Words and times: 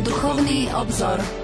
Duchovný 0.00 0.72
obzor. 0.72 1.41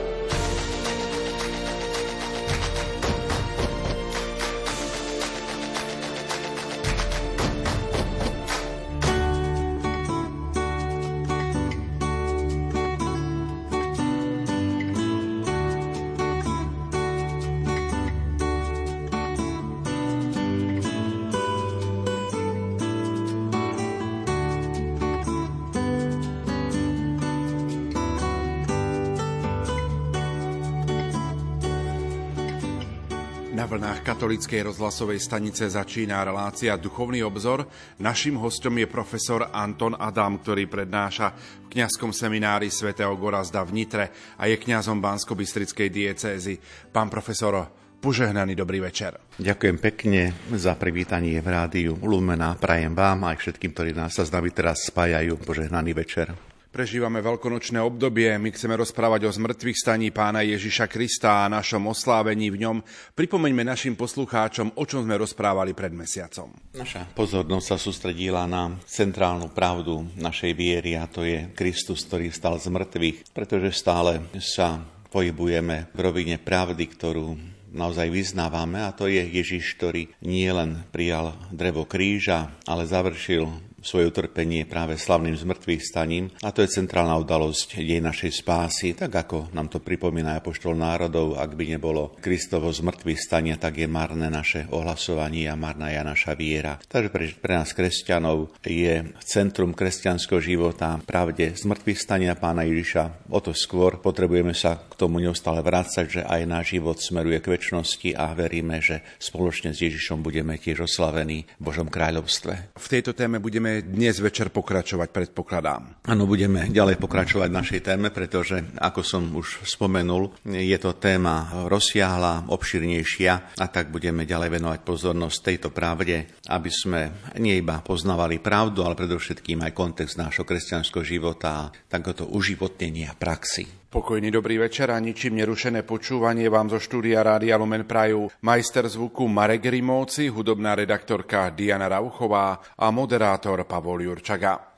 Katolíckej 34.19 34.67
rozhlasovej 34.67 35.23
stanice 35.23 35.71
začína 35.71 36.27
relácia 36.27 36.75
Duchovný 36.75 37.23
obzor. 37.23 37.71
Naším 38.03 38.43
hostom 38.43 38.75
je 38.83 38.91
profesor 38.91 39.47
Anton 39.55 39.95
Adam, 39.95 40.43
ktorý 40.43 40.67
prednáša 40.67 41.31
v 41.39 41.79
kňazskom 41.79 42.11
seminári 42.11 42.67
svätého 42.67 43.15
Gorazda 43.15 43.63
v 43.63 43.79
Nitre 43.79 44.11
a 44.35 44.51
je 44.51 44.59
kňazom 44.59 44.99
Bansko-Bystrickej 44.99 45.87
diecézy. 45.87 46.59
Pán 46.91 47.07
profesor, 47.07 47.71
Požehnaný 48.03 48.59
dobrý 48.59 48.83
večer. 48.83 49.15
Ďakujem 49.39 49.79
pekne 49.79 50.35
za 50.51 50.75
privítanie 50.75 51.39
v 51.39 51.47
rádiu 51.55 51.95
Lumena. 52.03 52.59
Prajem 52.59 52.99
vám 52.99 53.23
aj 53.23 53.39
všetkým, 53.39 53.71
ktorí 53.71 53.95
nás 53.95 54.19
sa 54.19 54.27
s 54.27 54.35
nami 54.35 54.51
teraz 54.51 54.83
spájajú. 54.91 55.39
Požehnaný 55.47 55.95
večer. 55.95 56.48
Prežívame 56.79 57.19
veľkonočné 57.19 57.83
obdobie, 57.83 58.31
my 58.39 58.55
chceme 58.55 58.79
rozprávať 58.79 59.27
o 59.27 59.35
zmrtvých 59.35 59.83
staní 59.83 60.15
pána 60.15 60.47
Ježiša 60.47 60.87
Krista 60.87 61.43
a 61.43 61.51
našom 61.51 61.91
oslávení 61.91 62.55
v 62.55 62.63
ňom. 62.63 62.87
Pripomeňme 63.19 63.67
našim 63.67 63.99
poslucháčom, 63.99 64.79
o 64.79 64.87
čom 64.87 65.03
sme 65.03 65.19
rozprávali 65.19 65.75
pred 65.75 65.91
mesiacom. 65.91 66.55
Naša 66.79 67.03
pozornosť 67.19 67.67
sa 67.67 67.83
sústredila 67.83 68.47
na 68.47 68.79
centrálnu 68.87 69.51
pravdu 69.51 70.07
našej 70.23 70.55
viery 70.55 70.95
a 70.95 71.11
to 71.11 71.27
je 71.27 71.51
Kristus, 71.51 72.07
ktorý 72.07 72.31
stal 72.31 72.63
z 72.63 72.71
mŕtvych, 72.71 73.35
pretože 73.35 73.75
stále 73.75 74.23
sa 74.39 74.79
pohybujeme 75.11 75.91
v 75.91 75.99
rovine 75.99 76.39
pravdy, 76.39 76.87
ktorú 76.95 77.35
naozaj 77.75 78.07
vyznávame 78.07 78.87
a 78.87 78.95
to 78.95 79.11
je 79.11 79.27
Ježiš, 79.27 79.75
ktorý 79.75 80.15
nielen 80.23 80.87
prijal 80.95 81.35
drevo 81.51 81.91
kríža, 81.91 82.55
ale 82.71 82.87
završil 82.87 83.68
svoje 83.89 84.13
utrpenie 84.13 84.69
práve 84.69 85.01
slavným 85.01 85.33
zmrtvých 85.33 85.81
staním 85.81 86.29
a 86.45 86.53
to 86.53 86.61
je 86.61 86.77
centrálna 86.77 87.17
udalosť 87.17 87.81
dej 87.81 88.05
našej 88.05 88.45
spásy, 88.45 88.93
tak 88.93 89.17
ako 89.17 89.49
nám 89.57 89.73
to 89.73 89.81
pripomína 89.81 90.37
apoštol 90.37 90.77
národov, 90.77 91.41
ak 91.41 91.57
by 91.57 91.65
nebolo 91.73 92.13
Kristovo 92.21 92.69
zmrtvých 92.69 93.17
stania, 93.17 93.57
tak 93.57 93.81
je 93.81 93.89
marné 93.89 94.29
naše 94.29 94.69
ohlasovanie 94.69 95.49
a 95.49 95.57
marná 95.57 95.89
je 95.89 96.05
naša 96.05 96.37
viera. 96.37 96.77
Takže 96.85 97.09
pre, 97.09 97.25
pre 97.33 97.53
nás 97.57 97.73
kresťanov 97.73 98.53
je 98.61 99.09
centrum 99.25 99.73
kresťanského 99.73 100.45
života 100.45 101.01
pravde 101.01 101.57
zmrtvých 101.57 101.97
stania 101.97 102.37
pána 102.37 102.69
Ježiša. 102.69 103.33
O 103.33 103.41
to 103.41 103.57
skôr 103.57 103.97
potrebujeme 104.03 104.53
sa 104.53 104.77
k 104.77 104.99
tomu 104.99 105.23
neustále 105.23 105.65
vrácať, 105.65 106.21
že 106.21 106.23
aj 106.27 106.43
náš 106.45 106.67
život 106.77 106.99
smeruje 106.99 107.39
k 107.41 107.57
väčšnosti 107.57 108.11
a 108.19 108.35
veríme, 108.35 108.83
že 108.83 109.01
spoločne 109.17 109.73
s 109.73 109.81
Ježišom 109.81 110.21
budeme 110.21 110.59
tiež 110.59 110.85
oslavení 110.85 111.47
v 111.47 111.63
Božom 111.63 111.87
kráľovstve. 111.87 112.75
V 112.77 112.89
tejto 112.91 113.15
téme 113.15 113.39
budeme 113.39 113.78
dnes 113.85 114.19
večer 114.19 114.51
pokračovať, 114.51 115.09
predpokladám. 115.15 116.03
Áno, 116.11 116.27
budeme 116.27 116.67
ďalej 116.67 116.99
pokračovať 116.99 117.49
v 117.49 117.59
našej 117.59 117.81
téme, 117.85 118.09
pretože, 118.11 118.59
ako 118.79 119.01
som 119.07 119.23
už 119.31 119.63
spomenul, 119.63 120.35
je 120.45 120.79
to 120.83 120.99
téma 120.99 121.67
rozsiahla, 121.71 122.51
obširnejšia 122.51 123.61
a 123.61 123.67
tak 123.71 123.95
budeme 123.95 124.27
ďalej 124.27 124.59
venovať 124.59 124.81
pozornosť 124.83 125.39
tejto 125.39 125.69
pravde, 125.71 126.27
aby 126.51 126.71
sme 126.73 127.31
nie 127.39 127.63
iba 127.63 127.79
poznávali 127.85 128.43
pravdu, 128.43 128.83
ale 128.83 128.99
predovšetkým 128.99 129.63
aj 129.63 129.77
kontext 129.77 130.19
nášho 130.19 130.43
kresťanského 130.43 131.07
života 131.07 131.49
a 131.49 131.71
takéto 131.87 132.27
uživotnenia 132.27 133.15
praxi. 133.15 133.78
Pokojný 133.89 134.29
dobrý 134.29 134.61
večer 134.61 134.93
a 134.93 135.01
ničím 135.01 135.41
nerušené 135.41 135.81
počúvanie 135.81 136.45
vám 136.53 136.69
zo 136.69 136.77
štúdia 136.77 137.25
Rádia 137.25 137.57
Lumen 137.57 137.89
Prajú 137.89 138.29
majster 138.45 138.85
zvuku 138.85 139.25
Marek 139.25 139.65
Rimóci, 139.65 140.29
hudobná 140.29 140.77
redaktorka 140.77 141.49
Diana 141.57 141.89
Rauchová 141.89 142.61
a 142.77 142.93
moderátor 142.93 143.65
Pavol 143.65 144.05
Jurčaga. 144.05 144.78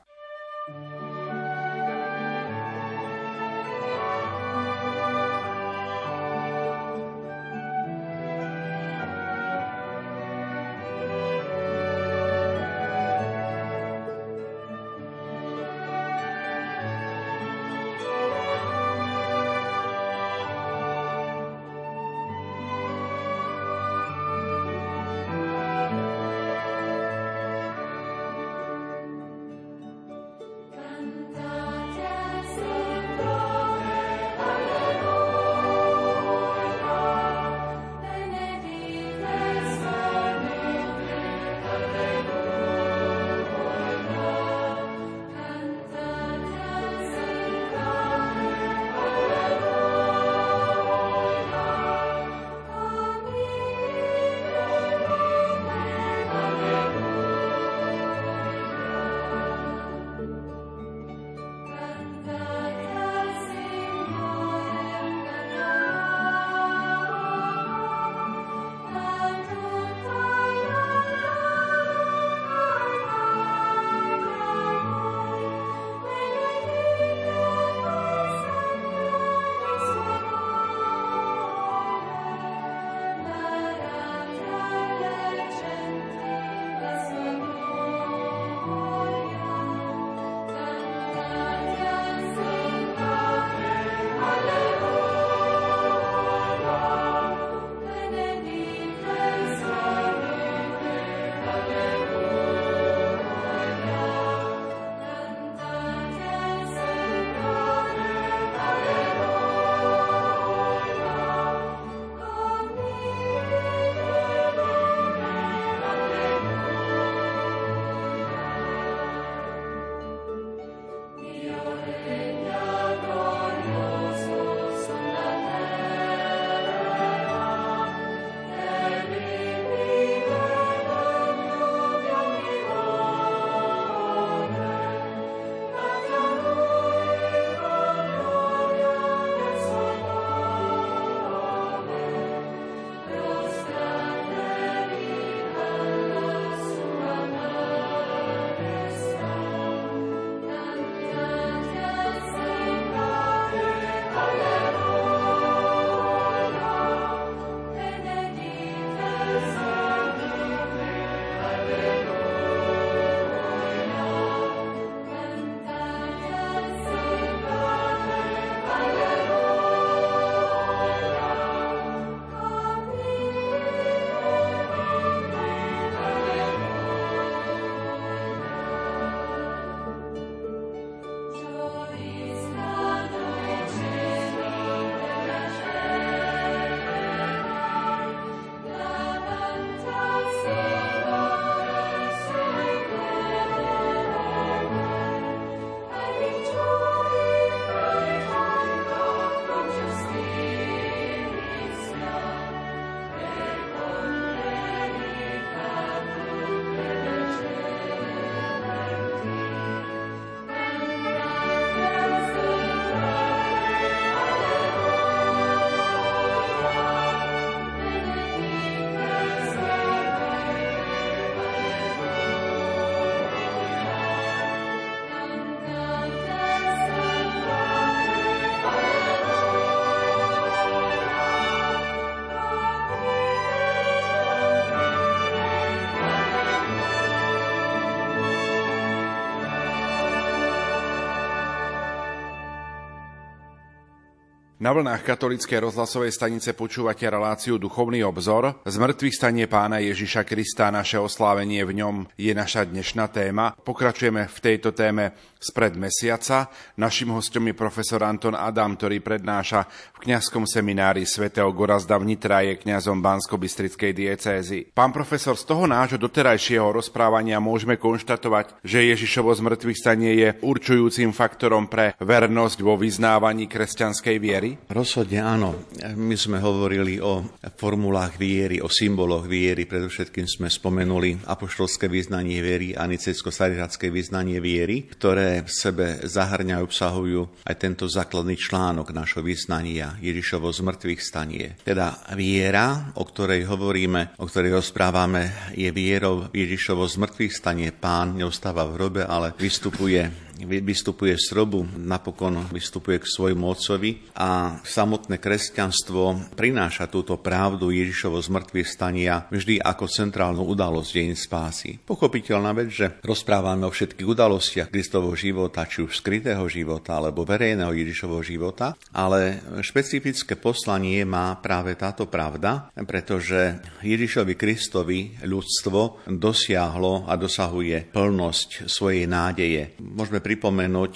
Na 244.61 244.69
vlnách 244.77 245.01
katolíckej 245.01 245.57
rozhlasovej 245.57 246.13
stanice 246.13 246.53
počúvate 246.53 247.09
reláciu 247.09 247.57
Duchovný 247.57 248.05
obzor. 248.05 248.61
Z 248.61 248.77
stanie 249.09 249.49
pána 249.49 249.81
Ježiša 249.81 250.21
Krista 250.21 250.69
naše 250.69 251.01
oslávenie 251.01 251.65
v 251.65 251.81
ňom 251.81 252.05
je 252.13 252.29
naša 252.29 252.69
dnešná 252.69 253.09
téma. 253.09 253.57
Pokračujeme 253.57 254.29
v 254.29 254.37
tejto 254.37 254.69
téme 254.69 255.17
spred 255.41 255.73
mesiaca. 255.73 256.45
Našim 256.77 257.09
hostom 257.09 257.49
je 257.49 257.57
profesor 257.57 258.05
Anton 258.05 258.37
Adam, 258.37 258.77
ktorý 258.77 259.01
prednáša 259.01 259.65
v 259.97 260.05
kňazskom 260.05 260.45
seminári 260.45 261.09
svätého 261.09 261.49
Gorazda 261.49 261.97
v 261.97 262.13
Nitra 262.13 262.45
je 262.45 262.61
kňazom 262.61 263.01
Bansko-Bystrickej 263.01 263.91
diecézy. 263.97 264.69
Pán 264.69 264.93
profesor, 264.93 265.33
z 265.33 265.49
toho 265.49 265.65
nášho 265.65 265.97
doterajšieho 265.97 266.69
rozprávania 266.69 267.41
môžeme 267.41 267.81
konštatovať, 267.81 268.61
že 268.61 268.85
Ježišovo 268.93 269.33
zmrtvých 269.33 269.81
stanie 269.81 270.11
je 270.13 270.29
určujúcim 270.45 271.09
faktorom 271.09 271.65
pre 271.65 271.97
vernosť 271.97 272.61
vo 272.61 272.77
vyznávaní 272.77 273.49
kresťanskej 273.49 274.15
viery? 274.21 274.49
Rozhodne 274.69 275.25
áno. 275.25 275.57
My 275.97 276.13
sme 276.13 276.37
hovorili 276.37 277.01
o 277.01 277.25
formulách 277.57 278.21
viery, 278.21 278.61
o 278.61 278.69
symboloch 278.69 279.25
viery. 279.25 279.65
Predovšetkým 279.65 280.29
sme 280.29 280.47
spomenuli 280.53 281.25
apoštolské 281.25 281.89
vyznanie 281.89 282.37
viery 282.45 282.77
a 282.77 282.85
nicejsko-sarižacké 282.85 283.89
vyznanie 283.89 284.37
viery, 284.37 284.85
ktoré 284.85 285.30
v 285.39 285.49
sebe 285.49 285.87
zahrňajú, 286.03 286.61
obsahujú 286.67 287.21
aj 287.47 287.55
tento 287.55 287.87
základný 287.87 288.35
článok 288.35 288.91
našho 288.91 289.23
vyznania, 289.23 289.95
Ježišovo 290.03 290.51
zmrtvých 290.51 290.99
stanie. 290.99 291.55
Teda 291.63 292.03
viera, 292.19 292.91
o 292.99 293.07
ktorej 293.07 293.47
hovoríme, 293.47 294.19
o 294.19 294.27
ktorej 294.27 294.59
rozprávame, 294.59 295.55
je 295.55 295.71
vierou 295.71 296.27
Ježišovo 296.35 296.83
zmrtvých 296.83 297.31
stanie. 297.31 297.71
Pán 297.71 298.19
neostáva 298.19 298.67
v 298.67 298.75
hrobe, 298.75 299.01
ale 299.07 299.31
vystupuje 299.39 300.30
vystupuje 300.45 301.17
z 301.17 301.33
hrobu, 301.33 301.65
napokon 301.77 302.49
vystupuje 302.49 303.01
k 303.01 303.09
svojmu 303.09 303.45
otcovi 303.47 304.13
a 304.17 304.59
samotné 304.63 305.17
kresťanstvo 305.21 306.33
prináša 306.35 306.89
túto 306.91 307.17
pravdu 307.19 307.69
Ježišovo 307.71 308.19
zmrtvých 308.19 308.67
stania 308.67 309.25
vždy 309.29 309.61
ako 309.61 309.85
centrálnu 309.87 310.43
udalosť 310.43 310.89
deň 310.91 311.09
spásy. 311.17 311.69
Pochopiteľná 311.81 312.51
vec, 312.57 312.69
že 312.73 312.87
rozprávame 313.05 313.67
o 313.67 313.73
všetkých 313.73 314.07
udalostiach 314.07 314.69
Kristovho 314.71 315.13
života, 315.13 315.67
či 315.69 315.85
už 315.85 316.01
skrytého 316.01 316.43
života 316.49 316.97
alebo 316.97 317.23
verejného 317.27 317.71
Ježišovho 317.71 318.21
života, 318.25 318.73
ale 318.91 319.41
špecifické 319.61 320.35
poslanie 320.35 321.03
má 321.05 321.37
práve 321.39 321.77
táto 321.77 322.07
pravda, 322.07 322.71
pretože 322.85 323.61
Ježišovi 323.85 324.33
Kristovi 324.35 324.99
ľudstvo 325.23 326.07
dosiahlo 326.09 327.05
a 327.07 327.13
dosahuje 327.15 327.93
plnosť 327.93 328.67
svojej 328.67 329.05
nádeje. 329.05 329.75
Môžeme 329.81 330.23
pripomenúť, 330.31 330.93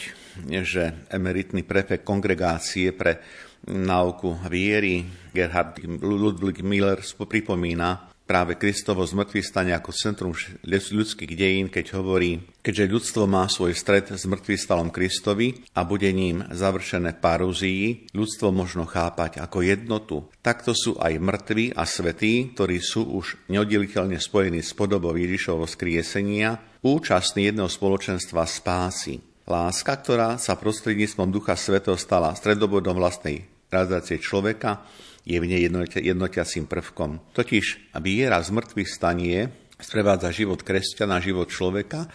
že 0.63 1.11
emeritný 1.11 1.67
prefekt 1.67 2.07
kongregácie 2.07 2.95
pre 2.95 3.19
náuku 3.67 4.47
viery 4.47 5.03
Gerhard 5.35 5.75
Ludwig 5.99 6.63
Miller 6.63 7.03
pripomína 7.03 8.15
práve 8.23 8.55
Kristovo 8.55 9.05
zmrtvý 9.05 9.43
stane 9.43 9.75
ako 9.75 9.91
centrum 9.91 10.33
ľudských 10.65 11.35
dejín, 11.35 11.67
keď 11.69 11.99
hovorí, 11.99 12.41
keďže 12.63 12.89
ľudstvo 12.89 13.23
má 13.29 13.45
svoj 13.45 13.77
stred 13.77 14.09
s 14.15 14.25
mŕtvystalom 14.25 14.89
Kristovi 14.89 15.61
a 15.77 15.85
bude 15.85 16.09
ním 16.09 16.41
završené 16.49 17.21
parúzii, 17.21 18.15
ľudstvo 18.15 18.49
možno 18.49 18.89
chápať 18.89 19.43
ako 19.43 19.61
jednotu. 19.61 20.15
Takto 20.41 20.73
sú 20.73 20.97
aj 20.97 21.21
mŕtvi 21.21 21.75
a 21.77 21.85
svetí, 21.85 22.55
ktorí 22.57 22.81
sú 22.81 23.05
už 23.19 23.51
neoddeliteľne 23.51 24.17
spojení 24.17 24.65
s 24.65 24.73
podobou 24.73 25.13
Ježišovho 25.13 25.69
skriesenia, 25.69 26.57
účastní 26.85 27.49
jedného 27.49 27.65
spoločenstva 27.65 28.45
spásy. 28.45 29.17
Láska, 29.49 29.97
ktorá 29.97 30.37
sa 30.37 30.53
prostredníctvom 30.53 31.33
Ducha 31.33 31.57
Svetého 31.57 31.97
stala 31.97 32.37
stredobodom 32.37 32.93
vlastnej 32.93 33.49
realizácie 33.73 34.21
človeka, 34.21 34.85
je 35.25 35.41
v 35.41 35.49
nej 35.49 35.65
jednotiacím 35.97 36.69
prvkom. 36.69 37.33
Totiž 37.33 37.97
viera 37.97 38.37
z 38.45 38.53
mŕtvych 38.53 38.89
stanie 38.89 39.49
sprevádza 39.81 40.29
život 40.29 40.61
kresťana, 40.61 41.17
život 41.17 41.49
človeka 41.49 42.05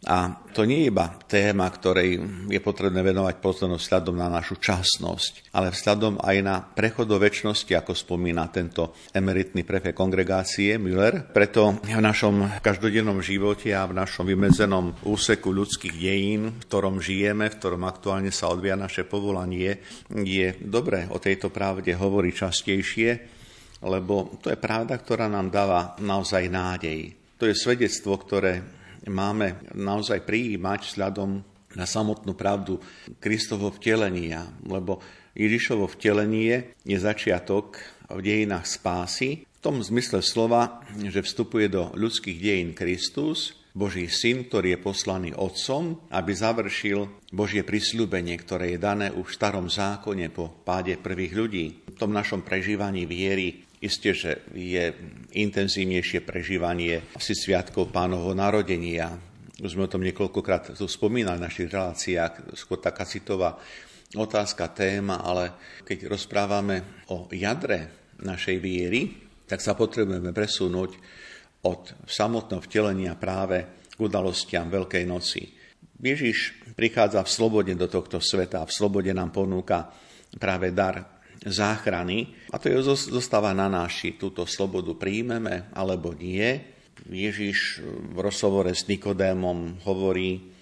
a 0.00 0.32
to 0.56 0.64
nie 0.64 0.88
je 0.88 0.88
iba 0.88 1.12
téma, 1.28 1.68
ktorej 1.68 2.16
je 2.48 2.60
potrebné 2.64 3.04
venovať 3.04 3.36
pozornosť 3.36 3.84
vzhľadom 3.84 4.16
na 4.16 4.32
našu 4.32 4.56
časnosť, 4.56 5.52
ale 5.52 5.68
vzhľadom 5.68 6.24
aj 6.24 6.36
na 6.40 6.56
prechod 6.64 7.04
do 7.04 7.20
väčšnosti, 7.20 7.68
ako 7.76 7.92
spomína 7.92 8.48
tento 8.48 8.96
emeritný 9.12 9.60
prefekt 9.60 10.00
kongregácie 10.00 10.80
Müller. 10.80 11.28
Preto 11.28 11.84
v 11.84 12.00
našom 12.00 12.64
každodennom 12.64 13.20
živote 13.20 13.76
a 13.76 13.84
v 13.84 14.00
našom 14.00 14.24
vymedzenom 14.24 15.04
úseku 15.04 15.52
ľudských 15.52 15.92
dejín, 15.92 16.48
v 16.48 16.64
ktorom 16.64 17.04
žijeme, 17.04 17.52
v 17.52 17.58
ktorom 17.60 17.84
aktuálne 17.84 18.32
sa 18.32 18.48
odvia 18.48 18.80
naše 18.80 19.04
povolanie, 19.04 19.84
je 20.08 20.56
dobré 20.64 21.12
o 21.12 21.20
tejto 21.20 21.52
pravde 21.52 21.92
hovoriť 21.92 22.34
častejšie, 22.40 23.10
lebo 23.84 24.40
to 24.40 24.48
je 24.48 24.56
pravda, 24.56 24.96
ktorá 24.96 25.28
nám 25.28 25.52
dáva 25.52 25.92
naozaj 26.00 26.48
nádej. 26.48 27.12
To 27.36 27.44
je 27.44 27.52
svedectvo, 27.52 28.16
ktoré 28.16 28.79
máme 29.08 29.62
naozaj 29.72 30.26
prijímať 30.28 30.92
vzhľadom 30.92 31.30
na 31.78 31.86
samotnú 31.86 32.34
pravdu 32.34 32.82
Kristovo 33.22 33.70
vtelenia, 33.70 34.50
lebo 34.66 34.98
Ježišovo 35.38 35.86
vtelenie 35.86 36.74
je 36.82 36.98
začiatok 36.98 37.78
v 38.10 38.20
dejinách 38.20 38.66
spásy, 38.66 39.46
v 39.46 39.58
tom 39.62 39.78
zmysle 39.78 40.24
slova, 40.24 40.82
že 40.98 41.22
vstupuje 41.22 41.70
do 41.70 41.94
ľudských 41.94 42.38
dejín 42.40 42.70
Kristus, 42.74 43.60
Boží 43.70 44.10
syn, 44.10 44.50
ktorý 44.50 44.74
je 44.74 44.82
poslaný 44.82 45.30
Otcom, 45.30 46.02
aby 46.10 46.32
završil 46.34 47.06
Božie 47.30 47.62
prisľúbenie, 47.62 48.34
ktoré 48.42 48.74
je 48.74 48.82
dané 48.82 49.06
už 49.14 49.30
v 49.30 49.36
starom 49.38 49.70
zákone 49.70 50.26
po 50.34 50.50
páde 50.66 50.98
prvých 50.98 51.32
ľudí. 51.38 51.66
V 51.86 51.98
tom 52.00 52.10
našom 52.10 52.42
prežívaní 52.42 53.06
viery 53.06 53.69
Isté, 53.80 54.12
že 54.12 54.44
je 54.52 54.92
intenzívnejšie 55.40 56.20
prežívanie 56.20 57.00
asi 57.16 57.32
sviatkov 57.32 57.88
pánovho 57.88 58.36
narodenia. 58.36 59.16
Už 59.56 59.72
sme 59.72 59.88
o 59.88 59.92
tom 59.92 60.04
niekoľkokrát 60.04 60.76
tu 60.76 60.84
spomínali 60.84 61.40
v 61.40 61.46
našich 61.48 61.72
reláciách, 61.72 62.52
skôr 62.60 62.76
taká 62.76 63.08
citová 63.08 63.56
otázka, 64.12 64.76
téma, 64.76 65.24
ale 65.24 65.56
keď 65.88 66.12
rozprávame 66.12 67.00
o 67.08 67.24
jadre 67.32 68.12
našej 68.20 68.60
viery, 68.60 69.16
tak 69.48 69.64
sa 69.64 69.72
potrebujeme 69.72 70.36
presunúť 70.36 71.00
od 71.64 72.04
samotného 72.04 72.60
vtelenia 72.60 73.16
práve 73.16 73.88
k 73.88 73.96
udalostiam 73.96 74.68
Veľkej 74.68 75.04
noci. 75.08 75.56
Ježiš 76.00 76.68
prichádza 76.76 77.24
v 77.24 77.32
slobode 77.32 77.72
do 77.76 77.88
tohto 77.88 78.20
sveta 78.20 78.60
a 78.60 78.68
v 78.68 78.76
slobode 78.76 79.12
nám 79.12 79.32
ponúka 79.32 79.88
práve 80.36 80.72
dar 80.72 81.19
záchrany. 81.44 82.36
A 82.52 82.60
to 82.60 82.68
je, 82.68 82.84
zostáva 83.08 83.56
na 83.56 83.68
nás, 83.72 83.92
či 83.92 84.20
túto 84.20 84.44
slobodu 84.44 84.92
príjmeme 84.96 85.72
alebo 85.72 86.12
nie. 86.12 86.60
Ježiš 87.08 87.80
v 88.12 88.18
rozhovore 88.20 88.68
s 88.76 88.84
Nikodémom 88.84 89.80
hovorí, 89.88 90.52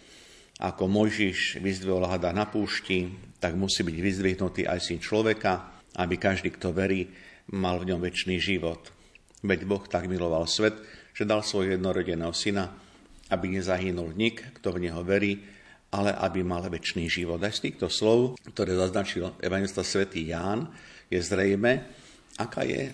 ako 0.58 0.90
Mojžiš 0.90 1.58
vyzdvihol 1.62 2.06
hada 2.06 2.30
na 2.30 2.46
púšti, 2.46 3.10
tak 3.38 3.54
musí 3.54 3.86
byť 3.86 3.96
vyzdvihnutý 3.98 4.62
aj 4.66 4.78
syn 4.82 4.98
človeka, 5.02 5.82
aby 5.98 6.18
každý, 6.18 6.54
kto 6.54 6.74
verí, 6.74 7.10
mal 7.54 7.78
v 7.78 7.94
ňom 7.94 8.02
väčší 8.02 8.38
život. 8.38 8.90
Veď 9.42 9.66
Boh 9.66 9.82
tak 9.86 10.10
miloval 10.10 10.46
svet, 10.50 10.74
že 11.14 11.26
dal 11.26 11.46
svojho 11.46 11.78
jednorodeného 11.78 12.34
syna, 12.34 12.74
aby 13.30 13.58
nezahynul 13.58 14.14
nik, 14.14 14.58
kto 14.58 14.74
v 14.74 14.90
neho 14.90 15.02
verí, 15.06 15.57
ale 15.88 16.12
aby 16.12 16.44
mal 16.44 16.64
väčší 16.68 17.08
život. 17.08 17.40
Aj 17.40 17.52
z 17.52 17.70
týchto 17.70 17.88
slov, 17.88 18.36
ktoré 18.52 18.76
zaznačil 18.76 19.32
evangelista 19.40 19.80
svätý 19.80 20.28
Ján, 20.28 20.68
je 21.08 21.16
zrejme, 21.20 21.88
aká 22.36 22.62
je, 22.68 22.92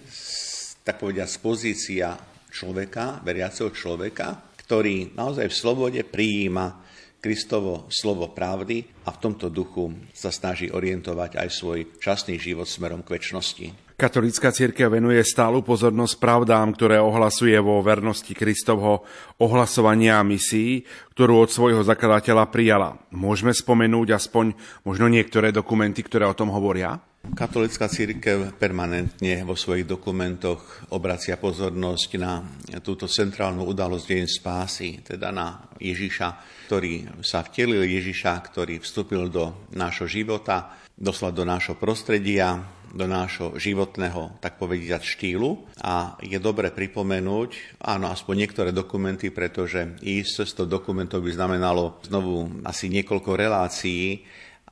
tak 0.87 1.03
povediať, 1.03 1.43
pozícia 1.43 2.15
človeka, 2.55 3.19
veriaceho 3.27 3.75
človeka, 3.75 4.55
ktorý 4.63 5.13
naozaj 5.19 5.51
v 5.51 5.59
slobode 5.59 6.01
prijíma 6.07 6.87
Kristovo 7.19 7.89
slovo 7.89 8.37
pravdy 8.37 8.85
a 9.09 9.17
v 9.17 9.21
tomto 9.21 9.49
duchu 9.49 9.97
sa 10.13 10.29
snaží 10.29 10.69
orientovať 10.69 11.41
aj 11.41 11.49
svoj 11.49 11.79
časný 11.97 12.37
život 12.37 12.69
smerom 12.69 13.01
k 13.01 13.17
väčšnosti. 13.17 13.84
Katolícka 13.95 14.51
církev 14.51 14.91
venuje 14.91 15.23
stálu 15.23 15.63
pozornosť 15.63 16.19
pravdám, 16.19 16.75
ktoré 16.75 16.99
ohlasuje 16.99 17.55
vo 17.63 17.79
vernosti 17.79 18.35
Kristovho 18.35 19.07
ohlasovania 19.39 20.19
a 20.19 20.27
misií, 20.27 20.83
ktorú 21.15 21.47
od 21.47 21.55
svojho 21.55 21.87
zakladateľa 21.87 22.51
prijala. 22.51 22.99
Môžeme 23.15 23.55
spomenúť 23.55 24.19
aspoň 24.19 24.59
možno 24.83 25.07
niektoré 25.07 25.55
dokumenty, 25.55 26.03
ktoré 26.03 26.27
o 26.27 26.35
tom 26.35 26.51
hovoria? 26.51 26.99
Katolická 27.39 27.87
církev 27.87 28.59
permanentne 28.59 29.47
vo 29.47 29.55
svojich 29.55 29.87
dokumentoch 29.87 30.91
obracia 30.91 31.39
pozornosť 31.39 32.11
na 32.19 32.43
túto 32.83 33.07
centrálnu 33.07 33.63
udalosť 33.63 34.11
deň 34.11 34.25
spásy, 34.27 35.07
teda 35.07 35.31
na 35.31 35.71
Ježiša, 35.79 36.29
ktorý 36.67 37.23
sa 37.23 37.47
vtelil 37.47 37.87
Ježiša, 37.87 38.43
ktorý 38.43 38.83
vstúpil 38.83 39.31
do 39.31 39.71
nášho 39.71 40.11
života, 40.11 40.83
doslova 40.99 41.31
do 41.31 41.47
nášho 41.47 41.79
prostredia, 41.79 42.59
do 42.95 43.11
nášho 43.11 43.59
životného, 43.59 44.39
tak 44.39 44.57
povediať, 44.57 45.03
štýlu. 45.03 45.67
A 45.83 46.15
je 46.23 46.39
dobre 46.39 46.71
pripomenúť, 46.71 47.83
áno, 47.83 48.09
aspoň 48.15 48.47
niektoré 48.47 48.71
dokumenty, 48.71 49.35
pretože 49.35 49.99
ísť 49.99 50.31
cez 50.47 50.51
to 50.55 50.65
dokumentov 50.65 51.27
by 51.27 51.35
znamenalo 51.35 51.99
znovu 52.07 52.63
asi 52.63 52.87
niekoľko 52.87 53.31
relácií, 53.35 54.23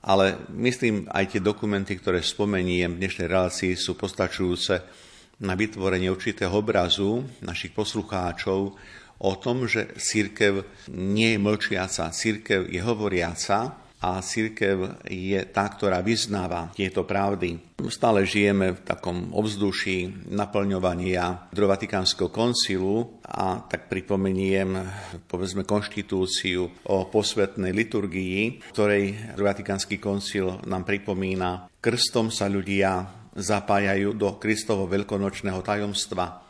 ale 0.03 0.51
myslím, 0.55 1.07
aj 1.11 1.37
tie 1.37 1.41
dokumenty, 1.43 1.99
ktoré 1.99 2.23
spomeniem 2.23 2.95
v 2.95 3.01
dnešnej 3.07 3.27
relácii, 3.31 3.79
sú 3.79 3.95
postačujúce 3.95 4.83
na 5.43 5.59
vytvorenie 5.59 6.11
určitého 6.11 6.55
obrazu 6.55 7.27
našich 7.43 7.75
poslucháčov 7.75 8.61
o 9.23 9.33
tom, 9.39 9.71
že 9.71 9.95
církev 9.99 10.67
nie 10.91 11.35
je 11.35 11.43
mlčiaca, 11.43 12.11
církev 12.11 12.67
je 12.67 12.83
hovoriaca 12.83 13.83
a 14.03 14.19
církev 14.19 15.07
je 15.07 15.39
tá, 15.55 15.71
ktorá 15.71 16.03
vyznáva 16.03 16.75
tieto 16.75 17.07
pravdy. 17.07 17.79
Stále 17.87 18.27
žijeme 18.27 18.75
v 18.75 18.81
takom 18.83 19.31
ovzduší 19.31 20.27
naplňovania 20.27 21.47
do 21.55 21.71
Vatikánskeho 21.71 22.31
koncilu 22.35 23.23
a 23.23 23.63
tak 23.63 23.87
pripomeniem, 23.87 24.75
povedzme, 25.31 25.63
konštitúciu 25.63 26.67
o 26.91 26.97
posvetnej 27.07 27.71
liturgii, 27.71 28.75
ktorej 28.75 29.39
Vatikánsky 29.39 30.03
koncil 30.03 30.59
nám 30.67 30.83
pripomína, 30.83 31.71
krstom 31.79 32.35
sa 32.35 32.51
ľudia 32.51 33.07
zapájajú 33.39 34.19
do 34.19 34.35
Kristovo 34.37 34.91
veľkonočného 34.91 35.63
tajomstva. 35.63 36.43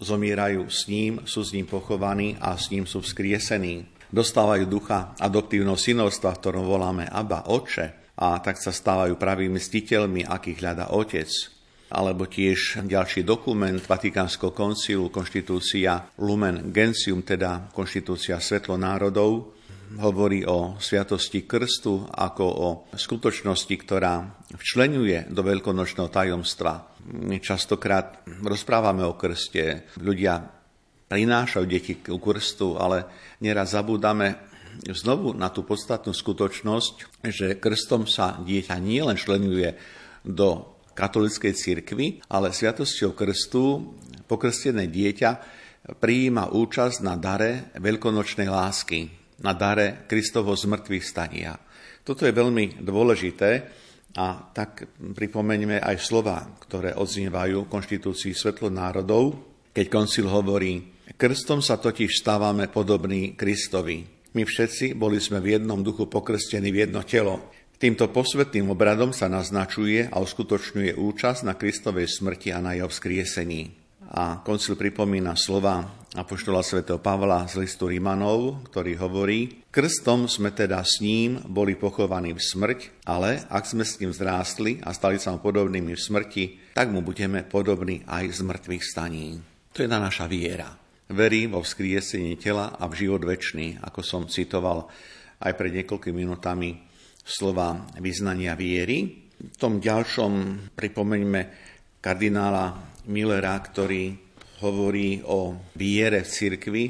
Zomierajú 0.00 0.66
s 0.66 0.88
ním, 0.90 1.22
sú 1.28 1.44
s 1.44 1.54
ním 1.54 1.70
pochovaní 1.70 2.34
a 2.40 2.56
s 2.56 2.72
ním 2.72 2.88
sú 2.88 3.04
vzkriesení 3.04 3.99
dostávajú 4.10 4.66
ducha 4.66 5.14
adoptívneho 5.18 5.78
synovstva, 5.78 6.34
v 6.34 6.40
ktorom 6.42 6.64
voláme 6.66 7.06
Abba, 7.08 7.46
Oče, 7.50 8.14
a 8.20 8.36
tak 8.44 8.60
sa 8.60 8.68
stávajú 8.68 9.16
pravými 9.16 9.56
stiteľmi, 9.56 10.28
akých 10.28 10.60
hľada 10.60 10.92
Otec. 10.92 11.32
Alebo 11.90 12.28
tiež 12.28 12.86
ďalší 12.86 13.26
dokument 13.26 13.80
Vatikánskeho 13.80 14.54
koncilu, 14.54 15.10
konštitúcia 15.10 16.06
Lumen 16.22 16.70
Gentium, 16.70 17.24
teda 17.24 17.72
konštitúcia 17.74 18.38
Svetlo 18.38 18.78
národov, 18.78 19.58
hovorí 19.98 20.46
o 20.46 20.78
sviatosti 20.78 21.50
krstu 21.50 22.06
ako 22.06 22.44
o 22.46 22.68
skutočnosti, 22.94 23.74
ktorá 23.74 24.22
včlenuje 24.54 25.26
do 25.34 25.42
veľkonočného 25.42 26.06
tajomstva. 26.06 26.94
My 27.10 27.42
častokrát 27.42 28.22
rozprávame 28.38 29.02
o 29.02 29.18
krste. 29.18 29.90
Ľudia 29.98 30.59
prinášajú 31.10 31.66
deti 31.66 31.98
k 31.98 32.14
krstu, 32.14 32.78
ale 32.78 33.10
neraz 33.42 33.74
zabúdame 33.74 34.38
znovu 34.94 35.34
na 35.34 35.50
tú 35.50 35.66
podstatnú 35.66 36.14
skutočnosť, 36.14 37.26
že 37.26 37.58
krstom 37.58 38.06
sa 38.06 38.38
dieťa 38.38 38.78
nielen 38.78 39.18
členuje 39.18 39.74
do 40.22 40.78
katolíckej 40.94 41.52
cirkvi, 41.58 42.22
ale 42.30 42.54
sviatosťou 42.54 43.18
krstu 43.18 43.90
pokrstené 44.30 44.86
dieťa 44.86 45.30
prijíma 45.98 46.54
účasť 46.54 47.02
na 47.02 47.18
dare 47.18 47.74
veľkonočnej 47.74 48.46
lásky, 48.46 49.10
na 49.42 49.56
dare 49.56 50.06
Kristovo 50.06 50.54
zmrtvých 50.54 51.04
stania. 51.04 51.58
Toto 52.06 52.22
je 52.28 52.36
veľmi 52.36 52.84
dôležité 52.84 53.50
a 54.14 54.50
tak 54.54 54.86
pripomeňme 54.98 55.82
aj 55.82 55.96
slova, 55.98 56.44
ktoré 56.62 56.94
odznievajú 56.94 57.66
v 57.66 57.72
konštitúcii 57.72 58.32
Svetlo 58.36 58.68
národov, 58.68 59.38
keď 59.70 59.86
koncil 59.88 60.26
hovorí, 60.28 60.99
Krstom 61.10 61.58
sa 61.58 61.74
totiž 61.74 62.22
stávame 62.22 62.70
podobní 62.70 63.34
Kristovi. 63.34 64.06
My 64.38 64.46
všetci 64.46 64.94
boli 64.94 65.18
sme 65.18 65.42
v 65.42 65.58
jednom 65.58 65.82
duchu 65.82 66.06
pokrstení 66.06 66.70
v 66.70 66.86
jedno 66.86 67.02
telo. 67.02 67.50
Týmto 67.80 68.12
posvetným 68.12 68.70
obradom 68.70 69.10
sa 69.10 69.26
naznačuje 69.26 70.06
a 70.06 70.22
uskutočňuje 70.22 70.94
účasť 70.94 71.40
na 71.48 71.58
Kristovej 71.58 72.06
smrti 72.06 72.54
a 72.54 72.62
na 72.62 72.78
jeho 72.78 72.86
vzkriesení. 72.86 73.74
A 74.10 74.42
koncil 74.42 74.78
pripomína 74.78 75.34
slova 75.34 75.82
apoštola 76.14 76.62
svätého 76.66 76.98
Pavla 76.98 77.46
z 77.46 77.62
listu 77.62 77.86
Rimanov, 77.86 78.66
ktorý 78.70 78.98
hovorí, 78.98 79.66
krstom 79.70 80.26
sme 80.26 80.50
teda 80.50 80.82
s 80.82 80.98
ním 80.98 81.38
boli 81.46 81.78
pochovaní 81.78 82.34
v 82.34 82.42
smrť, 82.42 83.06
ale 83.06 83.46
ak 83.46 83.66
sme 83.66 83.86
s 83.86 83.98
ním 84.02 84.10
zrástli 84.10 84.82
a 84.82 84.90
stali 84.90 85.18
sa 85.18 85.34
podobnými 85.38 85.94
v 85.94 86.00
smrti, 86.00 86.44
tak 86.74 86.90
mu 86.90 87.02
budeme 87.02 87.46
podobní 87.46 88.02
aj 88.06 88.34
z 88.34 88.40
mŕtvych 88.46 88.84
staní. 88.86 89.38
To 89.74 89.86
je 89.86 89.88
na 89.90 90.02
naša 90.02 90.26
viera. 90.26 90.79
Verím 91.10 91.58
vo 91.58 91.66
vzkriesenie 91.66 92.38
tela 92.38 92.78
a 92.78 92.86
v 92.86 93.02
život 93.02 93.26
väčší, 93.26 93.82
ako 93.82 93.98
som 93.98 94.30
citoval 94.30 94.86
aj 95.42 95.58
pred 95.58 95.82
niekoľkými 95.82 96.22
minutami 96.22 96.86
slova 97.26 97.82
vyznania 97.98 98.54
viery. 98.54 99.26
V 99.34 99.56
tom 99.58 99.82
ďalšom 99.82 100.32
pripomeňme 100.78 101.40
kardinála 101.98 102.94
Millera, 103.10 103.58
ktorý 103.58 104.14
hovorí 104.62 105.18
o 105.26 105.58
viere 105.74 106.22
v 106.22 106.30
cirkvi 106.30 106.84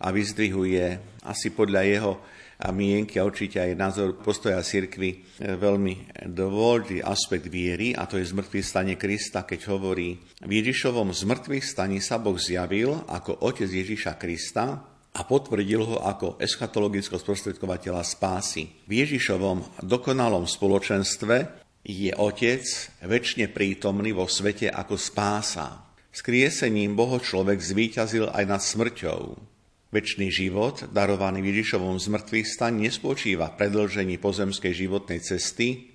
a 0.00 0.08
vyzdvihuje 0.08 0.84
asi 1.28 1.52
podľa 1.52 1.82
jeho 1.84 2.12
a 2.56 2.72
mienky 2.72 3.20
a 3.20 3.26
určite 3.28 3.60
aj 3.60 3.76
názor 3.76 4.16
postoja 4.16 4.64
cirkvi 4.64 5.10
e, 5.12 5.16
veľmi 5.60 6.24
dôležitý 6.24 7.04
aspekt 7.04 7.52
viery 7.52 7.92
a 7.92 8.08
to 8.08 8.16
je 8.16 8.32
zmrtvý 8.32 8.60
stane 8.64 8.94
Krista, 8.96 9.44
keď 9.44 9.76
hovorí 9.76 10.16
v 10.40 10.52
Ježišovom 10.64 11.12
zmrtvých 11.12 11.64
staní 11.64 12.00
sa 12.00 12.16
Boh 12.16 12.40
zjavil 12.40 12.96
ako 13.08 13.44
otec 13.44 13.68
Ježiša 13.68 14.16
Krista 14.16 14.80
a 15.16 15.20
potvrdil 15.24 15.80
ho 15.80 15.96
ako 16.04 16.36
eschatologického 16.36 17.16
sprostredkovateľa 17.16 18.04
spásy. 18.04 18.68
V 18.84 18.92
Ježišovom 19.00 19.80
dokonalom 19.80 20.44
spoločenstve 20.44 21.64
je 21.86 22.12
Otec 22.12 22.66
väčšine 23.00 23.48
prítomný 23.48 24.12
vo 24.12 24.28
svete 24.28 24.68
ako 24.68 25.00
spása. 25.00 25.86
Skriesením 26.12 26.92
Boho 26.92 27.16
človek 27.16 27.56
zvíťazil 27.62 28.28
aj 28.28 28.44
nad 28.44 28.60
smrťou. 28.60 29.55
Večný 29.86 30.34
život, 30.34 30.90
darovaný 30.90 31.46
Ježišovom 31.46 32.02
zmrtvých 32.02 32.42
staň, 32.42 32.90
nespočíva 32.90 33.54
v 33.54 33.58
predlžení 33.62 34.18
pozemskej 34.18 34.74
životnej 34.74 35.22
cesty, 35.22 35.94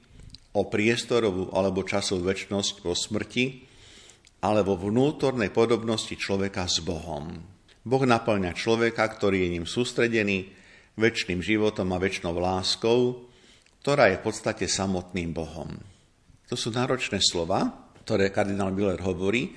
o 0.56 0.64
priestorovú 0.72 1.52
alebo 1.52 1.84
časovú 1.84 2.32
väčnosť 2.32 2.88
po 2.88 2.96
smrti, 2.96 3.68
ale 4.48 4.64
vo 4.64 4.80
vnútornej 4.80 5.52
podobnosti 5.52 6.16
človeka 6.16 6.72
s 6.72 6.80
Bohom. 6.80 7.36
Boh 7.84 8.04
naplňa 8.08 8.56
človeka, 8.56 9.04
ktorý 9.12 9.44
je 9.44 9.60
ním 9.60 9.68
sústredený, 9.68 10.48
väčšným 10.96 11.44
životom 11.44 11.92
a 11.92 12.00
väčšnou 12.00 12.36
láskou, 12.40 13.28
ktorá 13.84 14.08
je 14.08 14.20
v 14.20 14.24
podstate 14.24 14.72
samotným 14.72 15.36
Bohom. 15.36 15.68
To 16.48 16.56
sú 16.56 16.72
náročné 16.72 17.20
slova, 17.20 17.92
ktoré 18.08 18.32
kardinál 18.32 18.72
Miller 18.72 19.04
hovorí, 19.04 19.52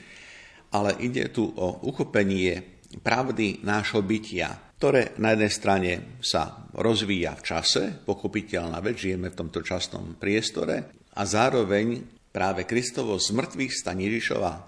ale 0.75 0.99
ide 0.99 1.31
tu 1.31 1.55
o 1.55 1.87
uchopenie 1.87 2.74
pravdy 3.01 3.63
nášho 3.67 4.03
bytia, 4.03 4.75
ktoré 4.79 5.17
na 5.23 5.33
jednej 5.33 5.53
strane 5.53 5.91
sa 6.21 6.69
rozvíja 6.77 7.39
v 7.39 7.43
čase, 7.47 7.83
pochopiteľná 8.05 8.79
vec, 8.85 9.01
žijeme 9.01 9.33
v 9.33 9.39
tomto 9.39 9.65
časnom 9.65 10.19
priestore, 10.19 10.93
a 11.15 11.23
zároveň 11.23 12.03
práve 12.35 12.67
Kristovo 12.67 13.15
z 13.23 13.31
mŕtvych 13.31 13.73
Ježišova 13.87 14.53
e, 14.59 14.63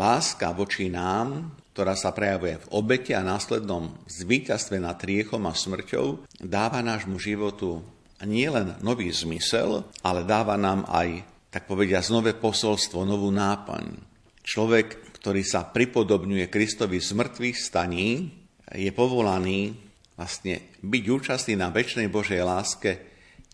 láska 0.00 0.56
voči 0.56 0.88
nám, 0.88 1.52
ktorá 1.76 1.92
sa 1.92 2.12
prejavuje 2.16 2.56
v 2.56 2.70
obete 2.72 3.12
a 3.12 3.20
následnom 3.24 3.92
zvíťazstve 4.08 4.80
nad 4.80 4.96
riechom 5.00 5.44
a 5.44 5.52
smrťou, 5.52 6.24
dáva 6.40 6.80
nášmu 6.80 7.20
životu 7.20 7.84
nielen 8.24 8.78
nový 8.80 9.10
zmysel, 9.10 9.84
ale 10.00 10.22
dáva 10.24 10.56
nám 10.56 10.86
aj, 10.88 11.26
tak 11.52 11.68
povediať, 11.68 12.08
nové 12.08 12.32
posolstvo, 12.32 13.04
novú 13.04 13.28
náplň. 13.28 13.98
Človek 14.42 15.11
ktorý 15.22 15.46
sa 15.46 15.70
pripodobňuje 15.70 16.50
Kristovi 16.50 16.98
z 16.98 17.14
mŕtvych 17.14 17.54
staní, 17.54 18.26
je 18.74 18.90
povolaný 18.90 19.70
vlastne 20.18 20.74
byť 20.82 21.04
účastný 21.06 21.54
na 21.54 21.70
väčšnej 21.70 22.10
Božej 22.10 22.42
láske 22.42 22.90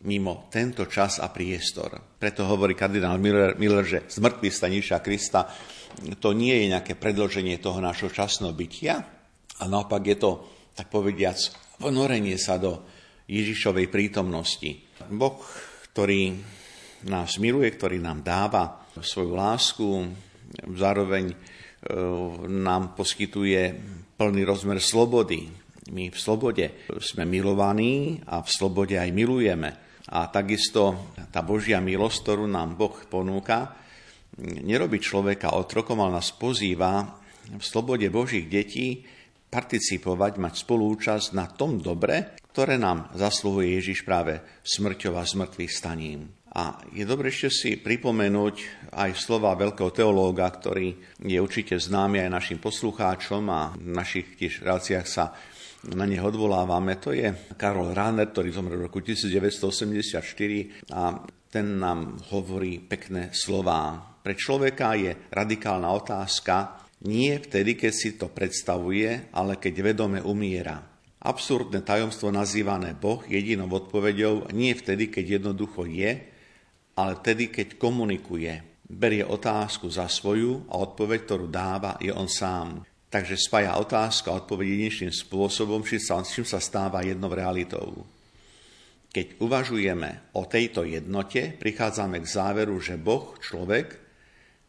mimo 0.09 0.49
tento 0.49 0.89
čas 0.89 1.21
a 1.21 1.29
priestor. 1.29 2.17
Preto 2.17 2.49
hovorí 2.49 2.73
kardinál 2.73 3.21
Miller, 3.21 3.53
Miller 3.61 3.85
že 3.85 4.09
z 4.09 4.17
mŕtvych 4.17 4.55
staníša 4.57 5.05
Krista 5.05 5.45
to 6.17 6.33
nie 6.33 6.57
je 6.57 6.73
nejaké 6.73 6.97
predloženie 6.97 7.61
toho 7.61 7.85
nášho 7.85 8.09
časného 8.09 8.57
bytia, 8.57 9.05
a 9.59 9.65
naopak 9.69 10.09
je 10.09 10.17
to, 10.17 10.31
tak 10.73 10.89
povediac, 10.89 11.37
vnorenie 11.85 12.41
sa 12.41 12.57
do 12.57 12.81
Ježišovej 13.29 13.93
prítomnosti. 13.93 14.89
Boh, 15.13 15.37
ktorý 15.93 16.33
nás 17.13 17.37
miluje, 17.37 17.77
ktorý 17.77 18.01
nám 18.01 18.25
dáva 18.25 18.89
svoju 18.97 19.37
lásku, 19.37 19.87
zároveň 20.65 21.58
nám 22.49 22.93
poskytuje 22.93 23.63
plný 24.17 24.43
rozmer 24.45 24.79
slobody. 24.83 25.49
My 25.89 26.13
v 26.13 26.19
slobode 26.21 26.85
sme 27.01 27.25
milovaní 27.25 28.21
a 28.29 28.45
v 28.45 28.49
slobode 28.49 29.01
aj 29.01 29.09
milujeme. 29.09 29.71
A 30.09 30.29
takisto 30.29 31.13
tá 31.33 31.41
Božia 31.45 31.81
milosť, 31.81 32.17
ktorú 32.25 32.45
nám 32.49 32.77
Boh 32.77 32.97
ponúka, 33.09 33.77
nerobí 34.41 35.01
človeka 35.01 35.57
otrokom, 35.57 36.01
ale 36.01 36.21
nás 36.21 36.33
pozýva 36.33 37.21
v 37.49 37.65
slobode 37.65 38.09
Božích 38.13 38.49
detí 38.49 39.05
participovať, 39.49 40.37
mať 40.37 40.55
spolúčasť 40.61 41.33
na 41.33 41.49
tom 41.49 41.81
dobre, 41.81 42.37
ktoré 42.53 42.77
nám 42.77 43.09
zasluhuje 43.17 43.81
Ježiš 43.81 44.05
práve 44.05 44.45
smrťou 44.65 45.17
a 45.17 45.25
zmrtvých 45.25 45.73
staním. 45.73 46.29
A 46.59 46.75
je 46.91 47.07
dobre 47.07 47.31
ešte 47.31 47.55
si 47.55 47.71
pripomenúť 47.79 48.91
aj 48.91 49.15
slova 49.15 49.55
veľkého 49.55 49.95
teológa, 49.95 50.51
ktorý 50.51 50.91
je 51.23 51.39
určite 51.39 51.79
známy 51.79 52.27
aj 52.27 52.35
našim 52.35 52.59
poslucháčom 52.59 53.47
a 53.47 53.79
v 53.79 53.95
našich 53.95 54.35
tiež 54.35 54.67
reláciách 54.67 55.07
sa 55.07 55.31
na 55.95 56.03
ne 56.03 56.19
odvolávame, 56.19 56.99
to 56.99 57.15
je 57.15 57.31
Karol 57.55 57.95
Rahner, 57.95 58.35
ktorý 58.35 58.51
zomrel 58.51 58.83
v 58.83 58.91
roku 58.91 58.99
1984 58.99 60.19
a 60.91 61.23
ten 61.47 61.79
nám 61.79 62.19
hovorí 62.35 62.83
pekné 62.83 63.31
slová. 63.31 63.95
Pre 64.19 64.35
človeka 64.35 64.99
je 64.99 65.15
radikálna 65.31 65.87
otázka 65.95 66.83
nie 67.07 67.39
vtedy, 67.39 67.79
keď 67.79 67.93
si 67.95 68.19
to 68.19 68.35
predstavuje, 68.35 69.31
ale 69.31 69.63
keď 69.63 69.95
vedome 69.95 70.19
umiera. 70.19 70.83
Absurdné 71.23 71.87
tajomstvo 71.87 72.35
nazývané 72.35 72.99
Boh 72.99 73.23
jedinou 73.23 73.71
odpoveďou 73.71 74.51
nie 74.51 74.75
vtedy, 74.75 75.07
keď 75.07 75.39
jednoducho 75.39 75.87
je, 75.87 76.38
ale 76.99 77.15
vtedy, 77.23 77.55
keď 77.55 77.79
komunikuje. 77.79 78.83
Berie 78.91 79.23
otázku 79.23 79.87
za 79.87 80.11
svoju 80.11 80.67
a 80.67 80.83
odpoveď, 80.83 81.19
ktorú 81.23 81.47
dáva, 81.47 81.95
je 82.03 82.11
on 82.11 82.27
sám. 82.27 82.83
Takže 83.07 83.39
spája 83.39 83.79
otázka 83.79 84.35
a 84.35 84.43
odpoveď 84.43 84.67
jedinečným 84.67 85.15
spôsobom, 85.15 85.87
čím 85.87 86.03
sa, 86.03 86.19
čím 86.27 86.43
sa 86.43 86.59
stáva 86.59 87.07
jednou 87.07 87.31
realitou. 87.31 88.03
Keď 89.15 89.41
uvažujeme 89.41 90.35
o 90.37 90.45
tejto 90.45 90.85
jednote, 90.85 91.55
prichádzame 91.57 92.21
k 92.21 92.27
záveru, 92.29 92.77
že 92.83 93.01
Boh, 93.01 93.39
človek, 93.41 93.97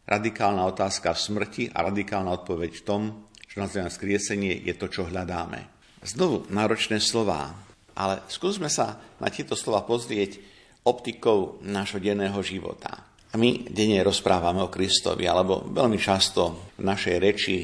radikálna 0.08 0.64
otázka 0.70 1.12
v 1.12 1.20
smrti 1.20 1.64
a 1.74 1.84
radikálna 1.84 2.30
odpoveď 2.40 2.72
v 2.80 2.86
tom, 2.86 3.02
čo 3.44 3.60
nazývame 3.60 3.92
skriesenie, 3.92 4.52
je 4.64 4.74
to, 4.78 4.88
čo 4.88 5.10
hľadáme. 5.10 5.66
Znovu 6.06 6.48
náročné 6.48 7.02
slová, 7.02 7.52
ale 7.92 8.24
skúsme 8.32 8.72
sa 8.72 8.96
na 9.20 9.28
tieto 9.28 9.52
slova 9.52 9.84
pozrieť 9.84 10.49
optikou 10.84 11.60
nášho 11.64 12.00
denného 12.00 12.40
života. 12.40 13.10
A 13.30 13.38
my 13.38 13.70
denne 13.70 14.02
rozprávame 14.02 14.58
o 14.58 14.72
Kristovi, 14.72 15.30
alebo 15.30 15.62
veľmi 15.70 15.98
často 16.00 16.72
v 16.74 16.82
našej 16.82 17.16
reči 17.22 17.56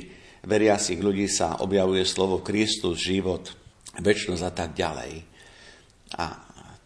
veriacich 0.47 1.03
ľudí 1.03 1.27
sa 1.27 1.59
objavuje 1.59 2.07
slovo 2.07 2.39
Kristus, 2.39 3.03
život, 3.03 3.51
väčšnosť 3.99 4.43
a 4.47 4.53
tak 4.55 4.71
ďalej. 4.79 5.13
A 6.23 6.25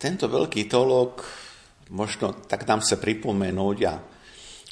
tento 0.01 0.33
veľký 0.33 0.65
tolok 0.65 1.21
možno 1.93 2.41
tak 2.49 2.65
nám 2.65 2.81
chce 2.81 2.97
pripomenúť 2.97 3.79
a 3.85 4.01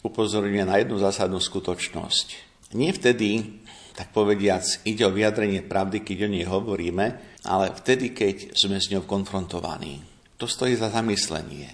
upozorňuje 0.09 0.65
na 0.65 0.81
jednu 0.81 0.97
zásadnú 0.97 1.37
skutočnosť. 1.37 2.27
Nie 2.73 2.97
vtedy, 2.97 3.61
tak 3.93 4.17
povediac, 4.17 4.65
ide 4.89 5.05
o 5.05 5.13
vyjadrenie 5.13 5.61
pravdy, 5.69 6.01
keď 6.01 6.19
o 6.25 6.33
nej 6.33 6.47
hovoríme, 6.49 7.07
ale 7.45 7.77
vtedy, 7.77 8.17
keď 8.17 8.57
sme 8.57 8.81
s 8.81 8.89
ňou 8.89 9.05
konfrontovaní. 9.05 10.08
To 10.39 10.47
stojí 10.47 10.79
za 10.79 10.89
zamyslenie. 10.91 11.69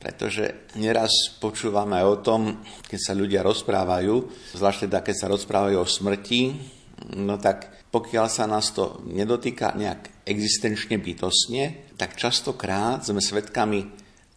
Pretože 0.00 0.72
neraz 0.80 1.12
počúvame 1.40 2.00
o 2.04 2.20
tom, 2.20 2.64
keď 2.88 3.00
sa 3.00 3.12
ľudia 3.12 3.44
rozprávajú, 3.44 4.28
zvlášť 4.56 4.88
teda, 4.88 5.04
keď 5.04 5.14
sa 5.16 5.26
rozprávajú 5.28 5.76
o 5.76 5.88
smrti, 5.88 6.40
no 7.20 7.36
tak 7.36 7.88
pokiaľ 7.92 8.26
sa 8.28 8.48
nás 8.48 8.72
to 8.72 9.04
nedotýka 9.08 9.76
nejak 9.76 10.24
existenčne 10.24 10.96
bytostne, 10.96 11.92
tak 12.00 12.16
častokrát 12.16 13.04
sme 13.04 13.20
svedkami 13.20 13.80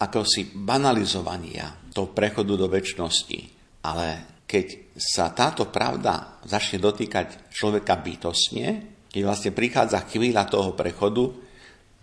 akosi 0.04 0.52
banalizovania 0.52 1.92
toho 1.96 2.12
prechodu 2.12 2.60
do 2.60 2.68
väčšnosti. 2.68 3.40
Ale 3.88 4.08
keď 4.44 4.96
sa 5.00 5.32
táto 5.32 5.72
pravda 5.72 6.44
začne 6.44 6.84
dotýkať 6.84 7.52
človeka 7.56 8.04
bytostne, 8.04 8.68
keď 9.08 9.22
vlastne 9.24 9.52
prichádza 9.56 10.04
chvíľa 10.10 10.50
toho 10.50 10.76
prechodu, 10.76 11.30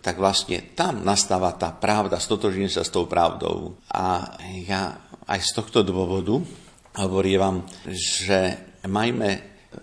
tak 0.01 0.17
vlastne 0.17 0.73
tam 0.73 1.05
nastáva 1.05 1.53
tá 1.57 1.73
pravda, 1.77 2.17
stotožím 2.17 2.73
sa 2.73 2.81
s 2.85 2.93
tou 2.93 3.05
pravdou. 3.05 3.77
A 3.93 4.37
ja 4.65 4.97
aj 5.29 5.41
z 5.45 5.51
tohto 5.61 5.85
dôvodu 5.85 6.41
hovorím 6.97 7.39
vám, 7.39 7.57
že 7.87 8.57
majme 8.89 9.31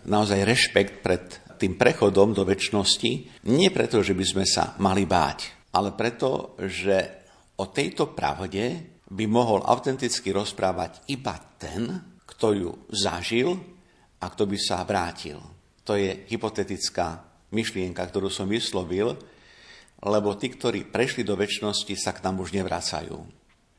naozaj 0.10 0.44
rešpekt 0.44 0.96
pred 1.06 1.24
tým 1.58 1.78
prechodom 1.78 2.38
do 2.38 2.46
väčšnosti, 2.46 3.42
nie 3.50 3.70
preto, 3.74 4.06
že 4.06 4.14
by 4.14 4.26
sme 4.26 4.46
sa 4.46 4.78
mali 4.78 5.10
báť, 5.10 5.72
ale 5.74 5.94
preto, 5.98 6.54
že 6.62 7.26
o 7.58 7.66
tejto 7.74 8.14
pravde 8.14 8.98
by 9.08 9.26
mohol 9.26 9.64
autenticky 9.66 10.30
rozprávať 10.30 11.10
iba 11.10 11.34
ten, 11.58 11.88
kto 12.28 12.48
ju 12.54 12.72
zažil 12.94 13.58
a 14.22 14.26
kto 14.30 14.44
by 14.46 14.58
sa 14.60 14.86
vrátil. 14.86 15.40
To 15.88 15.96
je 15.96 16.28
hypotetická 16.28 17.24
myšlienka, 17.56 18.04
ktorú 18.04 18.28
som 18.28 18.46
vyslovil, 18.46 19.16
lebo 20.02 20.38
tí, 20.38 20.54
ktorí 20.54 20.86
prešli 20.90 21.26
do 21.26 21.34
väčšnosti, 21.34 21.94
sa 21.98 22.14
k 22.14 22.22
nám 22.22 22.42
už 22.42 22.54
nevracajú. 22.54 23.26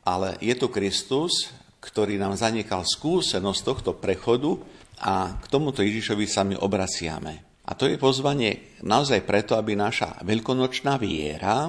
Ale 0.03 0.41
je 0.43 0.55
tu 0.57 0.67
Kristus, 0.73 1.53
ktorý 1.79 2.19
nám 2.19 2.35
zanechal 2.35 2.83
skúsenosť 2.83 3.61
tohto 3.63 3.91
prechodu 3.95 4.59
a 4.99 5.39
k 5.39 5.45
tomuto 5.47 5.85
Ježišovi 5.85 6.27
sa 6.27 6.43
my 6.43 6.59
obraciame. 6.59 7.47
A 7.69 7.77
to 7.77 7.85
je 7.85 8.01
pozvanie 8.01 8.81
naozaj 8.81 9.29
preto, 9.29 9.55
aby 9.55 9.77
naša 9.77 10.25
veľkonočná 10.25 10.97
viera, 10.97 11.69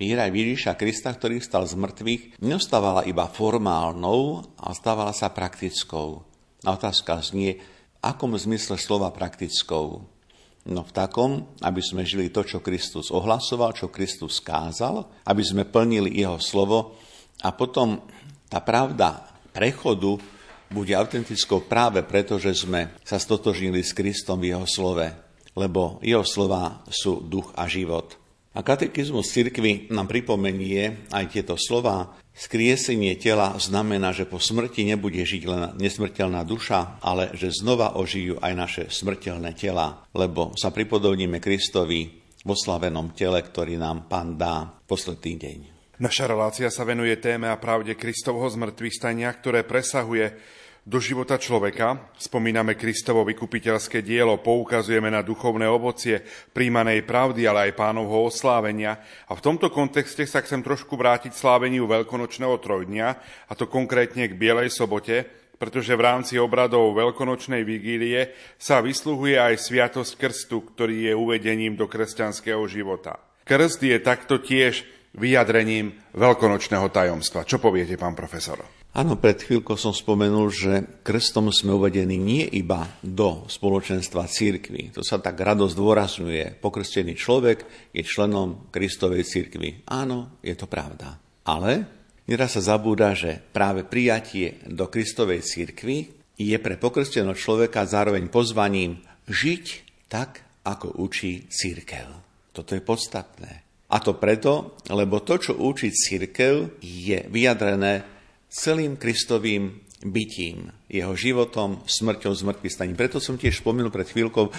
viera 0.00 0.26
Ježiša 0.26 0.74
Krista, 0.74 1.12
ktorý 1.12 1.38
stal 1.38 1.68
z 1.68 1.76
mŕtvych, 1.76 2.40
neostávala 2.40 3.04
iba 3.04 3.28
formálnou, 3.28 4.42
a 4.56 4.72
stávala 4.72 5.12
sa 5.12 5.28
praktickou. 5.28 6.24
A 6.64 6.68
otázka 6.72 7.20
znie, 7.20 7.60
v 7.60 7.96
akom 8.00 8.32
zmysle 8.34 8.80
slova 8.80 9.12
praktickou? 9.12 10.13
No 10.64 10.80
v 10.80 10.92
takom, 10.96 11.52
aby 11.60 11.84
sme 11.84 12.08
žili 12.08 12.32
to, 12.32 12.40
čo 12.40 12.64
Kristus 12.64 13.12
ohlasoval, 13.12 13.76
čo 13.76 13.92
Kristus 13.92 14.40
kázal, 14.40 15.04
aby 15.28 15.42
sme 15.44 15.68
plnili 15.68 16.16
jeho 16.16 16.40
slovo 16.40 16.96
a 17.44 17.52
potom 17.52 18.00
tá 18.48 18.64
pravda 18.64 19.28
prechodu 19.52 20.16
bude 20.72 20.96
autentickou 20.96 21.68
práve 21.68 22.00
preto, 22.02 22.40
že 22.40 22.56
sme 22.56 22.96
sa 23.04 23.20
stotožnili 23.20 23.84
s 23.84 23.92
Kristom 23.92 24.40
v 24.40 24.56
jeho 24.56 24.64
slove 24.64 25.24
lebo 25.54 26.02
jeho 26.02 26.26
slova 26.26 26.82
sú 26.90 27.22
duch 27.22 27.54
a 27.54 27.70
život. 27.70 28.18
A 28.54 28.62
katechizmus 28.62 29.30
cirkvi 29.34 29.90
nám 29.90 30.06
pripomenie 30.06 31.10
aj 31.10 31.24
tieto 31.30 31.54
slova. 31.58 32.14
Skriesenie 32.34 33.14
tela 33.14 33.54
znamená, 33.62 34.10
že 34.10 34.26
po 34.26 34.42
smrti 34.42 34.82
nebude 34.82 35.22
žiť 35.22 35.42
len 35.46 35.62
nesmrteľná 35.78 36.42
duša, 36.42 36.98
ale 36.98 37.30
že 37.38 37.54
znova 37.54 37.94
ožijú 37.94 38.42
aj 38.42 38.52
naše 38.58 38.82
smrteľné 38.90 39.54
tela, 39.54 40.02
lebo 40.10 40.50
sa 40.58 40.74
pripodobníme 40.74 41.38
Kristovi 41.38 42.10
v 42.42 42.48
oslavenom 42.50 43.14
tele, 43.14 43.38
ktorý 43.38 43.78
nám 43.78 44.10
Pán 44.10 44.34
dá 44.34 44.66
posledný 44.66 45.34
deň. 45.38 45.58
Naša 46.02 46.26
relácia 46.26 46.66
sa 46.74 46.82
venuje 46.82 47.14
téme 47.22 47.46
a 47.46 47.54
pravde 47.54 47.94
Kristovho 47.94 48.50
zmrtvých 48.50 48.98
stania, 48.98 49.30
ktoré 49.30 49.62
presahuje 49.62 50.34
do 50.84 51.00
života 51.00 51.40
človeka, 51.40 52.12
spomíname 52.20 52.76
Kristovo 52.76 53.24
vykupiteľské 53.24 54.04
dielo, 54.04 54.36
poukazujeme 54.44 55.08
na 55.08 55.24
duchovné 55.24 55.64
ovocie 55.64 56.20
príjmanej 56.52 57.08
pravdy, 57.08 57.48
ale 57.48 57.72
aj 57.72 57.80
pánovho 57.80 58.28
oslávenia. 58.28 59.00
A 59.24 59.32
v 59.32 59.44
tomto 59.48 59.72
kontexte 59.72 60.28
sa 60.28 60.44
chcem 60.44 60.60
trošku 60.60 61.00
vrátiť 61.00 61.32
sláveniu 61.32 61.88
veľkonočného 61.88 62.60
trojdňa, 62.60 63.08
a 63.48 63.52
to 63.56 63.64
konkrétne 63.64 64.28
k 64.28 64.36
Bielej 64.36 64.68
sobote, 64.68 65.24
pretože 65.56 65.96
v 65.96 66.04
rámci 66.04 66.36
obradov 66.36 66.92
veľkonočnej 66.92 67.64
vigílie 67.64 68.36
sa 68.60 68.84
vysluhuje 68.84 69.40
aj 69.40 69.64
sviatosť 69.64 70.20
krstu, 70.20 70.68
ktorý 70.68 71.08
je 71.08 71.14
uvedením 71.16 71.80
do 71.80 71.88
kresťanského 71.88 72.60
života. 72.68 73.16
Krst 73.48 73.80
je 73.80 73.96
takto 74.00 74.36
tiež 74.36 74.84
vyjadrením 75.14 75.94
veľkonočného 76.14 76.90
tajomstva. 76.90 77.46
Čo 77.46 77.62
poviete, 77.62 77.94
pán 77.94 78.18
profesor? 78.18 78.62
Áno, 78.94 79.18
pred 79.18 79.42
chvíľkou 79.42 79.74
som 79.74 79.90
spomenul, 79.90 80.54
že 80.54 81.02
krstom 81.02 81.50
sme 81.50 81.74
uvedení 81.74 82.14
nie 82.14 82.46
iba 82.46 82.86
do 83.02 83.42
spoločenstva 83.50 84.30
církvy. 84.30 84.94
To 84.94 85.02
sa 85.02 85.18
tak 85.18 85.34
rado 85.42 85.66
zdôrazňuje. 85.66 86.62
Pokrstený 86.62 87.18
človek 87.18 87.90
je 87.90 88.06
členom 88.06 88.70
Kristovej 88.70 89.26
církvy. 89.26 89.90
Áno, 89.90 90.38
je 90.46 90.54
to 90.54 90.70
pravda. 90.70 91.18
Ale 91.42 91.90
neraz 92.30 92.54
sa 92.54 92.78
zabúda, 92.78 93.18
že 93.18 93.42
práve 93.50 93.82
prijatie 93.82 94.62
do 94.70 94.86
Kristovej 94.86 95.42
církvy 95.42 96.14
je 96.38 96.56
pre 96.62 96.78
pokrsteného 96.78 97.34
človeka 97.34 97.82
zároveň 97.90 98.30
pozvaním 98.30 99.02
žiť 99.26 99.66
tak, 100.06 100.38
ako 100.62 101.02
učí 101.02 101.50
církev. 101.50 102.06
Toto 102.54 102.78
je 102.78 102.82
podstatné. 102.82 103.63
A 103.94 104.02
to 104.02 104.18
preto, 104.18 104.74
lebo 104.90 105.22
to, 105.22 105.38
čo 105.38 105.54
učí 105.54 105.94
církev, 105.94 106.82
je 106.82 107.30
vyjadrené 107.30 108.02
celým 108.50 108.98
Kristovým 108.98 109.70
bytím, 110.04 110.68
jeho 110.90 111.14
životom, 111.16 111.80
smrťou, 111.86 112.34
zmrtvý 112.34 112.68
staním. 112.68 112.98
Preto 112.98 113.22
som 113.22 113.38
tiež 113.38 113.62
spomenul 113.62 113.94
pred 113.94 114.10
chvíľkou, 114.10 114.50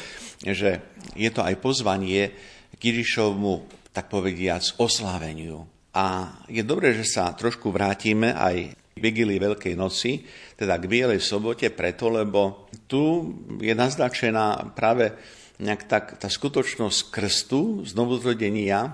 že 0.42 0.82
je 1.14 1.30
to 1.30 1.44
aj 1.44 1.60
pozvanie 1.60 2.32
k 2.76 2.82
Ježišovmu, 2.82 3.68
tak 3.94 4.08
povediac, 4.08 4.64
osláveniu. 4.82 5.68
A 5.96 6.36
je 6.52 6.64
dobré, 6.66 6.92
že 6.92 7.08
sa 7.08 7.32
trošku 7.32 7.72
vrátime 7.72 8.36
aj 8.36 8.72
k 8.72 8.98
Vigilii 9.00 9.40
Veľkej 9.40 9.76
noci, 9.76 10.24
teda 10.56 10.76
k 10.80 10.88
Bielej 10.88 11.24
sobote, 11.24 11.72
preto, 11.72 12.08
lebo 12.12 12.72
tu 12.88 13.32
je 13.60 13.72
naznačená 13.72 14.76
práve 14.76 15.12
nejak 15.60 15.88
tak 15.88 16.06
tá 16.20 16.28
skutočnosť 16.28 17.12
krstu, 17.12 17.88
znovuzrodenia 17.88 18.80
e, 18.86 18.92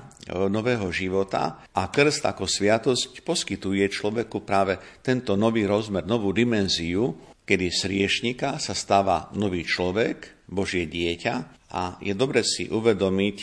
nového 0.50 0.90
života 0.94 1.62
a 1.74 1.90
krst 1.90 2.26
ako 2.26 2.46
sviatosť 2.46 3.26
poskytuje 3.26 3.86
človeku 3.90 4.46
práve 4.46 4.78
tento 5.02 5.34
nový 5.34 5.66
rozmer, 5.66 6.06
novú 6.06 6.30
dimenziu, 6.30 7.18
kedy 7.46 7.68
z 7.74 7.82
riešnika 7.90 8.62
sa 8.62 8.78
stáva 8.78 9.34
nový 9.34 9.66
človek, 9.66 10.46
Božie 10.52 10.86
dieťa 10.86 11.36
a 11.72 11.98
je 12.04 12.12
dobre 12.12 12.44
si 12.44 12.68
uvedomiť 12.68 13.38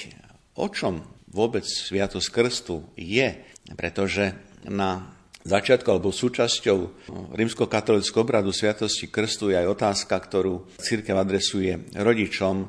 o 0.60 0.66
čom 0.68 1.00
vôbec 1.32 1.64
Sviatosť 1.64 2.28
Krstu 2.28 2.76
je, 2.98 3.32
pretože 3.76 4.36
na 4.68 5.14
začiatku 5.48 5.88
alebo 5.88 6.12
súčasťou 6.12 7.08
rímsko-katolického 7.32 8.20
obradu 8.20 8.52
Sviatosti 8.52 9.08
Krstu 9.08 9.54
je 9.54 9.56
aj 9.56 9.68
otázka, 9.72 10.14
ktorú 10.18 10.68
církev 10.76 11.16
adresuje 11.16 11.88
rodičom, 11.96 12.68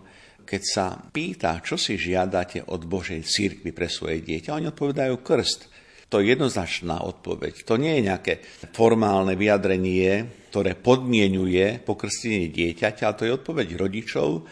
keď 0.49 0.61
sa 0.65 0.97
pýta, 0.97 1.61
čo 1.61 1.77
si 1.77 1.93
žiadate 1.93 2.65
od 2.73 2.89
Božej 2.89 3.21
církvy 3.21 3.69
pre 3.69 3.85
svoje 3.85 4.25
dieťa. 4.25 4.57
Oni 4.57 4.73
odpovedajú 4.73 5.21
krst. 5.21 5.69
To 6.09 6.17
je 6.17 6.33
jednoznačná 6.33 7.05
odpoveď. 7.05 7.69
To 7.69 7.77
nie 7.77 8.01
je 8.01 8.07
nejaké 8.09 8.33
formálne 8.73 9.37
vyjadrenie, 9.37 10.25
ktoré 10.49 10.73
podmienuje 10.73 11.85
pokrstenie 11.85 12.49
dieťaťa, 12.49 13.03
ale 13.05 13.17
to 13.21 13.27
je 13.29 13.37
odpoveď 13.37 13.77
rodičov, 13.77 14.49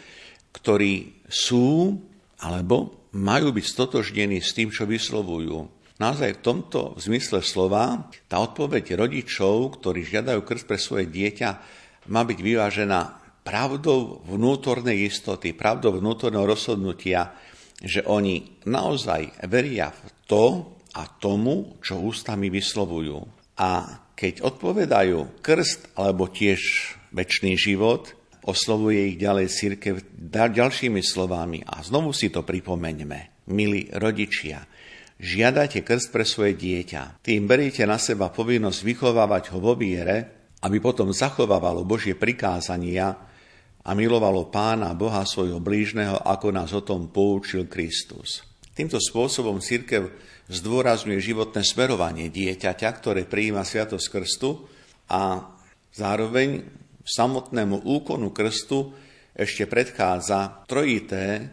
ktorí 0.53 1.25
sú 1.25 1.97
alebo 2.45 3.09
majú 3.17 3.49
byť 3.49 3.65
stotožnení 3.65 4.37
s 4.37 4.53
tým, 4.53 4.69
čo 4.69 4.85
vyslovujú. 4.85 5.65
Naozaj 5.97 6.37
v 6.37 6.43
tomto 6.45 6.93
zmysle 7.01 7.41
slova 7.41 8.05
tá 8.29 8.37
odpoveď 8.37 8.93
rodičov, 8.93 9.81
ktorí 9.81 10.05
žiadajú 10.05 10.45
krst 10.45 10.69
pre 10.69 10.77
svoje 10.77 11.09
dieťa, 11.09 11.49
má 12.13 12.21
byť 12.21 12.37
vyvážená 12.37 13.16
pravdou 13.47 14.27
vnútornej 14.27 15.07
istoty, 15.07 15.55
pravdou 15.55 15.95
vnútorného 15.95 16.43
rozhodnutia, 16.43 17.31
že 17.79 18.03
oni 18.03 18.59
naozaj 18.67 19.47
veria 19.47 19.87
v 19.87 20.03
to 20.27 20.43
a 20.91 21.07
tomu, 21.07 21.79
čo 21.79 22.03
ústami 22.03 22.51
vyslovujú. 22.51 23.23
A 23.63 24.03
keď 24.19 24.43
odpovedajú 24.43 25.39
krst 25.39 25.95
alebo 25.95 26.27
tiež 26.27 26.59
väčší 27.15 27.55
život, 27.55 28.11
oslovuje 28.43 29.15
ich 29.15 29.17
ďalej 29.21 29.47
církev 29.47 29.95
ďalšími 30.35 30.99
slovami. 30.99 31.63
A 31.63 31.79
znovu 31.87 32.11
si 32.11 32.27
to 32.27 32.43
pripomeňme, 32.43 33.47
milí 33.47 33.87
rodičia. 33.95 34.67
Žiadate 35.17 35.87
krst 35.87 36.11
pre 36.11 36.27
svoje 36.27 36.59
dieťa. 36.59 37.23
Tým 37.23 37.47
beriete 37.47 37.87
na 37.87 37.95
seba 37.95 38.27
povinnosť 38.27 38.79
vychovávať 38.83 39.55
ho 39.55 39.59
vo 39.63 39.73
viere, 39.73 40.51
aby 40.61 40.77
potom 40.81 41.13
zachovávalo 41.13 41.85
Božie 41.85 42.17
prikázania 42.17 43.26
a 43.87 43.95
milovalo 43.95 44.51
pána 44.51 44.91
Boha 44.91 45.23
svojho 45.23 45.63
blížneho, 45.63 46.19
ako 46.19 46.51
nás 46.51 46.75
o 46.75 46.83
tom 46.83 47.07
poučil 47.07 47.71
Kristus. 47.71 48.43
Týmto 48.75 48.99
spôsobom 48.99 49.63
církev 49.63 50.11
zdôrazňuje 50.51 51.17
životné 51.23 51.63
smerovanie 51.63 52.27
dieťaťa, 52.27 52.89
ktoré 52.99 53.23
prijíma 53.23 53.63
Sviatosť 53.63 54.07
Krstu 54.11 54.67
a 55.07 55.39
zároveň 55.95 56.67
samotnému 57.07 57.87
úkonu 57.87 58.35
krstu 58.35 58.91
ešte 59.31 59.63
predchádza 59.65 60.67
trojité 60.67 61.47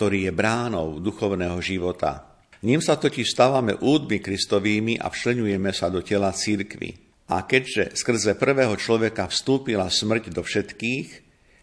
ktorý 0.00 0.24
je 0.24 0.32
bránou 0.32 0.96
duchovného 0.96 1.60
života. 1.60 2.24
Ním 2.64 2.80
sa 2.80 2.96
totiž 2.96 3.36
stávame 3.36 3.76
údmi 3.76 4.16
Kristovými 4.16 4.96
a 4.96 5.12
všlenujeme 5.12 5.76
sa 5.76 5.92
do 5.92 6.00
tela 6.00 6.32
církvy. 6.32 6.96
A 7.28 7.44
keďže 7.44 7.92
skrze 8.00 8.32
prvého 8.40 8.72
človeka 8.80 9.28
vstúpila 9.28 9.92
smrť 9.92 10.32
do 10.32 10.40
všetkých, 10.40 11.08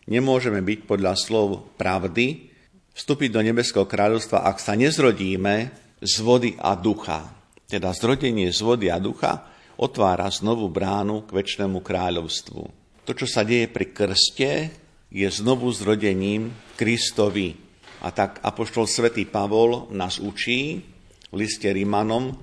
nemôžeme 0.06 0.62
byť 0.62 0.80
podľa 0.86 1.17
slov 1.17 1.73
pravdy 1.82 2.54
vstúpiť 2.93 3.30
do 3.34 3.41
nebeského 3.41 3.89
kráľovstva, 3.89 4.45
ak 4.45 4.62
sa 4.62 4.78
nezrodíme 4.78 5.73
z 5.97 6.13
vody 6.21 6.54
a 6.62 6.78
ducha. 6.78 7.34
Teda 7.65 7.89
zrodenie 7.89 8.54
z 8.54 8.62
vody 8.62 8.93
a 8.93 9.02
ducha 9.02 9.50
otvára 9.82 10.30
znovu 10.30 10.69
bránu 10.69 11.26
k 11.26 11.41
väčšnému 11.41 11.82
kráľovstvu. 11.82 12.62
To, 13.02 13.12
čo 13.17 13.26
sa 13.26 13.41
deje 13.41 13.65
pri 13.65 13.89
krste, 13.89 14.69
je 15.10 15.26
znovu 15.26 15.73
zrodením 15.73 16.54
Kristovi. 16.78 17.66
A 18.05 18.13
tak 18.13 18.41
Apoštol 18.45 18.86
svätý 18.86 19.25
Pavol 19.25 19.89
nás 19.89 20.21
učí 20.21 20.86
v 21.33 21.36
liste 21.36 21.65
Rímanom, 21.65 22.38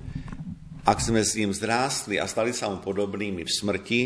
ak 0.85 1.01
sme 1.01 1.25
s 1.25 1.33
ním 1.33 1.49
zrástli 1.49 2.21
a 2.21 2.29
stali 2.29 2.53
sa 2.53 2.69
mu 2.69 2.77
podobnými 2.77 3.41
v 3.41 3.49
smrti, 3.49 4.01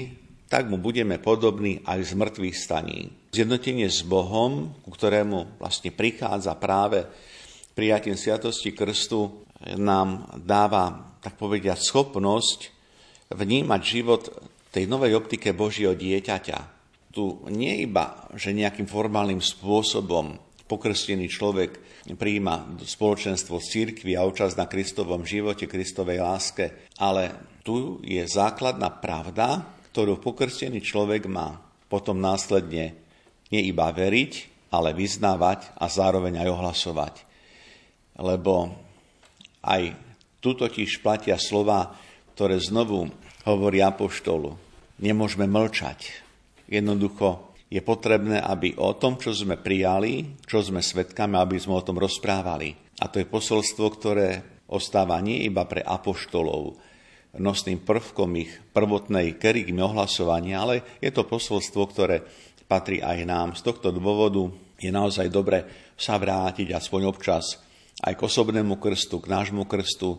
tak 0.48 0.72
mu 0.72 0.80
budeme 0.80 1.20
podobní 1.20 1.84
aj 1.84 2.10
z 2.10 2.12
mŕtvych 2.16 2.56
staní. 2.56 3.12
Zjednotenie 3.36 3.92
s 3.92 4.02
Bohom, 4.02 4.74
ku 4.82 4.90
ktorému 4.90 5.60
vlastne 5.60 5.92
prichádza 5.92 6.56
práve 6.56 7.06
prijatím 7.76 8.16
Sviatosti 8.16 8.72
Krstu, 8.74 9.46
nám 9.76 10.40
dáva, 10.40 11.14
tak 11.20 11.36
povediať, 11.36 11.84
schopnosť 11.84 12.72
vnímať 13.36 13.82
život 13.84 14.32
tej 14.72 14.88
novej 14.88 15.20
optike 15.20 15.52
Božieho 15.52 15.94
dieťaťa. 15.94 16.58
Tu 17.12 17.24
nie 17.52 17.84
iba, 17.84 18.26
že 18.40 18.56
nejakým 18.56 18.88
formálnym 18.88 19.44
spôsobom 19.44 20.40
pokrstený 20.70 21.26
človek 21.26 21.82
prijíma 22.14 22.78
spoločenstvo 22.86 23.58
z 23.58 23.66
církvy 23.74 24.14
a 24.14 24.24
účasť 24.30 24.56
na 24.56 24.70
Kristovom 24.70 25.26
živote, 25.26 25.66
Kristovej 25.66 26.22
láske, 26.22 26.86
ale 27.02 27.34
tu 27.66 27.98
je 28.06 28.22
základná 28.30 28.94
pravda, 29.02 29.66
ktorú 29.90 30.22
pokrstený 30.22 30.86
človek 30.86 31.26
má 31.26 31.58
potom 31.90 32.22
následne 32.22 32.94
nie 33.50 33.62
iba 33.66 33.90
veriť, 33.90 34.34
ale 34.70 34.94
vyznávať 34.94 35.74
a 35.74 35.90
zároveň 35.90 36.46
aj 36.46 36.50
ohlasovať. 36.54 37.16
Lebo 38.22 38.70
aj 39.66 39.98
tu 40.38 40.54
totiž 40.54 41.02
platia 41.02 41.42
slova 41.42 41.98
ktoré 42.40 42.56
znovu 42.56 43.12
hovorí 43.44 43.84
apoštolu. 43.84 44.56
Nemôžeme 45.04 45.44
mlčať. 45.44 46.24
Jednoducho 46.72 47.49
je 47.70 47.82
potrebné, 47.86 48.42
aby 48.42 48.74
o 48.82 48.98
tom, 48.98 49.22
čo 49.22 49.30
sme 49.30 49.62
prijali, 49.62 50.42
čo 50.42 50.66
sme 50.66 50.82
svetkami, 50.82 51.38
aby 51.38 51.62
sme 51.62 51.78
o 51.78 51.86
tom 51.86 52.02
rozprávali. 52.02 52.74
A 53.00 53.08
to 53.08 53.22
je 53.22 53.30
posolstvo, 53.30 53.86
ktoré 53.94 54.28
ostáva 54.70 55.22
nie 55.22 55.46
iba 55.46 55.70
pre 55.70 55.86
apoštolov, 55.86 56.76
nosným 57.38 57.86
prvkom 57.86 58.42
ich 58.42 58.52
prvotnej 58.74 59.38
kerygmy 59.38 59.86
ohlasovania, 59.86 60.66
ale 60.66 60.98
je 60.98 61.14
to 61.14 61.30
posolstvo, 61.30 61.82
ktoré 61.94 62.26
patrí 62.66 63.06
aj 63.06 63.18
nám. 63.26 63.50
Z 63.54 63.70
tohto 63.70 63.94
dôvodu 63.94 64.50
je 64.82 64.90
naozaj 64.90 65.30
dobre 65.30 65.94
sa 65.94 66.18
vrátiť 66.18 66.74
aspoň 66.74 67.02
občas 67.06 67.62
aj 68.02 68.18
k 68.18 68.26
osobnému 68.26 68.82
krstu, 68.82 69.22
k 69.22 69.30
nášmu 69.30 69.70
krstu, 69.70 70.18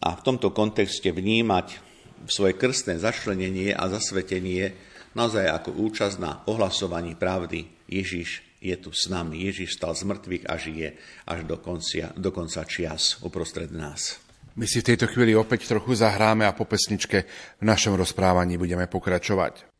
a 0.00 0.16
v 0.16 0.24
tomto 0.24 0.56
kontexte 0.56 1.12
vnímať 1.12 1.76
svoje 2.24 2.56
krstné 2.56 2.96
začlenenie 2.96 3.76
a 3.76 3.92
zasvetenie 3.92 4.72
naozaj 5.16 5.48
ako 5.48 5.70
účasť 5.76 6.16
na 6.20 6.44
ohlasovaní 6.48 7.16
pravdy. 7.16 7.68
Ježiš 7.88 8.42
je 8.62 8.76
tu 8.78 8.94
s 8.94 9.10
nami, 9.10 9.42
Ježiš 9.42 9.76
stal 9.76 9.92
z 9.98 10.06
mŕtvych 10.06 10.44
a 10.46 10.54
žije 10.54 10.88
až 11.26 11.38
do, 11.44 11.58
koncia, 11.58 12.14
do 12.14 12.30
konca 12.30 12.62
čias 12.62 13.18
uprostred 13.26 13.74
nás. 13.74 14.22
My 14.52 14.68
si 14.68 14.84
v 14.84 14.94
tejto 14.94 15.08
chvíli 15.08 15.32
opäť 15.32 15.64
trochu 15.64 15.96
zahráme 15.96 16.44
a 16.44 16.52
po 16.52 16.68
pesničke 16.68 17.24
v 17.58 17.64
našom 17.64 17.96
rozprávaní 17.96 18.60
budeme 18.60 18.84
pokračovať. 18.84 19.72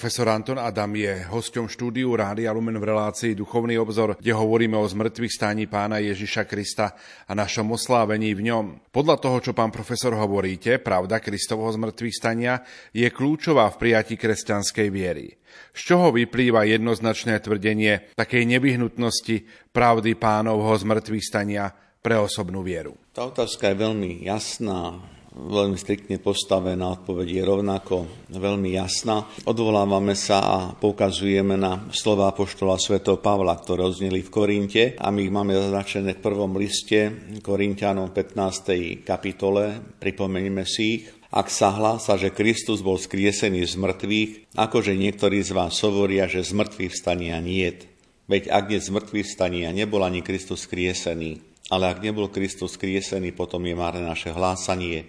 Profesor 0.00 0.32
Anton 0.32 0.56
Adam 0.56 0.96
je 0.96 1.28
hosťom 1.28 1.68
štúdiu 1.68 2.16
Rádia 2.16 2.56
Lumen 2.56 2.80
v 2.80 2.88
relácii 2.88 3.36
Duchovný 3.36 3.76
obzor, 3.76 4.16
kde 4.16 4.32
hovoríme 4.32 4.72
o 4.72 4.88
zmrtvých 4.88 5.28
stáni 5.28 5.68
pána 5.68 6.00
Ježiša 6.00 6.48
Krista 6.48 6.96
a 7.28 7.36
našom 7.36 7.68
oslávení 7.76 8.32
v 8.32 8.48
ňom. 8.48 8.64
Podľa 8.88 9.20
toho, 9.20 9.36
čo 9.44 9.52
pán 9.52 9.68
profesor 9.68 10.16
hovoríte, 10.16 10.80
pravda 10.80 11.20
Kristovho 11.20 11.68
zmrtvých 11.68 12.16
stania 12.16 12.64
je 12.96 13.04
kľúčová 13.12 13.68
v 13.68 13.76
prijatí 13.76 14.16
kresťanskej 14.16 14.88
viery. 14.88 15.36
Z 15.76 15.92
čoho 15.92 16.16
vyplýva 16.16 16.64
jednoznačné 16.64 17.36
tvrdenie 17.44 18.16
takej 18.16 18.56
nevyhnutnosti 18.56 19.68
pravdy 19.68 20.16
pánovho 20.16 20.80
zmrtvých 20.80 21.28
stania 21.28 21.76
pre 22.00 22.16
osobnú 22.16 22.64
vieru? 22.64 22.96
Tá 23.12 23.28
otázka 23.28 23.68
je 23.68 23.84
veľmi 23.84 24.24
jasná 24.24 24.96
veľmi 25.40 25.80
striktne 25.80 26.20
postavená, 26.20 26.92
odpoveď 27.00 27.40
je 27.40 27.42
rovnako 27.42 27.94
veľmi 28.28 28.76
jasná. 28.76 29.24
Odvolávame 29.48 30.12
sa 30.12 30.38
a 30.44 30.56
poukazujeme 30.76 31.56
na 31.56 31.88
slova 31.90 32.28
poštola 32.36 32.76
svätého 32.76 33.16
Pavla, 33.16 33.56
ktoré 33.56 33.88
odzneli 33.88 34.20
v 34.20 34.32
Korinte 34.32 34.82
a 35.00 35.08
my 35.08 35.24
ich 35.24 35.32
máme 35.32 35.56
zaznačené 35.56 36.20
v 36.20 36.24
prvom 36.24 36.52
liste 36.60 37.10
Korintianom 37.40 38.12
15. 38.12 39.00
kapitole. 39.02 39.80
Pripomeňme 39.96 40.64
si 40.68 41.00
ich. 41.00 41.04
Ak 41.30 41.46
sa 41.46 41.70
hlása, 41.70 42.18
že 42.18 42.34
Kristus 42.34 42.82
bol 42.82 42.98
skriesený 42.98 43.62
z 43.62 43.78
mŕtvych, 43.78 44.30
akože 44.58 44.98
niektorí 44.98 45.38
z 45.46 45.54
vás 45.54 45.78
hovoria, 45.86 46.26
že 46.26 46.42
z 46.42 46.58
mŕtvych 46.58 46.90
vstania 46.90 47.38
niet. 47.38 47.86
Veď 48.26 48.50
ak 48.50 48.64
nie 48.70 48.78
z 48.82 48.90
mŕtvych 48.94 49.26
vstania, 49.26 49.74
nebol 49.74 50.02
ani 50.06 50.22
Kristus 50.22 50.66
skriesený. 50.66 51.50
Ale 51.70 51.86
ak 51.86 52.02
nebol 52.02 52.30
Kristus 52.30 52.74
skriesený, 52.74 53.30
potom 53.30 53.62
je 53.62 53.78
marné 53.78 54.02
naše 54.02 54.34
hlásanie 54.34 55.06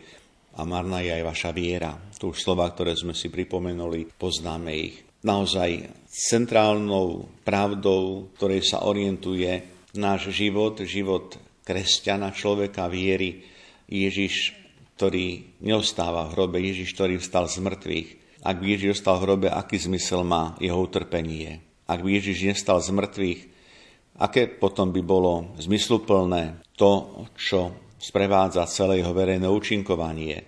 a 0.56 0.62
marná 0.68 1.00
je 1.00 1.12
aj 1.16 1.24
vaša 1.24 1.52
viera. 1.56 1.96
Tu 2.18 2.30
už 2.30 2.38
slova, 2.38 2.68
ktoré 2.70 2.94
sme 2.94 3.16
si 3.16 3.32
pripomenuli, 3.32 4.12
poznáme 4.16 4.72
ich. 4.76 4.96
Naozaj 5.22 5.90
centrálnou 6.10 7.30
pravdou, 7.46 8.34
ktorej 8.38 8.66
sa 8.66 8.84
orientuje 8.84 9.64
náš 9.96 10.34
život, 10.34 10.82
život 10.82 11.38
kresťana, 11.62 12.34
človeka 12.34 12.90
viery, 12.90 13.46
Ježiš, 13.86 14.58
ktorý 14.98 15.58
neostáva 15.62 16.30
v 16.30 16.34
hrobe, 16.38 16.58
Ježiš, 16.62 16.94
ktorý 16.98 17.22
vstal 17.22 17.46
z 17.50 17.62
mŕtvych. 17.62 18.10
Ak 18.42 18.58
by 18.58 18.66
Ježiš 18.74 19.02
ostal 19.02 19.22
v 19.22 19.26
hrobe, 19.30 19.48
aký 19.54 19.78
zmysel 19.78 20.26
má 20.26 20.58
jeho 20.58 20.82
utrpenie? 20.82 21.62
Ak 21.86 22.02
by 22.02 22.18
Ježiš 22.18 22.58
nestal 22.58 22.82
z 22.82 22.90
mŕtvych, 22.90 23.42
Aké 24.22 24.46
potom 24.46 24.94
by 24.94 25.02
bolo 25.02 25.58
zmysluplné 25.58 26.62
to, 26.78 27.26
čo 27.34 27.74
sprevádza 28.02 28.66
celé 28.66 29.06
jeho 29.06 29.14
verejné 29.14 29.46
účinkovanie. 29.46 30.42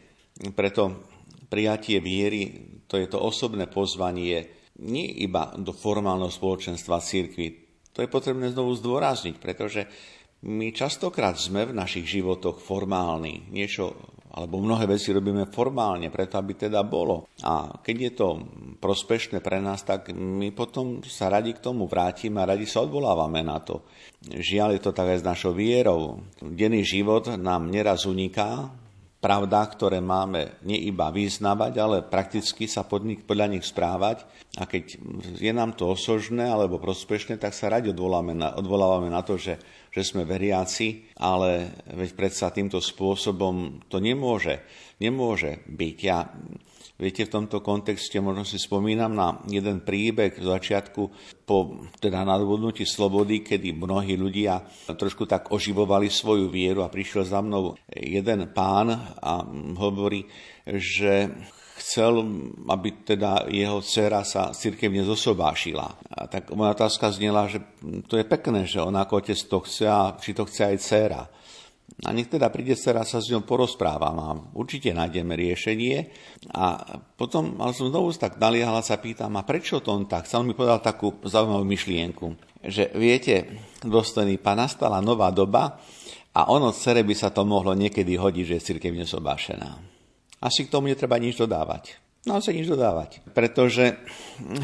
Preto 0.57 1.05
prijatie 1.53 2.01
viery, 2.01 2.49
to 2.89 2.97
je 2.97 3.05
to 3.05 3.21
osobné 3.21 3.69
pozvanie 3.69 4.49
nie 4.81 5.05
iba 5.21 5.53
do 5.53 5.69
formálneho 5.69 6.33
spoločenstva 6.33 6.97
církvy. 6.97 7.61
To 7.93 8.01
je 8.01 8.09
potrebné 8.09 8.49
znovu 8.49 8.73
zdôrazniť, 8.73 9.37
pretože 9.37 9.85
my 10.49 10.73
častokrát 10.73 11.37
sme 11.37 11.69
v 11.69 11.77
našich 11.77 12.09
životoch 12.09 12.57
formálni. 12.57 13.53
Niečo 13.53 13.93
alebo 14.33 14.57
mnohé 14.57 14.89
veci 14.89 15.13
robíme 15.13 15.45
formálne, 15.53 16.09
preto 16.09 16.41
aby 16.41 16.57
teda 16.57 16.81
bolo. 16.81 17.29
A 17.45 17.69
keď 17.85 17.95
je 18.01 18.11
to 18.17 18.27
prospešné 18.81 19.45
pre 19.45 19.61
nás, 19.61 19.85
tak 19.85 20.09
my 20.09 20.49
potom 20.49 21.05
sa 21.05 21.29
radi 21.29 21.53
k 21.53 21.61
tomu 21.61 21.85
vrátime 21.85 22.41
a 22.41 22.49
radi 22.49 22.65
sa 22.65 22.81
odvolávame 22.81 23.45
na 23.45 23.61
to. 23.61 23.85
Žiaľ 24.25 24.69
je 24.77 24.81
to 24.81 24.91
tak 24.91 25.13
aj 25.13 25.21
s 25.21 25.29
našou 25.29 25.53
vierou. 25.53 26.25
Denný 26.41 26.81
život 26.81 27.29
nám 27.37 27.69
neraz 27.69 28.09
uniká, 28.09 28.73
pravda, 29.23 29.63
ktoré 29.71 30.03
máme 30.03 30.59
nie 30.67 30.83
iba 30.83 31.07
vyznávať, 31.07 31.73
ale 31.79 31.97
prakticky 32.03 32.67
sa 32.67 32.83
pod 32.83 33.07
nich, 33.07 33.23
podľa 33.23 33.55
nich 33.55 33.63
správať. 33.63 34.27
A 34.59 34.67
keď 34.67 34.99
je 35.39 35.51
nám 35.55 35.79
to 35.79 35.87
osožné 35.87 36.43
alebo 36.43 36.75
prospešné, 36.81 37.39
tak 37.39 37.55
sa 37.55 37.71
radi 37.71 37.95
odvolávame 37.95 38.35
na, 38.35 38.51
odvolávame 38.59 39.07
na 39.07 39.23
to, 39.23 39.39
že 39.39 39.55
že 39.93 40.01
sme 40.01 40.25
veriaci, 40.25 41.13
ale 41.21 41.69
veď 41.93 42.09
predsa 42.17 42.49
týmto 42.49 42.81
spôsobom 42.81 43.85
to 43.85 44.01
nemôže, 44.01 44.65
nemôže 44.97 45.61
byť. 45.69 45.97
Ja, 46.01 46.25
viete, 46.97 47.29
v 47.29 47.33
tomto 47.37 47.61
kontexte 47.61 48.17
možno 48.17 48.41
si 48.41 48.57
spomínam 48.57 49.13
na 49.13 49.37
jeden 49.45 49.85
príbeh 49.85 50.33
z 50.33 50.49
začiatku 50.49 51.01
po 51.45 51.85
teda 52.01 52.25
nadvodnutí 52.25 52.89
slobody, 52.89 53.45
kedy 53.45 53.77
mnohí 53.77 54.17
ľudia 54.17 54.65
trošku 54.89 55.29
tak 55.29 55.53
oživovali 55.53 56.09
svoju 56.09 56.49
vieru 56.49 56.81
a 56.81 56.89
prišiel 56.89 57.29
za 57.29 57.45
mnou 57.45 57.77
jeden 57.93 58.49
pán 58.49 58.97
a 59.21 59.45
hovorí, 59.77 60.25
že 60.65 61.29
chcel, 61.73 62.21
aby 62.69 63.01
teda 63.01 63.49
jeho 63.49 63.81
dcera 63.81 64.21
sa 64.21 64.53
cirkevne 64.53 65.01
zosobášila. 65.01 65.87
A 66.13 66.29
tak 66.29 66.53
moja 66.53 66.77
otázka 66.77 67.09
znela, 67.09 67.49
že 67.49 67.65
to 68.05 68.17
je 68.17 68.25
pekné, 68.25 68.69
že 68.69 68.81
on 68.81 68.93
ako 68.93 69.21
otec 69.21 69.37
to 69.37 69.57
chce 69.65 69.85
a 69.89 70.13
či 70.21 70.37
to 70.37 70.45
chce 70.45 70.61
aj 70.69 70.77
dcera. 70.77 71.21
A 72.03 72.09
nech 72.09 72.29
teda 72.29 72.49
príde 72.49 72.73
dcera, 72.73 73.05
sa 73.05 73.21
s 73.21 73.29
ňou 73.29 73.45
porozprávam 73.45 74.17
a 74.17 74.29
určite 74.57 74.93
nájdeme 74.93 75.33
riešenie. 75.37 76.09
A 76.53 76.97
potom, 77.17 77.57
ale 77.61 77.73
som 77.73 77.89
znovu 77.89 78.13
tak 78.17 78.37
naliehala, 78.41 78.81
sa 78.81 78.97
pýtam, 78.97 79.33
a 79.37 79.45
prečo 79.45 79.81
to 79.81 79.93
on 79.93 80.09
tak? 80.09 80.25
Chcel 80.25 80.45
mi 80.45 80.57
povedal 80.57 80.81
takú 80.81 81.13
zaujímavú 81.21 81.65
myšlienku, 81.65 82.25
že 82.65 82.89
viete, 82.97 83.49
dostojný 83.85 84.41
pán, 84.41 84.61
nastala 84.61 85.03
nová 85.05 85.29
doba 85.29 85.77
a 86.33 86.49
ono 86.49 86.73
cere 86.73 87.05
by 87.05 87.13
sa 87.13 87.29
to 87.29 87.45
mohlo 87.45 87.77
niekedy 87.77 88.17
hodiť, 88.17 88.45
že 88.45 88.55
je 88.57 88.67
cirkevne 88.73 89.05
sobášená 89.05 89.92
asi 90.43 90.67
k 90.67 90.71
tomu 90.71 90.91
netreba 90.91 91.15
nič 91.15 91.39
dodávať. 91.39 91.95
No 92.27 92.35
asi 92.39 92.51
nič 92.51 92.67
dodávať. 92.67 93.23
Pretože, 93.31 93.95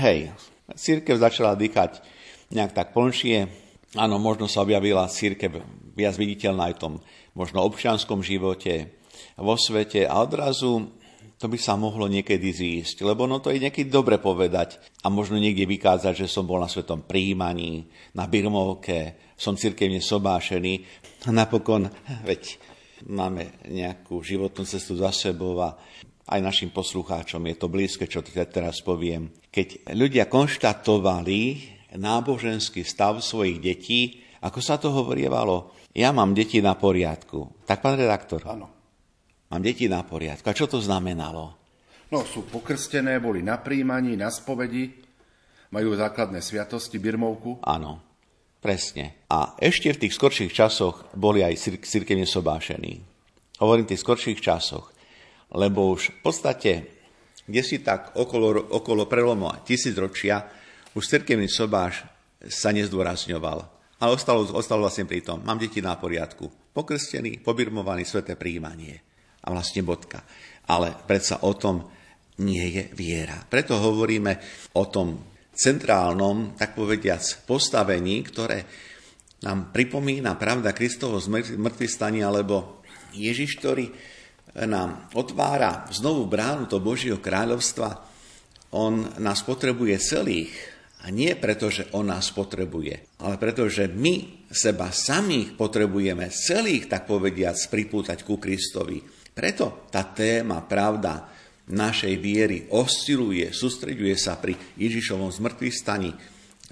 hej, 0.03 0.35
církev 0.75 1.15
začala 1.15 1.55
dýchať 1.55 2.03
nejak 2.51 2.75
tak 2.75 2.91
plnšie. 2.91 3.47
Áno, 3.95 4.19
možno 4.19 4.51
sa 4.51 4.67
objavila 4.67 5.07
církev 5.07 5.63
viac 5.95 6.15
viditeľná 6.19 6.71
aj 6.71 6.73
v 6.75 6.81
tom 6.83 6.93
možno 7.33 7.63
občianskom 7.63 8.19
živote, 8.19 8.91
vo 9.39 9.55
svete 9.55 10.03
a 10.03 10.19
odrazu 10.19 10.91
to 11.39 11.47
by 11.47 11.55
sa 11.55 11.79
mohlo 11.79 12.11
niekedy 12.11 12.51
zísť, 12.51 13.07
lebo 13.07 13.23
no 13.23 13.39
to 13.39 13.55
je 13.55 13.63
niekedy 13.63 13.87
dobre 13.87 14.19
povedať 14.19 14.75
a 14.99 15.07
možno 15.07 15.39
niekde 15.39 15.63
vykázať, 15.63 16.27
že 16.27 16.27
som 16.27 16.43
bol 16.43 16.59
na 16.59 16.67
svetom 16.67 17.07
príjmaní, 17.07 17.87
na 18.11 18.27
birmovke, 18.27 19.31
som 19.39 19.55
cirkevne 19.55 20.03
sobášený. 20.03 20.83
A 21.27 21.31
napokon, 21.31 21.87
veď 22.27 22.59
máme 23.07 23.63
nejakú 23.67 24.19
životnú 24.19 24.67
cestu 24.67 24.99
za 24.99 25.13
sebou 25.15 25.59
a 25.63 25.77
aj 26.29 26.39
našim 26.43 26.69
poslucháčom 26.69 27.41
je 27.49 27.55
to 27.57 27.67
blízke, 27.71 28.05
čo 28.05 28.21
teraz 28.25 28.83
poviem. 28.85 29.33
Keď 29.49 29.93
ľudia 29.97 30.29
konštatovali 30.29 31.41
náboženský 31.97 32.85
stav 32.85 33.17
svojich 33.23 33.57
detí, 33.57 34.21
ako 34.45 34.59
sa 34.61 34.77
to 34.77 34.93
hovorievalo, 34.93 35.73
ja 35.97 36.13
mám 36.13 36.37
deti 36.37 36.61
na 36.61 36.77
poriadku. 36.77 37.65
Tak, 37.65 37.81
pán 37.81 37.97
redaktor? 37.97 38.45
Áno. 38.45 38.69
Mám 39.49 39.61
deti 39.65 39.89
na 39.89 40.05
poriadku. 40.05 40.45
A 40.45 40.53
čo 40.53 40.69
to 40.69 40.77
znamenalo? 40.77 41.57
No, 42.13 42.21
sú 42.25 42.45
pokrstené, 42.45 43.17
boli 43.17 43.41
na 43.41 43.57
príjmaní, 43.57 44.13
na 44.13 44.29
spovedi, 44.29 45.01
majú 45.73 45.93
základné 45.97 46.41
sviatosti, 46.41 47.01
birmovku. 47.01 47.61
Áno. 47.65 48.08
Presne. 48.59 49.23
A 49.31 49.55
ešte 49.55 49.95
v 49.95 50.01
tých 50.03 50.19
skorších 50.19 50.51
časoch 50.51 51.07
boli 51.15 51.39
aj 51.39 51.79
cirkevne 51.79 52.27
sobášení. 52.27 52.99
Hovorím 53.63 53.87
v 53.87 53.91
tých 53.95 54.03
skorších 54.03 54.39
časoch, 54.43 54.91
lebo 55.55 55.95
už 55.95 56.11
v 56.11 56.19
podstate, 56.19 56.71
kde 57.47 57.61
si 57.63 57.79
tak 57.79 58.19
okolo, 58.19 58.71
okolo 58.75 59.07
prelomu 59.07 59.47
tisícročia, 59.63 60.43
už 60.91 61.07
cirkevný 61.07 61.47
sobáš 61.47 62.03
sa 62.51 62.75
nezdôrazňoval. 62.75 63.59
Ale 63.99 64.11
ostalo, 64.15 64.47
ostalo 64.55 64.87
vlastne 64.87 65.07
pri 65.07 65.23
tom. 65.23 65.43
Mám 65.43 65.59
deti 65.59 65.83
na 65.83 65.95
poriadku. 65.99 66.71
Pokrstený, 66.71 67.43
pobirmovaný, 67.43 68.07
sveté 68.07 68.39
príjmanie. 68.39 68.95
A 69.43 69.51
vlastne 69.51 69.83
bodka. 69.83 70.23
Ale 70.71 70.95
predsa 71.03 71.43
o 71.43 71.51
tom 71.55 71.83
nie 72.39 72.63
je 72.71 72.83
viera. 72.95 73.43
Preto 73.43 73.75
hovoríme 73.75 74.39
o 74.79 74.87
tom 74.87 75.28
centrálnom, 75.59 76.55
tak 76.55 76.71
povediac, 76.71 77.19
postavení, 77.43 78.23
ktoré 78.23 78.63
nám 79.43 79.75
pripomína 79.75 80.39
pravda 80.39 80.71
Kristovo 80.71 81.19
zmrtvý 81.19 81.87
stanie, 81.91 82.23
alebo 82.23 82.79
Ježiš, 83.11 83.59
ktorý 83.59 83.91
nám 84.63 85.11
otvára 85.13 85.85
znovu 85.91 86.31
bránu 86.31 86.71
do 86.71 86.79
Božieho 86.79 87.19
kráľovstva, 87.19 88.07
on 88.71 89.19
nás 89.19 89.43
potrebuje 89.43 89.95
celých. 89.99 90.53
A 90.99 91.15
nie 91.15 91.31
preto, 91.39 91.71
že 91.71 91.87
on 91.95 92.11
nás 92.11 92.27
potrebuje, 92.35 93.23
ale 93.23 93.39
preto, 93.39 93.71
že 93.71 93.87
my 93.87 94.43
seba 94.51 94.91
samých 94.91 95.55
potrebujeme 95.55 96.27
celých, 96.27 96.91
tak 96.91 97.07
povediac, 97.07 97.55
pripútať 97.55 98.27
ku 98.27 98.35
Kristovi. 98.35 98.99
Preto 99.31 99.87
tá 99.87 100.03
téma, 100.11 100.59
pravda, 100.67 101.38
našej 101.69 102.13
viery 102.17 102.57
osciluje, 102.73 103.53
sústreďuje 103.53 104.15
sa 104.17 104.41
pri 104.41 104.57
Ježišovom 104.77 105.29
zmrtvých 105.29 105.75
staní, 105.75 106.11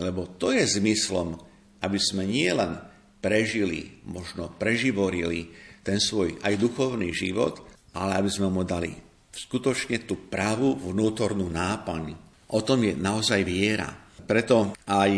lebo 0.01 0.25
to 0.37 0.53
je 0.53 0.65
zmyslom, 0.65 1.37
aby 1.81 1.99
sme 2.01 2.25
nielen 2.25 2.81
prežili, 3.21 4.01
možno 4.05 4.53
preživorili 4.57 5.49
ten 5.85 6.01
svoj 6.01 6.37
aj 6.41 6.57
duchovný 6.57 7.13
život, 7.13 7.61
ale 7.97 8.17
aby 8.21 8.29
sme 8.29 8.49
mu 8.49 8.65
dali 8.65 8.93
skutočne 9.33 10.05
tú 10.09 10.29
pravú 10.29 10.73
vnútornú 10.73 11.45
náplň. 11.49 12.17
O 12.53 12.65
tom 12.65 12.81
je 12.81 12.97
naozaj 12.97 13.45
viera. 13.45 13.89
Preto 14.25 14.73
aj 14.89 15.11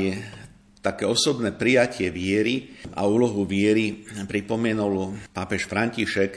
také 0.79 1.07
osobné 1.07 1.55
prijatie 1.55 2.11
viery 2.11 2.75
a 2.95 3.07
úlohu 3.07 3.43
viery 3.47 4.03
pripomenul 4.27 5.31
pápež 5.31 5.67
František, 5.67 6.31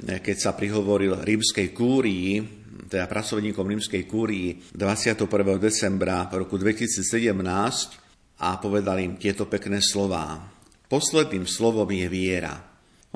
keď 0.00 0.36
sa 0.36 0.52
prihovoril 0.52 1.24
rímskej 1.24 1.72
kúrii, 1.72 2.40
teda 2.84 3.08
pracovníkom 3.08 3.64
rímskej 3.64 4.04
kúrii 4.04 4.60
21. 4.76 5.24
decembra 5.56 6.28
roku 6.28 6.60
2017 6.60 7.32
a 8.44 8.48
povedal 8.60 9.00
im 9.00 9.16
tieto 9.16 9.48
pekné 9.48 9.80
slová. 9.80 10.36
Posledným 10.86 11.48
slovom 11.48 11.88
je 11.88 12.06
viera. 12.06 12.54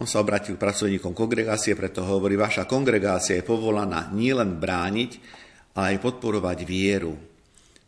On 0.00 0.08
sa 0.08 0.24
obratil 0.24 0.56
k 0.56 0.64
pracovníkom 0.64 1.12
kongregácie, 1.12 1.76
preto 1.76 2.00
hovorí, 2.08 2.32
vaša 2.32 2.64
kongregácia 2.64 3.36
je 3.36 3.44
povolaná 3.44 4.08
nielen 4.16 4.56
brániť, 4.56 5.10
ale 5.76 5.94
aj 5.94 6.02
podporovať 6.02 6.58
vieru. 6.64 7.12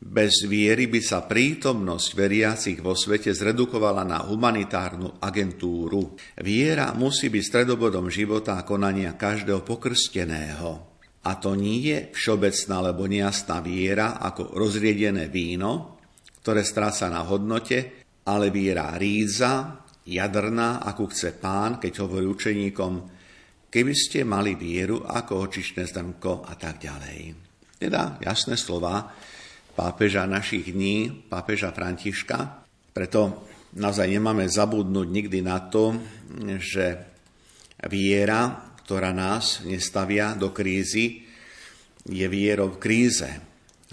Bez 0.02 0.44
viery 0.50 0.90
by 0.90 1.00
sa 1.00 1.24
prítomnosť 1.24 2.08
veriacich 2.18 2.78
vo 2.82 2.98
svete 2.98 3.30
zredukovala 3.30 4.02
na 4.02 4.26
humanitárnu 4.26 5.22
agentúru. 5.22 6.18
Viera 6.42 6.90
musí 6.92 7.30
byť 7.30 7.42
stredobodom 7.46 8.10
života 8.10 8.58
a 8.58 8.66
konania 8.66 9.14
každého 9.14 9.62
pokrsteného. 9.62 10.91
A 11.22 11.38
to 11.38 11.54
nie 11.54 11.78
je 11.86 11.98
všeobecná 12.10 12.74
alebo 12.82 13.06
nejasná 13.06 13.62
viera 13.62 14.18
ako 14.18 14.58
rozriedené 14.58 15.30
víno, 15.30 16.02
ktoré 16.42 16.66
stráca 16.66 17.06
na 17.06 17.22
hodnote, 17.22 18.02
ale 18.26 18.50
viera 18.50 18.98
ríza, 18.98 19.82
jadrná, 20.02 20.82
ako 20.82 21.06
chce 21.14 21.38
pán, 21.38 21.78
keď 21.78 22.02
hovorí 22.02 22.26
učeníkom, 22.26 22.92
keby 23.70 23.94
ste 23.94 24.26
mali 24.26 24.58
vieru 24.58 25.06
ako 25.06 25.46
očičné 25.46 25.86
zrnko 25.86 26.42
a 26.42 26.58
tak 26.58 26.82
ďalej. 26.82 27.38
Teda 27.78 28.18
jasné 28.18 28.58
slova 28.58 29.06
pápeža 29.72 30.26
našich 30.26 30.74
dní, 30.74 31.26
pápeža 31.30 31.70
Františka. 31.70 32.66
Preto 32.92 33.48
naozaj 33.78 34.10
nemáme 34.10 34.50
zabudnúť 34.50 35.08
nikdy 35.08 35.38
na 35.40 35.58
to, 35.70 35.96
že 36.60 36.98
viera, 37.88 38.71
ktorá 38.82 39.14
nás 39.14 39.62
nestavia 39.64 40.34
do 40.34 40.50
krízy, 40.50 41.24
je 42.06 42.26
vierou 42.26 42.74
v 42.74 42.82
kríze, 42.82 43.30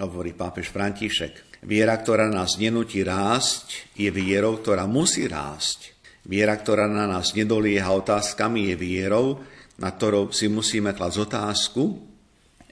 hovorí 0.01 0.33
pápež 0.33 0.73
František. 0.73 1.63
Viera, 1.65 1.93
ktorá 1.99 2.31
nás 2.31 2.55
nenutí 2.55 3.03
rásť, 3.03 3.93
je 3.99 4.09
vierou, 4.09 4.57
ktorá 4.57 4.87
musí 4.87 5.27
rásť. 5.27 5.93
Viera, 6.23 6.55
ktorá 6.55 6.87
na 6.87 7.05
nás 7.05 7.35
nedolieha 7.35 7.91
otázkami, 7.91 8.71
je 8.71 8.75
vierou, 8.79 9.43
na 9.79 9.91
ktorou 9.91 10.31
si 10.31 10.47
musíme 10.47 10.95
klásť 10.95 11.17
otázku, 11.19 11.83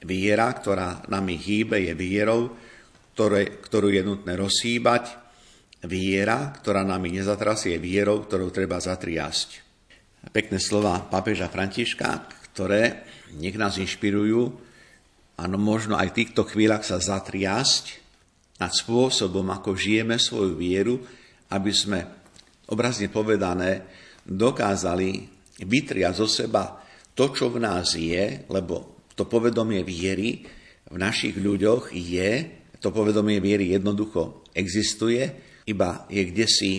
Viera, 0.06 0.54
ktorá 0.54 1.10
nami 1.10 1.36
hýbe, 1.42 1.82
je 1.82 1.94
vierou, 1.98 2.54
ktoré, 3.18 3.58
ktorú 3.58 3.90
je 3.90 4.06
nutné 4.06 4.38
rozhýbať. 4.38 5.18
Viera, 5.90 6.54
ktorá 6.54 6.86
nami 6.86 7.18
nezatrasie, 7.18 7.78
je 7.78 7.80
vierou, 7.82 8.22
ktorou 8.22 8.54
treba 8.54 8.78
zatriasť. 8.78 9.67
Pekné 10.28 10.60
slova 10.60 11.08
pápeža 11.08 11.48
Františka, 11.48 12.28
ktoré 12.52 13.08
nech 13.40 13.56
nás 13.56 13.80
inšpirujú, 13.80 14.50
áno, 15.40 15.58
možno 15.62 15.96
aj 15.96 16.12
v 16.12 16.18
týchto 16.24 16.44
chvíľach 16.44 16.84
sa 16.84 17.00
zatriasť 17.00 17.86
nad 18.60 18.74
spôsobom, 18.74 19.48
ako 19.54 19.78
žijeme 19.78 20.20
svoju 20.20 20.58
vieru, 20.58 21.00
aby 21.54 21.72
sme, 21.72 22.00
obrazne 22.68 23.08
povedané, 23.08 23.88
dokázali 24.28 25.24
vytriať 25.64 26.14
zo 26.18 26.28
seba 26.28 26.82
to, 27.16 27.32
čo 27.32 27.48
v 27.48 27.64
nás 27.64 27.96
je, 27.96 28.44
lebo 28.52 29.08
to 29.16 29.26
povedomie 29.26 29.82
viery 29.82 30.44
v 30.88 30.98
našich 30.98 31.40
ľuďoch 31.40 31.96
je, 31.96 32.32
to 32.84 32.92
povedomie 32.92 33.40
viery 33.40 33.72
jednoducho 33.74 34.44
existuje, 34.52 35.24
iba 35.68 36.06
je 36.12 36.22
kde 36.28 36.46
si, 36.46 36.72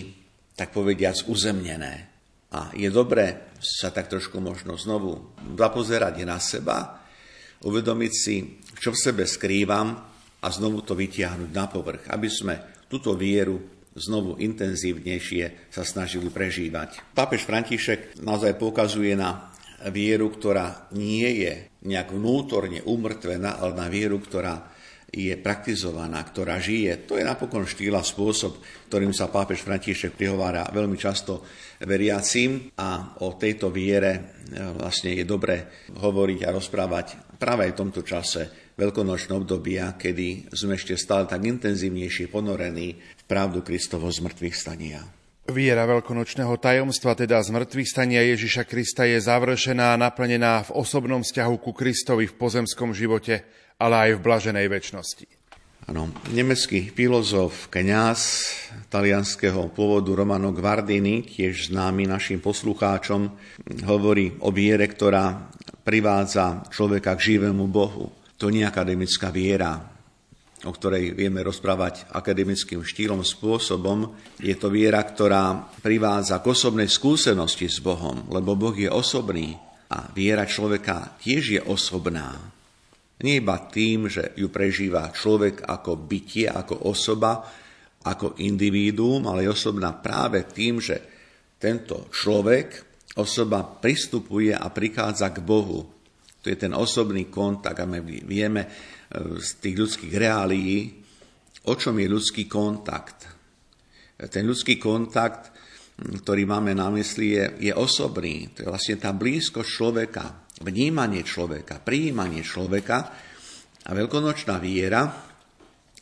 tak 0.53 0.69
povediac, 0.75 1.17
uzemnené. 1.27 2.08
A 2.49 2.73
je 2.73 2.89
dobré 2.89 3.53
sa 3.61 3.93
tak 3.93 4.09
trošku 4.09 4.41
možno 4.41 4.73
znovu 4.79 5.35
zapozerať 5.53 6.15
na 6.25 6.41
seba, 6.41 7.05
uvedomiť 7.61 8.13
si, 8.13 8.35
čo 8.79 8.95
v 8.95 9.01
sebe 9.01 9.23
skrývam 9.27 9.93
a 10.39 10.47
znovu 10.47 10.81
to 10.81 10.95
vytiahnuť 10.95 11.51
na 11.51 11.65
povrch, 11.67 12.07
aby 12.09 12.29
sme 12.31 12.55
túto 12.87 13.13
vieru 13.13 13.59
znovu 13.93 14.39
intenzívnejšie 14.39 15.69
sa 15.69 15.83
snažili 15.83 16.31
prežívať. 16.31 17.13
Pápež 17.13 17.43
František 17.43 18.23
naozaj 18.23 18.55
poukazuje 18.55 19.13
na 19.13 19.51
vieru, 19.91 20.31
ktorá 20.31 20.91
nie 20.95 21.43
je 21.43 21.53
nejak 21.83 22.15
vnútorne 22.15 22.83
umrtvená, 22.83 23.59
ale 23.59 23.75
na 23.75 23.87
vieru, 23.91 24.19
ktorá 24.19 24.78
je 25.09 25.33
praktizovaná, 25.41 26.21
ktorá 26.21 26.61
žije. 26.61 27.09
To 27.09 27.17
je 27.17 27.25
napokon 27.25 27.65
štýl 27.65 27.97
a 27.97 28.05
spôsob, 28.05 28.61
ktorým 28.87 29.11
sa 29.11 29.29
pápež 29.29 29.65
František 29.65 30.13
prihovára 30.13 30.69
veľmi 30.69 30.95
často 30.95 31.43
veriacím 31.83 32.69
a 32.77 33.19
o 33.25 33.33
tejto 33.35 33.73
viere 33.73 34.11
e, 34.13 34.21
vlastne 34.77 35.15
je 35.15 35.25
dobre 35.25 35.87
hovoriť 35.97 36.39
a 36.45 36.53
rozprávať 36.53 37.07
práve 37.39 37.69
aj 37.69 37.71
v 37.73 37.79
tomto 37.79 38.01
čase 38.05 38.41
veľkonočné 38.79 39.31
obdobia, 39.35 39.95
kedy 39.99 40.51
sme 40.55 40.79
ešte 40.79 40.95
stále 40.95 41.27
tak 41.27 41.43
intenzívnejšie 41.43 42.31
ponorení 42.31 42.95
v 42.95 43.23
pravdu 43.27 43.59
Kristovo 43.59 44.07
mŕtvych 44.07 44.55
stania. 44.55 45.03
Viera 45.49 45.81
veľkonočného 45.89 46.61
tajomstva, 46.61 47.17
teda 47.17 47.41
z 47.41 47.49
mŕtvych 47.49 47.89
stania 47.89 48.21
Ježiša 48.21 48.69
Krista, 48.69 49.09
je 49.09 49.17
završená 49.17 49.97
a 49.97 49.99
naplnená 49.99 50.61
v 50.69 50.77
osobnom 50.77 51.25
vzťahu 51.25 51.55
ku 51.57 51.73
Kristovi 51.73 52.29
v 52.29 52.37
pozemskom 52.37 52.93
živote, 52.93 53.41
ale 53.79 53.95
aj 53.95 54.09
v 54.19 54.23
blaženej 54.23 54.67
väčšnosti. 54.67 55.27
Ano, 55.89 56.13
nemecký 56.29 56.93
filozof, 56.93 57.71
kňaz 57.73 58.21
talianského 58.93 59.73
pôvodu 59.73 60.13
Romano 60.13 60.53
Guardini, 60.53 61.25
tiež 61.25 61.73
známy 61.73 62.05
našim 62.05 62.37
poslucháčom, 62.37 63.25
hovorí 63.89 64.37
o 64.45 64.53
viere, 64.53 64.85
ktorá 64.85 65.49
privádza 65.81 66.69
človeka 66.69 67.17
k 67.17 67.33
živému 67.33 67.65
Bohu. 67.65 68.13
To 68.37 68.53
nie 68.53 68.61
je 68.61 68.69
akademická 68.69 69.33
viera, 69.33 69.81
o 70.61 70.69
ktorej 70.69 71.17
vieme 71.17 71.41
rozprávať 71.41 72.11
akademickým 72.13 72.85
štýlom, 72.85 73.25
spôsobom, 73.25 74.13
je 74.37 74.53
to 74.53 74.69
viera, 74.69 75.01
ktorá 75.01 75.73
privádza 75.81 76.37
k 76.43 76.53
osobnej 76.53 76.91
skúsenosti 76.91 77.65
s 77.65 77.81
Bohom, 77.81 78.29
lebo 78.29 78.53
Boh 78.53 78.77
je 78.77 78.91
osobný 78.91 79.57
a 79.89 80.05
viera 80.13 80.45
človeka 80.45 81.17
tiež 81.17 81.43
je 81.57 81.61
osobná. 81.65 82.58
Nie 83.19 83.43
iba 83.43 83.59
tým, 83.67 84.07
že 84.07 84.31
ju 84.39 84.47
prežíva 84.47 85.11
človek 85.11 85.67
ako 85.67 86.07
bytie, 86.07 86.47
ako 86.47 86.87
osoba, 86.87 87.43
ako 88.07 88.39
individuum, 88.39 89.27
ale 89.27 89.43
je 89.43 89.51
osobná 89.51 89.91
práve 89.99 90.47
tým, 90.47 90.79
že 90.79 90.95
tento 91.59 92.07
človek, 92.15 92.87
osoba 93.19 93.67
pristupuje 93.67 94.55
a 94.55 94.71
prichádza 94.71 95.35
k 95.35 95.43
Bohu. 95.43 95.83
To 96.39 96.47
je 96.47 96.55
ten 96.55 96.71
osobný 96.71 97.27
kontakt 97.27 97.83
a 97.83 97.89
my 97.89 97.99
vieme, 98.23 98.63
z 99.35 99.49
tých 99.59 99.75
ľudských 99.75 100.13
reálií, 100.15 100.95
o 101.67 101.73
čom 101.75 101.99
je 101.99 102.07
ľudský 102.07 102.47
kontakt. 102.47 103.27
Ten 104.15 104.47
ľudský 104.47 104.79
kontakt, 104.79 105.51
ktorý 105.99 106.47
máme 106.47 106.71
na 106.71 106.87
mysli, 106.95 107.35
je, 107.35 107.71
je 107.71 107.73
osobný. 107.75 108.55
To 108.55 108.63
je 108.63 108.71
vlastne 108.71 108.95
tá 108.95 109.11
blízkosť 109.11 109.67
človeka, 109.67 110.23
vnímanie 110.63 111.23
človeka, 111.23 111.79
prijímanie 111.79 112.43
človeka 112.43 112.97
a 113.85 113.91
veľkonočná 113.95 114.59
viera, 114.59 115.07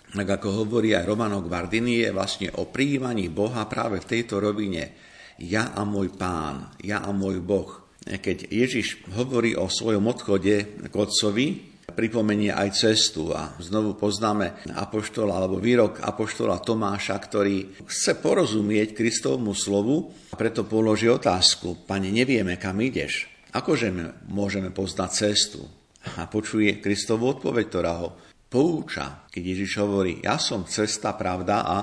tak 0.08 0.28
ako 0.40 0.64
hovorí 0.64 0.96
aj 0.96 1.04
Romano 1.04 1.44
Guardini, 1.44 2.00
je 2.02 2.16
vlastne 2.16 2.48
o 2.58 2.72
prijímaní 2.72 3.28
Boha 3.28 3.68
práve 3.68 4.00
v 4.00 4.10
tejto 4.10 4.40
rovine. 4.40 4.96
Ja 5.38 5.76
a 5.76 5.84
môj 5.84 6.16
pán, 6.16 6.74
ja 6.82 7.04
a 7.04 7.12
môj 7.14 7.44
Boh. 7.44 7.86
Keď 8.08 8.48
Ježiš 8.48 9.04
hovorí 9.14 9.54
o 9.54 9.68
svojom 9.68 10.08
odchode 10.08 10.80
k 10.80 10.94
Otcovi, 10.96 11.76
pripomenie 11.88 12.52
aj 12.52 12.78
cestu 12.78 13.32
a 13.32 13.56
znovu 13.64 13.96
poznáme 13.96 14.68
apoštola 14.76 15.34
alebo 15.40 15.58
výrok 15.60 16.04
apoštola 16.04 16.60
Tomáša, 16.64 17.16
ktorý 17.18 17.84
chce 17.88 18.20
porozumieť 18.20 18.94
Kristovmu 18.96 19.56
slovu 19.56 20.12
a 20.32 20.36
preto 20.36 20.68
položí 20.68 21.08
otázku, 21.12 21.88
pane, 21.88 22.12
nevieme, 22.12 22.60
kam 22.60 22.80
ideš. 22.80 23.37
Akože 23.58 23.90
môžeme 24.30 24.70
poznať 24.70 25.10
cestu? 25.34 25.66
A 26.22 26.30
počuje 26.30 26.78
Kristovú 26.78 27.34
odpoveď, 27.34 27.66
ktorá 27.66 27.94
ho 28.06 28.14
pouča, 28.54 29.26
keď 29.34 29.44
Ježiš 29.44 29.82
hovorí, 29.82 30.22
ja 30.22 30.38
som 30.38 30.70
cesta, 30.70 31.18
pravda 31.18 31.66
a 31.66 31.78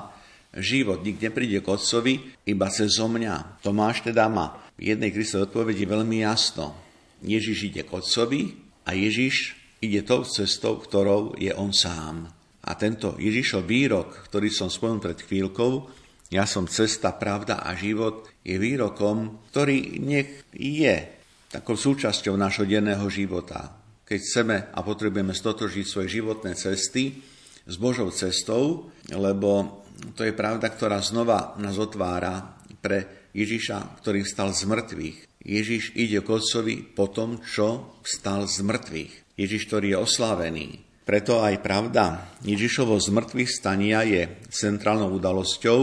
život. 0.55 1.03
Nik 1.03 1.19
nepríde 1.19 1.59
k 1.61 1.67
Otcovi, 1.75 2.15
iba 2.47 2.71
cez 2.71 2.95
mňa. 3.03 3.59
Tomáš 3.59 4.07
teda 4.07 4.31
má 4.31 4.63
v 4.79 4.95
jednej 4.95 5.11
Kristovej 5.11 5.51
odpovedi 5.51 5.83
veľmi 5.83 6.23
jasno. 6.23 6.79
Ježiš 7.27 7.75
ide 7.75 7.83
k 7.83 7.91
Otcovi 7.91 8.55
a 8.87 8.95
Ježiš 8.95 9.59
ide 9.83 10.07
tou 10.07 10.23
cestou, 10.23 10.79
ktorou 10.79 11.35
je 11.35 11.51
on 11.59 11.75
sám. 11.75 12.31
A 12.65 12.71
tento 12.79 13.19
Ježišov 13.19 13.67
výrok, 13.67 14.25
ktorý 14.31 14.49
som 14.49 14.71
spomenul 14.71 15.03
pred 15.03 15.19
chvíľkou, 15.21 15.91
ja 16.33 16.49
som 16.49 16.71
cesta, 16.71 17.13
pravda 17.13 17.61
a 17.61 17.77
život, 17.77 18.31
je 18.41 18.57
výrokom, 18.57 19.45
ktorý 19.53 20.01
nech 20.01 20.49
je 20.57 21.24
takou 21.55 21.79
súčasťou 21.79 22.35
nášho 22.35 22.67
denného 22.67 23.07
života. 23.07 23.71
Keď 24.03 24.19
chceme 24.19 24.57
a 24.75 24.79
potrebujeme 24.83 25.31
stotožiť 25.31 25.87
svoje 25.87 26.19
životné 26.19 26.59
cesty, 26.59 27.23
s 27.65 27.81
Božou 27.81 28.11
cestou, 28.13 28.93
lebo 29.09 29.85
to 30.19 30.27
je 30.27 30.37
pravda, 30.37 30.69
ktorá 30.69 31.01
znova 31.01 31.57
nás 31.63 31.81
otvára 31.81 32.59
pre 32.83 33.31
Ježiša, 33.33 34.03
ktorý 34.05 34.27
stal 34.27 34.53
z 34.53 34.69
mŕtvych. 34.69 35.19
Ježiš 35.45 35.97
ide 35.97 36.21
k 36.21 36.29
Otcovi 36.29 36.85
po 36.85 37.09
tom, 37.09 37.41
čo 37.41 38.01
stal 38.05 38.45
z 38.45 38.61
mŕtvych. 38.65 39.13
Ježiš, 39.41 39.63
ktorý 39.69 39.97
je 39.97 40.03
oslávený. 40.05 40.69
Preto 41.05 41.45
aj 41.45 41.61
pravda 41.61 42.33
Ježišovo 42.45 42.97
z 42.97 43.09
mŕtvych 43.13 43.51
stania 43.53 44.05
je 44.05 44.25
centrálnou 44.49 45.13
udalosťou 45.21 45.81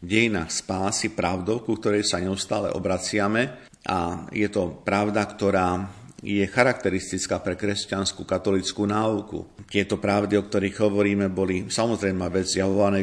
v 0.00 0.04
dejinách 0.04 0.52
spásy, 0.52 1.12
pravdou, 1.12 1.64
ku 1.64 1.76
ktorej 1.76 2.04
sa 2.04 2.20
neustále 2.20 2.72
obraciame. 2.72 3.65
A 3.86 4.26
je 4.34 4.48
to 4.50 4.82
pravda, 4.82 5.22
ktorá 5.22 5.86
je 6.24 6.42
charakteristická 6.48 7.38
pre 7.38 7.54
kresťanskú 7.54 8.26
katolickú 8.26 8.82
náuku. 8.88 9.62
Tieto 9.68 10.00
pravdy, 10.00 10.40
o 10.40 10.46
ktorých 10.48 10.76
hovoríme, 10.82 11.30
boli 11.30 11.70
samozrejme 11.70 12.26
vec 12.32 12.50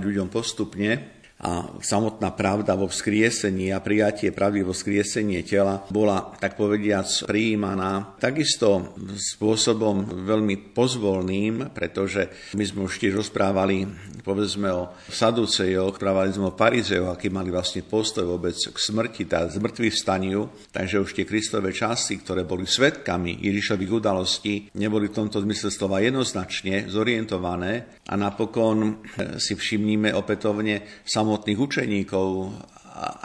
ľuďom 0.03 0.27
postupne, 0.27 1.12
a 1.43 1.67
samotná 1.83 2.31
pravda 2.31 2.79
vo 2.79 2.87
vzkriesení 2.87 3.75
a 3.75 3.83
prijatie 3.83 4.31
pravdy 4.31 4.63
vo 4.63 4.71
vzkriesení 4.71 5.43
tela 5.43 5.83
bola, 5.91 6.31
tak 6.39 6.55
povediac, 6.55 7.03
prijímaná 7.27 8.15
takisto 8.15 8.95
spôsobom 9.35 10.23
veľmi 10.23 10.71
pozvolným, 10.71 11.75
pretože 11.75 12.31
my 12.55 12.63
sme 12.63 12.79
už 12.87 12.95
tiež 12.95 13.19
rozprávali, 13.19 13.83
povedzme 14.23 14.71
o 14.71 14.95
Saducejoch, 15.11 15.99
rozprávali 15.99 16.31
sme 16.31 16.47
o 16.47 16.55
Parizejoch, 16.55 17.11
aký 17.11 17.27
mali 17.27 17.51
vlastne 17.51 17.83
postoj 17.83 18.23
vôbec 18.23 18.55
k 18.55 18.77
smrti, 18.79 19.27
tá 19.27 19.43
zmrtvý 19.51 19.91
vstaniu, 19.91 20.47
takže 20.71 21.03
už 21.03 21.11
tie 21.11 21.27
Kristové 21.27 21.75
časti, 21.75 22.23
ktoré 22.23 22.47
boli 22.47 22.63
svetkami 22.63 23.43
Ježišových 23.43 23.91
udalostí, 23.91 24.71
neboli 24.79 25.11
v 25.11 25.19
tomto 25.19 25.43
zmysle 25.43 25.75
slova 25.75 25.99
jednoznačne 25.99 26.87
zorientované. 26.87 27.99
A 28.07 28.19
napokon 28.19 29.03
si 29.39 29.55
všimníme 29.55 30.11
opätovne 30.11 31.03
samotné 31.07 31.32
samotných 31.33 31.65
učeníkov, 31.65 32.53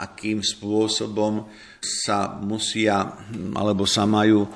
akým 0.01 0.41
spôsobom 0.41 1.45
sa 1.77 2.41
musia 2.41 3.05
alebo 3.53 3.85
sa 3.85 4.09
majú 4.09 4.49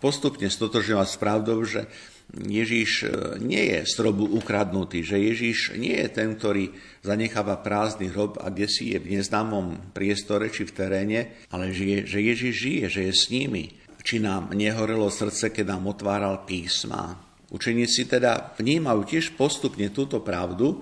postupne 0.00 0.48
stotožňovať 0.48 1.08
s 1.12 1.20
pravdou, 1.20 1.60
že 1.68 1.84
Ježíš 2.32 3.04
e, 3.04 3.08
nie 3.44 3.60
je 3.60 3.84
strobu 3.84 4.24
ukradnutý, 4.24 5.04
že 5.04 5.20
Ježíš 5.20 5.76
nie 5.76 5.92
je 5.92 6.08
ten, 6.08 6.32
ktorý 6.32 6.72
zanecháva 7.04 7.60
prázdny 7.60 8.08
hrob 8.08 8.40
a 8.40 8.48
kde 8.48 8.72
si 8.72 8.96
je 8.96 9.04
v 9.04 9.20
neznámom 9.20 9.92
priestore 9.92 10.48
či 10.48 10.64
v 10.64 10.72
teréne, 10.72 11.20
ale 11.52 11.76
že 11.76 12.24
Ježíš 12.24 12.56
žije, 12.56 12.84
že 12.88 13.00
je 13.04 13.12
s 13.12 13.28
nimi. 13.28 13.76
Či 14.00 14.24
nám 14.24 14.56
nehorelo 14.56 15.12
srdce, 15.12 15.52
keď 15.52 15.76
nám 15.76 15.92
otváral 15.92 16.48
písma. 16.48 17.20
Učeníci 17.52 18.08
teda 18.08 18.56
vnímajú 18.56 19.04
tiež 19.04 19.36
postupne 19.36 19.92
túto 19.92 20.24
pravdu, 20.24 20.80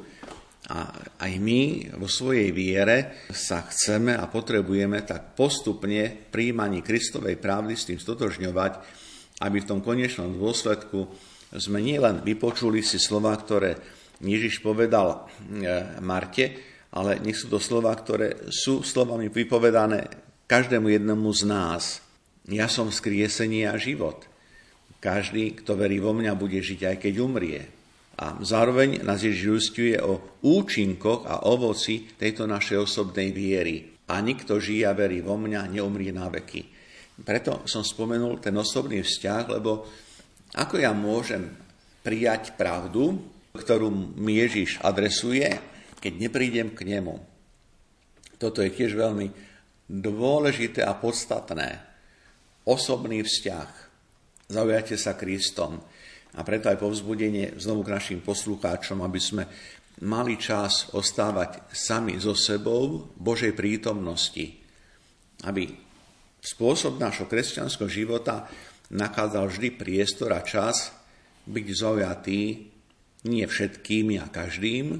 a 0.71 0.95
aj 1.19 1.33
my 1.43 1.91
vo 1.99 2.07
svojej 2.07 2.55
viere 2.55 3.27
sa 3.35 3.67
chceme 3.67 4.15
a 4.15 4.31
potrebujeme 4.31 5.03
tak 5.03 5.35
postupne 5.35 6.07
príjmaní 6.31 6.87
Kristovej 6.87 7.43
pravdy 7.43 7.75
s 7.75 7.91
tým 7.91 7.99
stotožňovať, 7.99 8.73
aby 9.43 9.59
v 9.59 9.69
tom 9.69 9.83
konečnom 9.83 10.31
dôsledku 10.39 11.11
sme 11.59 11.83
nielen 11.83 12.23
vypočuli 12.23 12.79
si 12.81 13.03
slova, 13.03 13.35
ktoré 13.35 13.75
Ježiš 14.23 14.63
povedal 14.63 15.27
e, 15.27 15.99
Marte, 15.99 16.45
ale 16.95 17.19
nech 17.19 17.35
sú 17.35 17.51
to 17.51 17.59
slova, 17.59 17.91
ktoré 17.99 18.47
sú 18.55 18.87
slovami 18.87 19.35
vypovedané 19.35 20.07
každému 20.47 20.95
jednomu 20.95 21.35
z 21.35 21.43
nás. 21.49 21.85
Ja 22.47 22.71
som 22.71 22.95
skriesenie 22.95 23.67
a 23.67 23.75
život. 23.75 24.31
Každý, 25.03 25.59
kto 25.59 25.75
verí 25.75 25.99
vo 25.99 26.15
mňa, 26.15 26.39
bude 26.39 26.63
žiť 26.63 26.81
aj 26.87 26.97
keď 27.03 27.15
umrie. 27.19 27.82
A 28.23 28.39
zároveň 28.39 29.03
nás 29.03 29.19
Ježiš 29.19 29.51
ustuje 29.51 29.99
o 29.99 30.39
účinkoch 30.47 31.27
a 31.27 31.43
ovoci 31.51 32.07
tejto 32.15 32.47
našej 32.47 32.79
osobnej 32.87 33.35
viery. 33.35 33.99
A 34.15 34.23
nikto 34.23 34.63
žije 34.63 34.87
a 34.87 34.95
verí 34.95 35.19
vo 35.19 35.35
mňa, 35.35 35.75
neumrie 35.75 36.15
na 36.15 36.31
veky. 36.31 36.63
Preto 37.27 37.67
som 37.67 37.83
spomenul 37.83 38.39
ten 38.39 38.55
osobný 38.55 39.03
vzťah, 39.03 39.45
lebo 39.59 39.91
ako 40.55 40.75
ja 40.79 40.95
môžem 40.95 41.51
prijať 42.07 42.55
pravdu, 42.55 43.19
ktorú 43.59 43.91
mi 44.15 44.39
Ježiš 44.39 44.79
adresuje, 44.87 45.49
keď 45.99 46.13
neprídem 46.23 46.71
k 46.71 46.87
nemu. 46.87 47.19
Toto 48.39 48.63
je 48.63 48.71
tiež 48.71 48.95
veľmi 48.95 49.35
dôležité 49.91 50.87
a 50.87 50.95
podstatné. 50.95 51.79
Osobný 52.71 53.27
vzťah. 53.27 53.71
Zaujate 54.47 54.95
sa 54.95 55.19
Kristom. 55.19 55.83
A 56.33 56.41
preto 56.41 56.73
aj 56.73 56.81
povzbudenie 56.81 57.61
znovu 57.61 57.85
k 57.85 57.93
našim 57.93 58.21
poslucháčom, 58.25 59.05
aby 59.05 59.21
sme 59.21 59.45
mali 60.01 60.41
čas 60.41 60.89
ostávať 60.97 61.69
sami 61.71 62.17
so 62.17 62.33
sebou 62.33 63.13
v 63.13 63.21
Božej 63.21 63.53
prítomnosti. 63.53 64.57
Aby 65.45 65.69
spôsob 66.41 66.97
nášho 66.97 67.29
kresťanského 67.29 67.91
života 67.93 68.49
nachádzal 68.89 69.45
vždy 69.53 69.69
priestor 69.77 70.33
a 70.33 70.41
čas 70.41 70.91
byť 71.45 71.67
zaujatý 71.69 72.41
nie 73.29 73.45
všetkými 73.47 74.19
a 74.19 74.27
každým, 74.27 74.99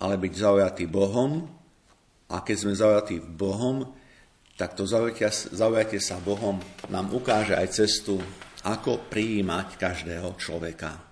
ale 0.00 0.14
byť 0.16 0.32
zaujatý 0.34 0.84
Bohom. 0.88 1.46
A 2.28 2.40
keď 2.42 2.56
sme 2.56 2.74
zaujatí 2.74 3.20
Bohom, 3.20 3.94
tak 4.58 4.74
to 4.74 4.82
zaujatie 4.88 6.02
sa 6.02 6.18
Bohom 6.18 6.58
nám 6.90 7.14
ukáže 7.14 7.54
aj 7.54 7.78
cestu 7.78 8.18
ako 8.66 9.06
prijímať 9.10 9.78
každého 9.78 10.34
človeka. 10.38 11.07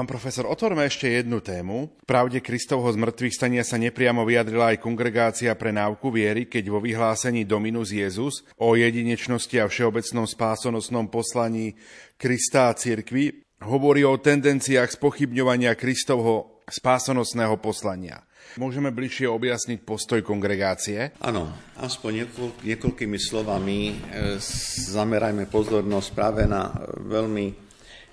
Pán 0.00 0.08
profesor, 0.08 0.48
otvorme 0.48 0.88
ešte 0.88 1.12
jednu 1.12 1.44
tému. 1.44 1.92
Pravde 2.08 2.40
Kristovho 2.40 2.88
zmrtvých 2.88 3.36
stania 3.36 3.60
sa 3.60 3.76
nepriamo 3.76 4.24
vyjadrila 4.24 4.72
aj 4.72 4.80
kongregácia 4.80 5.52
pre 5.52 5.76
náuku 5.76 6.08
viery, 6.08 6.48
keď 6.48 6.72
vo 6.72 6.80
vyhlásení 6.80 7.44
Dominus 7.44 7.92
Jezus 7.92 8.40
o 8.56 8.80
jedinečnosti 8.80 9.60
a 9.60 9.68
všeobecnom 9.68 10.24
spásonosnom 10.24 11.12
poslaní 11.12 11.76
Krista 12.16 12.72
a 12.72 12.76
cirkvi 12.80 13.44
hovorí 13.60 14.00
o 14.08 14.16
tendenciách 14.16 14.88
spochybňovania 14.88 15.76
Kristovho 15.76 16.64
spásonosného 16.64 17.60
poslania. 17.60 18.24
Môžeme 18.56 18.96
bližšie 18.96 19.28
objasniť 19.28 19.84
postoj 19.84 20.24
kongregácie? 20.24 21.12
Áno, 21.20 21.52
aspoň 21.76 22.24
niekoľkými 22.64 23.20
slovami 23.20 23.78
e, 23.92 23.94
zamerajme 24.96 25.44
pozornosť 25.44 26.08
práve 26.16 26.48
na 26.48 26.72
veľmi 27.04 27.68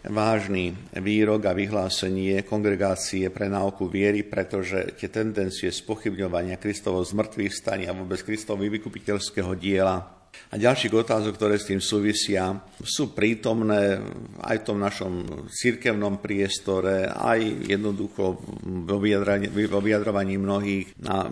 vážny 0.05 0.77
výrok 1.01 1.49
a 1.49 1.57
vyhlásenie 1.57 2.45
kongregácie 2.45 3.31
pre 3.33 3.49
náuku 3.49 3.89
viery, 3.89 4.21
pretože 4.21 4.93
tie 4.99 5.09
tendencie 5.09 5.73
spochybňovania 5.73 6.61
Kristovo 6.61 7.01
zmrtvých 7.01 7.53
staní 7.53 7.85
a 7.89 7.97
vôbec 7.97 8.21
Kristovo 8.21 8.61
vykupiteľského 8.61 9.57
diela 9.57 10.17
a 10.47 10.55
ďalších 10.55 10.93
otázok, 10.93 11.33
ktoré 11.35 11.59
s 11.59 11.67
tým 11.67 11.83
súvisia, 11.83 12.55
sú 12.79 13.11
prítomné 13.11 13.99
aj 14.39 14.55
v 14.63 14.67
tom 14.69 14.77
našom 14.79 15.13
cirkevnom 15.51 16.23
priestore, 16.23 17.11
aj 17.11 17.67
jednoducho 17.67 18.39
vo 18.87 19.79
vyjadrovaní 19.83 20.39
mnohých. 20.39 20.87
A 21.03 21.27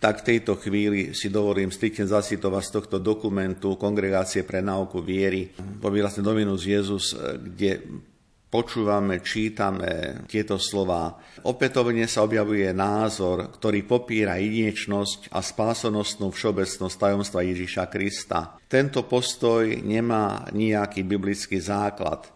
tak 0.00 0.24
v 0.24 0.26
tejto 0.34 0.56
chvíli 0.56 1.12
si 1.12 1.28
dovolím 1.28 1.68
striktne 1.68 2.08
zacitovať 2.08 2.62
z 2.64 2.72
tohto 2.80 2.96
dokumentu 2.96 3.76
Kongregácie 3.76 4.48
pre 4.48 4.64
náuku 4.64 5.04
viery 5.04 5.52
po 5.52 5.92
vlastne 5.92 6.24
Dominus 6.24 6.64
Jezus, 6.64 7.12
kde 7.36 7.84
počúvame, 8.48 9.20
čítame 9.20 10.24
tieto 10.26 10.56
slova. 10.56 11.20
Opätovne 11.44 12.08
sa 12.08 12.24
objavuje 12.24 12.66
názor, 12.72 13.52
ktorý 13.52 13.84
popíra 13.84 14.40
jedinečnosť 14.40 15.30
a 15.30 15.44
spásonosnú 15.44 16.32
všeobecnosť 16.32 16.96
tajomstva 16.96 17.46
Ježiša 17.46 17.84
Krista. 17.92 18.56
Tento 18.66 19.04
postoj 19.04 19.68
nemá 19.84 20.48
nejaký 20.50 21.04
biblický 21.06 21.60
základ. 21.60 22.26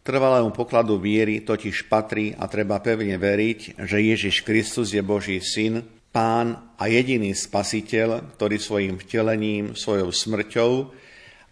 Trvalému 0.00 0.54
pokladu 0.56 0.96
viery 0.96 1.44
totiž 1.44 1.90
patrí 1.92 2.32
a 2.32 2.48
treba 2.48 2.80
pevne 2.80 3.20
veriť, 3.20 3.84
že 3.84 3.98
Ježiš 4.00 4.40
Kristus 4.46 4.96
je 4.96 5.04
Boží 5.04 5.36
syn, 5.44 5.84
pán 6.10 6.74
a 6.76 6.90
jediný 6.90 7.32
spasiteľ, 7.32 8.36
ktorý 8.36 8.56
svojim 8.58 8.94
vtelením, 8.98 9.78
svojou 9.78 10.10
smrťou 10.10 10.70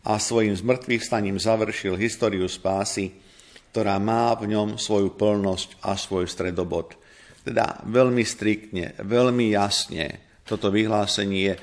a 0.07 0.19
svojim 0.19 0.55
zmrtvých 0.55 1.03
staním 1.03 1.39
završil 1.39 1.99
históriu 1.99 2.47
spásy 2.51 3.29
ktorá 3.73 4.01
má 4.01 4.33
v 4.35 4.51
ňom 4.51 4.81
svoju 4.81 5.15
plnosť 5.15 5.85
a 5.85 5.95
svoj 5.95 6.27
stredobod. 6.27 6.97
Teda 7.45 7.81
veľmi 7.87 8.25
striktne, 8.25 8.97
veľmi 9.01 9.55
jasne 9.55 10.19
toto 10.43 10.73
vyhlásenie 10.73 11.61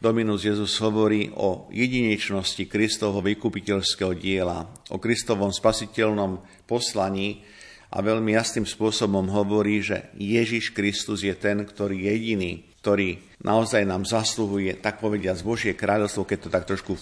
Dominus 0.00 0.48
Jezus 0.48 0.80
hovorí 0.80 1.28
o 1.36 1.68
jedinečnosti 1.68 2.64
Kristovho 2.64 3.20
vykupiteľského 3.20 4.16
diela, 4.16 4.64
o 4.88 4.96
Kristovom 4.96 5.52
spasiteľnom 5.52 6.40
poslaní 6.64 7.44
a 7.90 7.98
veľmi 7.98 8.30
jasným 8.38 8.66
spôsobom 8.66 9.26
hovorí, 9.34 9.82
že 9.82 10.14
Ježiš 10.14 10.70
Kristus 10.70 11.26
je 11.26 11.34
ten, 11.34 11.66
ktorý 11.66 12.06
je 12.06 12.10
jediný, 12.14 12.52
ktorý 12.80 13.18
naozaj 13.42 13.82
nám 13.82 14.06
zasluhuje, 14.06 14.78
tak 14.78 15.02
povediať, 15.02 15.42
z 15.42 15.46
Božie 15.46 15.72
kráľovstvo, 15.74 16.22
keď 16.22 16.38
to 16.38 16.48
tak 16.54 16.64
trošku 16.70 16.94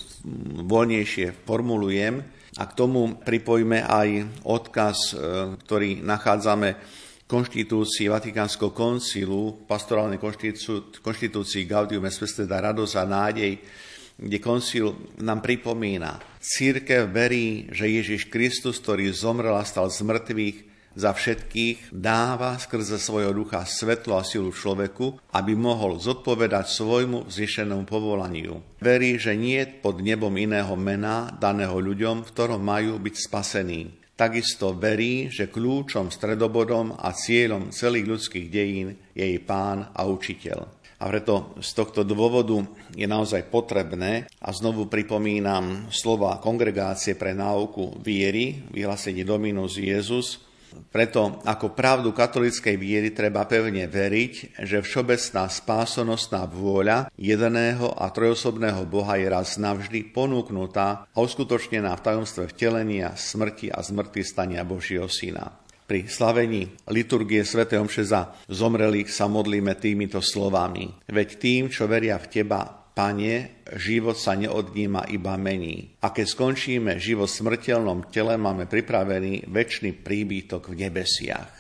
voľnejšie 0.64 1.45
formulujem, 1.45 2.24
a 2.57 2.64
k 2.64 2.72
tomu 2.72 3.20
pripojme 3.20 3.84
aj 3.84 4.09
odkaz, 4.49 5.12
e, 5.12 5.16
ktorý 5.62 6.01
nachádzame 6.03 6.68
v 6.74 7.24
konštitúcii 7.28 8.09
Vatikánskeho 8.09 8.72
koncilu, 8.72 9.68
pastorálnej 9.68 10.18
konštitúcii 10.99 11.62
Gaudium 11.68 12.09
et 12.09 12.14
Spes, 12.16 12.41
teda 12.41 12.72
radosť 12.72 12.95
a 12.97 13.05
nádej, 13.05 13.53
kde 14.18 14.39
koncil 14.43 15.14
nám 15.22 15.45
pripomína, 15.45 16.18
církev 16.43 17.07
verí, 17.12 17.70
že 17.70 17.86
Ježiš 17.86 18.26
Kristus, 18.26 18.82
ktorý 18.82 19.12
zomrel 19.14 19.55
a 19.55 19.62
stal 19.62 19.86
z 19.93 20.03
mŕtvych, 20.03 20.67
za 20.97 21.14
všetkých 21.14 21.95
dáva 21.95 22.57
skrze 22.57 22.97
svojho 22.97 23.34
ducha 23.34 23.62
svetlo 23.66 24.18
a 24.18 24.26
silu 24.26 24.51
človeku, 24.55 25.34
aby 25.34 25.53
mohol 25.55 26.01
zodpovedať 26.01 26.70
svojmu 26.70 27.28
zješenému 27.28 27.84
povolaniu. 27.86 28.61
Verí, 28.82 29.20
že 29.20 29.36
nie 29.36 29.62
je 29.62 29.72
pod 29.78 30.01
nebom 30.01 30.32
iného 30.34 30.72
mena 30.74 31.32
daného 31.34 31.76
ľuďom, 31.78 32.24
v 32.24 32.30
ktorom 32.32 32.62
majú 32.62 32.99
byť 32.99 33.14
spasení. 33.14 33.82
Takisto 34.18 34.74
verí, 34.74 35.30
že 35.30 35.47
kľúčom, 35.47 36.11
stredobodom 36.11 36.99
a 36.99 37.14
cieľom 37.14 37.70
celých 37.70 38.07
ľudských 38.11 38.47
dejín 38.51 38.99
je 39.14 39.22
jej 39.22 39.39
pán 39.39 39.95
a 39.95 40.11
učiteľ. 40.11 40.74
A 40.99 41.07
preto 41.07 41.55
z 41.62 41.70
tohto 41.78 42.03
dôvodu 42.03 42.59
je 42.99 43.07
naozaj 43.07 43.47
potrebné, 43.55 44.26
a 44.26 44.51
znovu 44.51 44.91
pripomínam 44.91 45.86
slova 45.95 46.43
kongregácie 46.43 47.14
pre 47.14 47.30
náuku 47.39 48.03
viery, 48.03 48.66
vyhlásenie 48.74 49.22
Dominus 49.22 49.78
Jezus, 49.78 50.43
preto 50.88 51.40
ako 51.44 51.76
pravdu 51.76 52.10
katolíckej 52.14 52.76
viery 52.80 53.10
treba 53.12 53.44
pevne 53.44 53.84
veriť, 53.86 54.62
že 54.64 54.80
všeobecná 54.80 55.44
spásonosná 55.48 56.48
vôľa 56.48 57.12
jedného 57.18 57.92
a 57.94 58.08
trojosobného 58.08 58.84
Boha 58.88 59.20
je 59.20 59.28
raz 59.28 59.60
navždy 59.60 60.10
ponúknutá 60.10 61.08
a 61.12 61.18
uskutočnená 61.18 61.92
v 61.96 62.04
tajomstve 62.04 62.50
vtelenia, 62.52 63.14
smrti 63.14 63.68
a 63.68 63.84
zmrtvý 63.84 64.22
stania 64.24 64.62
Božieho 64.64 65.06
Syna. 65.06 65.68
Pri 65.88 66.04
slavení 66.04 66.68
liturgie 66.92 67.40
Sv. 67.48 67.64
Omše 67.64 68.04
za 68.04 68.36
zomrelých 68.44 69.08
sa 69.08 69.24
modlíme 69.24 69.72
týmito 69.80 70.20
slovami. 70.20 71.08
Veď 71.08 71.28
tým, 71.40 71.62
čo 71.72 71.88
veria 71.88 72.20
v 72.20 72.28
Teba, 72.28 72.88
Pane, 72.99 73.62
život 73.78 74.18
sa 74.18 74.34
neodníma, 74.34 75.07
iba 75.14 75.38
mení. 75.38 75.94
A 76.03 76.11
keď 76.11 76.34
skončíme 76.34 76.99
život 76.99 77.30
v 77.30 77.38
smrteľnom 77.46 78.11
tele, 78.11 78.34
máme 78.34 78.66
pripravený 78.66 79.46
väčší 79.46 80.03
príbytok 80.03 80.74
v 80.74 80.82
nebesiach. 80.82 81.53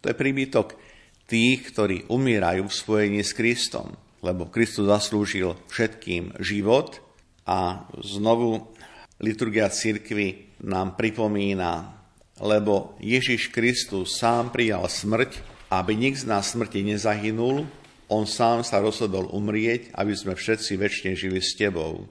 To 0.00 0.08
je 0.08 0.16
príbytok 0.16 0.80
tých, 1.28 1.60
ktorí 1.60 2.08
umierajú 2.08 2.64
v 2.64 2.72
spojení 2.72 3.20
s 3.20 3.36
Kristom, 3.36 4.00
lebo 4.24 4.48
Kristus 4.48 4.88
zaslúžil 4.88 5.60
všetkým 5.68 6.40
život 6.40 7.04
a 7.44 7.84
znovu 8.00 8.72
liturgia 9.20 9.68
cirkvy 9.68 10.56
nám 10.64 10.96
pripomína, 10.96 12.00
lebo 12.40 12.96
Ježiš 13.04 13.52
Kristus 13.52 14.16
sám 14.16 14.56
prijal 14.56 14.88
smrť, 14.88 15.36
aby 15.68 15.92
nik 16.00 16.16
z 16.16 16.24
nás 16.24 16.56
smrti 16.56 16.80
nezahynul, 16.80 17.68
on 18.08 18.24
sám 18.26 18.62
sa 18.62 18.78
rozhodol 18.78 19.30
umrieť, 19.34 19.90
aby 19.98 20.14
sme 20.14 20.38
všetci 20.38 20.78
väčšine 20.78 21.12
žili 21.18 21.42
s 21.42 21.58
tebou. 21.58 22.02
E, 22.02 22.04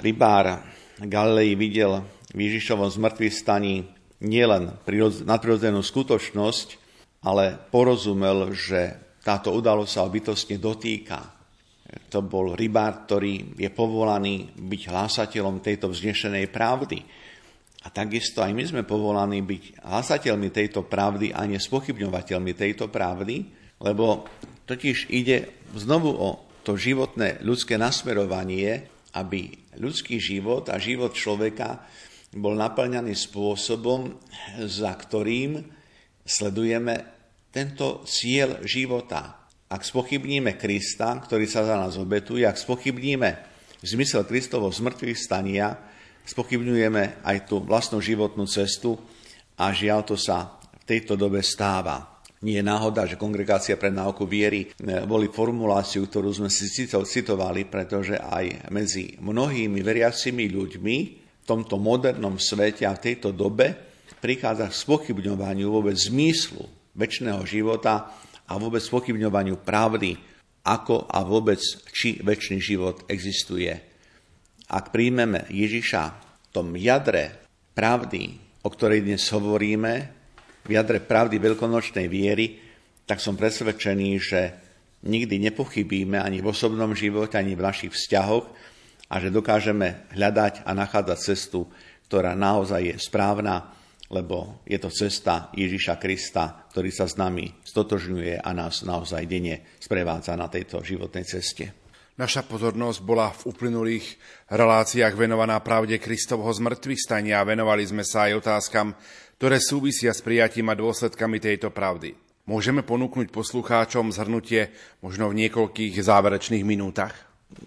rybár 0.00 0.64
Galilei 1.00 1.56
videl 1.56 2.00
v 2.32 2.38
Ježišovom 2.48 2.88
zmrtvých 2.88 3.34
staní 3.34 3.84
nielen 4.20 4.76
nadprirodzenú 5.24 5.80
skutočnosť, 5.80 6.68
ale 7.24 7.56
porozumel, 7.72 8.52
že 8.52 8.96
táto 9.20 9.52
udalosť 9.52 9.92
sa 9.92 10.08
bytostne 10.08 10.56
dotýka. 10.56 11.20
To 12.08 12.22
bol 12.22 12.54
rybár, 12.54 13.04
ktorý 13.04 13.58
je 13.58 13.70
povolaný 13.72 14.54
byť 14.56 14.82
hlásateľom 14.88 15.60
tejto 15.60 15.90
vznešenej 15.90 16.48
pravdy. 16.48 17.02
A 17.80 17.88
takisto 17.88 18.44
aj 18.44 18.52
my 18.52 18.64
sme 18.64 18.82
povolaní 18.84 19.40
byť 19.40 19.82
hlásateľmi 19.82 20.48
tejto 20.52 20.84
pravdy 20.84 21.32
a 21.32 21.48
nespochybňovateľmi 21.48 22.52
tejto 22.52 22.92
pravdy, 22.92 23.36
lebo 23.80 24.28
Totiž 24.70 25.10
ide 25.10 25.50
znovu 25.74 26.14
o 26.14 26.46
to 26.62 26.78
životné 26.78 27.42
ľudské 27.42 27.74
nasmerovanie, 27.74 28.86
aby 29.18 29.50
ľudský 29.82 30.22
život 30.22 30.70
a 30.70 30.78
život 30.78 31.10
človeka 31.10 31.82
bol 32.38 32.54
naplňaný 32.54 33.10
spôsobom, 33.18 34.14
za 34.62 34.94
ktorým 34.94 35.66
sledujeme 36.22 37.02
tento 37.50 38.06
cieľ 38.06 38.62
života. 38.62 39.42
Ak 39.66 39.82
spochybníme 39.82 40.54
Krista, 40.54 41.18
ktorý 41.18 41.50
sa 41.50 41.66
za 41.66 41.74
nás 41.74 41.98
obetuje, 41.98 42.46
ak 42.46 42.54
spochybníme 42.54 43.30
zmysel 43.82 44.22
Kristovo 44.22 44.70
zmrtvých 44.70 45.18
stania, 45.18 45.74
spochybňujeme 46.30 47.26
aj 47.26 47.36
tú 47.50 47.58
vlastnú 47.58 47.98
životnú 47.98 48.46
cestu 48.46 48.94
a 49.58 49.74
žiaľ 49.74 50.06
to 50.06 50.14
sa 50.14 50.62
v 50.78 50.82
tejto 50.86 51.18
dobe 51.18 51.42
stáva. 51.42 52.09
Nie 52.40 52.64
je 52.64 52.64
náhoda, 52.64 53.04
že 53.04 53.20
Kongregácia 53.20 53.76
pre 53.76 53.92
náuku 53.92 54.24
viery 54.24 54.64
e, 54.64 55.04
boli 55.04 55.28
formuláciu, 55.28 56.08
ktorú 56.08 56.32
sme 56.32 56.48
si 56.48 56.72
citovali, 56.88 57.68
pretože 57.68 58.16
aj 58.16 58.72
medzi 58.72 59.20
mnohými 59.20 59.84
veriacimi 59.84 60.48
ľuďmi 60.48 60.96
v 61.20 61.44
tomto 61.44 61.76
modernom 61.76 62.40
svete 62.40 62.88
a 62.88 62.96
v 62.96 63.12
tejto 63.12 63.36
dobe 63.36 63.76
prichádza 64.24 64.72
k 64.72 64.80
spochybňovaniu 64.88 65.68
vôbec 65.68 65.92
zmyslu 66.00 66.64
väčšného 66.96 67.44
života 67.44 68.08
a 68.48 68.52
vôbec 68.56 68.80
spochybňovaniu 68.80 69.60
pravdy, 69.60 70.16
ako 70.64 71.12
a 71.12 71.20
vôbec 71.20 71.60
či 71.92 72.24
väčší 72.24 72.56
život 72.56 73.04
existuje. 73.12 73.72
Ak 74.72 74.96
príjmeme 74.96 75.44
Ježiša 75.52 76.02
v 76.16 76.48
tom 76.56 76.72
jadre 76.72 77.36
pravdy, 77.76 78.40
o 78.64 78.68
ktorej 78.72 79.04
dnes 79.04 79.28
hovoríme, 79.28 80.19
v 80.64 80.70
jadre 80.76 81.00
pravdy 81.00 81.40
veľkonočnej 81.40 82.06
viery, 82.06 82.60
tak 83.08 83.18
som 83.18 83.34
presvedčený, 83.34 84.10
že 84.20 84.40
nikdy 85.04 85.40
nepochybíme 85.50 86.20
ani 86.20 86.44
v 86.44 86.50
osobnom 86.52 86.92
živote, 86.92 87.40
ani 87.40 87.56
v 87.56 87.64
našich 87.64 87.92
vzťahoch 87.92 88.46
a 89.10 89.14
že 89.18 89.34
dokážeme 89.34 90.12
hľadať 90.14 90.62
a 90.62 90.70
nachádzať 90.76 91.18
cestu, 91.18 91.66
ktorá 92.06 92.36
naozaj 92.36 92.94
je 92.94 92.96
správna, 93.00 93.74
lebo 94.10 94.62
je 94.66 94.78
to 94.78 94.90
cesta 94.90 95.54
Ježiša 95.54 95.98
Krista, 96.02 96.66
ktorý 96.70 96.90
sa 96.90 97.06
s 97.06 97.14
nami 97.14 97.62
stotožňuje 97.62 98.42
a 98.42 98.50
nás 98.50 98.82
naozaj 98.82 99.26
denne 99.26 99.62
sprevádza 99.78 100.34
na 100.34 100.50
tejto 100.50 100.82
životnej 100.82 101.22
ceste. 101.22 101.80
Naša 102.18 102.44
pozornosť 102.44 103.00
bola 103.00 103.32
v 103.32 103.48
uplynulých 103.48 104.06
reláciách 104.52 105.16
venovaná 105.16 105.56
pravde 105.64 105.96
Kristovho 105.96 106.52
zmrtvých 106.52 107.00
stania 107.00 107.40
a 107.40 107.48
venovali 107.48 107.86
sme 107.86 108.04
sa 108.04 108.28
aj 108.28 108.44
otázkam, 108.44 108.92
ktoré 109.40 109.56
súvisia 109.56 110.12
s 110.12 110.20
prijatím 110.20 110.68
a 110.68 110.76
dôsledkami 110.76 111.40
tejto 111.40 111.72
pravdy. 111.72 112.12
Môžeme 112.44 112.84
ponúknuť 112.84 113.32
poslucháčom 113.32 114.12
zhrnutie 114.12 114.68
možno 115.00 115.32
v 115.32 115.48
niekoľkých 115.48 115.96
záverečných 115.96 116.60
minútach? 116.60 117.16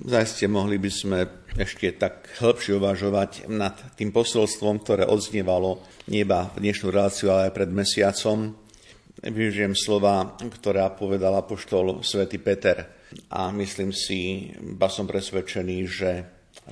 Zajste 0.05 0.45
mohli 0.45 0.77
by 0.77 0.91
sme 0.93 1.19
ešte 1.57 1.97
tak 1.97 2.29
hĺbšie 2.37 2.77
uvažovať 2.77 3.49
nad 3.49 3.73
tým 3.97 4.13
posolstvom, 4.13 4.85
ktoré 4.85 5.09
odznievalo 5.09 5.81
neba 6.13 6.53
v 6.53 6.69
dnešnú 6.69 6.93
reláciu, 6.93 7.33
ale 7.33 7.49
aj 7.49 7.57
pred 7.57 7.71
mesiacom. 7.73 8.53
Využijem 9.25 9.73
slova, 9.73 10.37
ktoré 10.45 10.85
povedal 10.93 11.33
apoštol 11.41 12.05
svätý 12.05 12.37
Peter 12.37 12.85
a 13.33 13.49
myslím 13.49 13.89
si, 13.89 14.45
ba 14.77 14.93
som 14.93 15.09
presvedčený, 15.09 15.77
že 15.89 16.11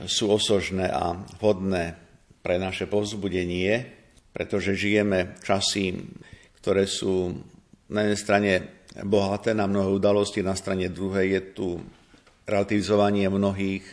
sú 0.06 0.30
osožné 0.30 0.94
a 0.94 1.18
vhodné 1.42 1.98
pre 2.46 2.62
naše 2.62 2.86
povzbudenie, 2.86 4.01
pretože 4.32 4.80
žijeme 4.80 5.36
časy, 5.44 5.96
ktoré 6.64 6.88
sú 6.88 7.36
na 7.92 8.08
jednej 8.08 8.20
strane 8.20 8.52
bohaté 9.04 9.56
na 9.56 9.68
mnohé 9.68 9.88
udalosti, 9.92 10.44
na 10.44 10.56
strane 10.56 10.92
druhej 10.92 11.28
je 11.28 11.42
tu 11.56 11.68
relativizovanie 12.48 13.28
mnohých 13.32 13.84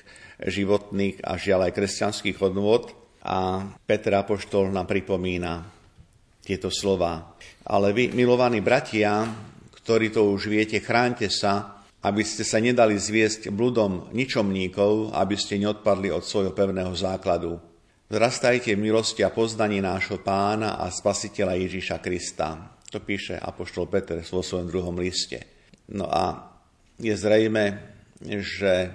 životných 0.42 1.22
a 1.22 1.34
žiaľ 1.38 1.70
aj 1.70 1.76
kresťanských 1.76 2.38
hodnôt. 2.38 2.90
A 3.28 3.66
Petr 3.84 4.14
Apoštol 4.14 4.70
nám 4.70 4.86
pripomína 4.86 5.66
tieto 6.40 6.72
slova. 6.72 7.36
Ale 7.66 7.92
vy, 7.92 8.14
milovaní 8.14 8.62
bratia, 8.64 9.26
ktorí 9.74 10.14
to 10.14 10.32
už 10.32 10.48
viete, 10.48 10.80
chránte 10.80 11.28
sa, 11.28 11.84
aby 12.00 12.22
ste 12.22 12.46
sa 12.46 12.62
nedali 12.62 12.96
zviesť 12.96 13.50
bludom 13.50 14.08
ničomníkov, 14.14 15.12
aby 15.12 15.36
ste 15.36 15.58
neodpadli 15.60 16.08
od 16.14 16.22
svojho 16.22 16.54
pevného 16.54 16.94
základu. 16.94 17.58
Vzrastajte 18.08 18.72
v 18.72 18.88
milosti 18.88 19.20
a 19.20 19.28
poznaní 19.28 19.84
nášho 19.84 20.24
pána 20.24 20.80
a 20.80 20.88
spasiteľa 20.88 21.60
Ježíša 21.60 22.00
Krista. 22.00 22.80
To 22.88 23.04
píše 23.04 23.36
Apoštol 23.36 23.84
Peter 23.84 24.24
vo 24.24 24.40
svojom 24.40 24.64
druhom 24.64 24.96
liste. 24.96 25.44
No 25.92 26.08
a 26.08 26.56
je 26.96 27.12
zrejme, 27.12 27.76
že 28.24 28.88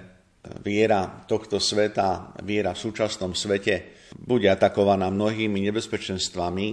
viera 0.66 1.22
tohto 1.30 1.62
sveta, 1.62 2.34
viera 2.42 2.74
v 2.74 2.82
súčasnom 2.90 3.38
svete 3.38 3.94
bude 4.18 4.50
atakovaná 4.50 5.14
mnohými 5.14 5.62
nebezpečenstvami. 5.62 6.66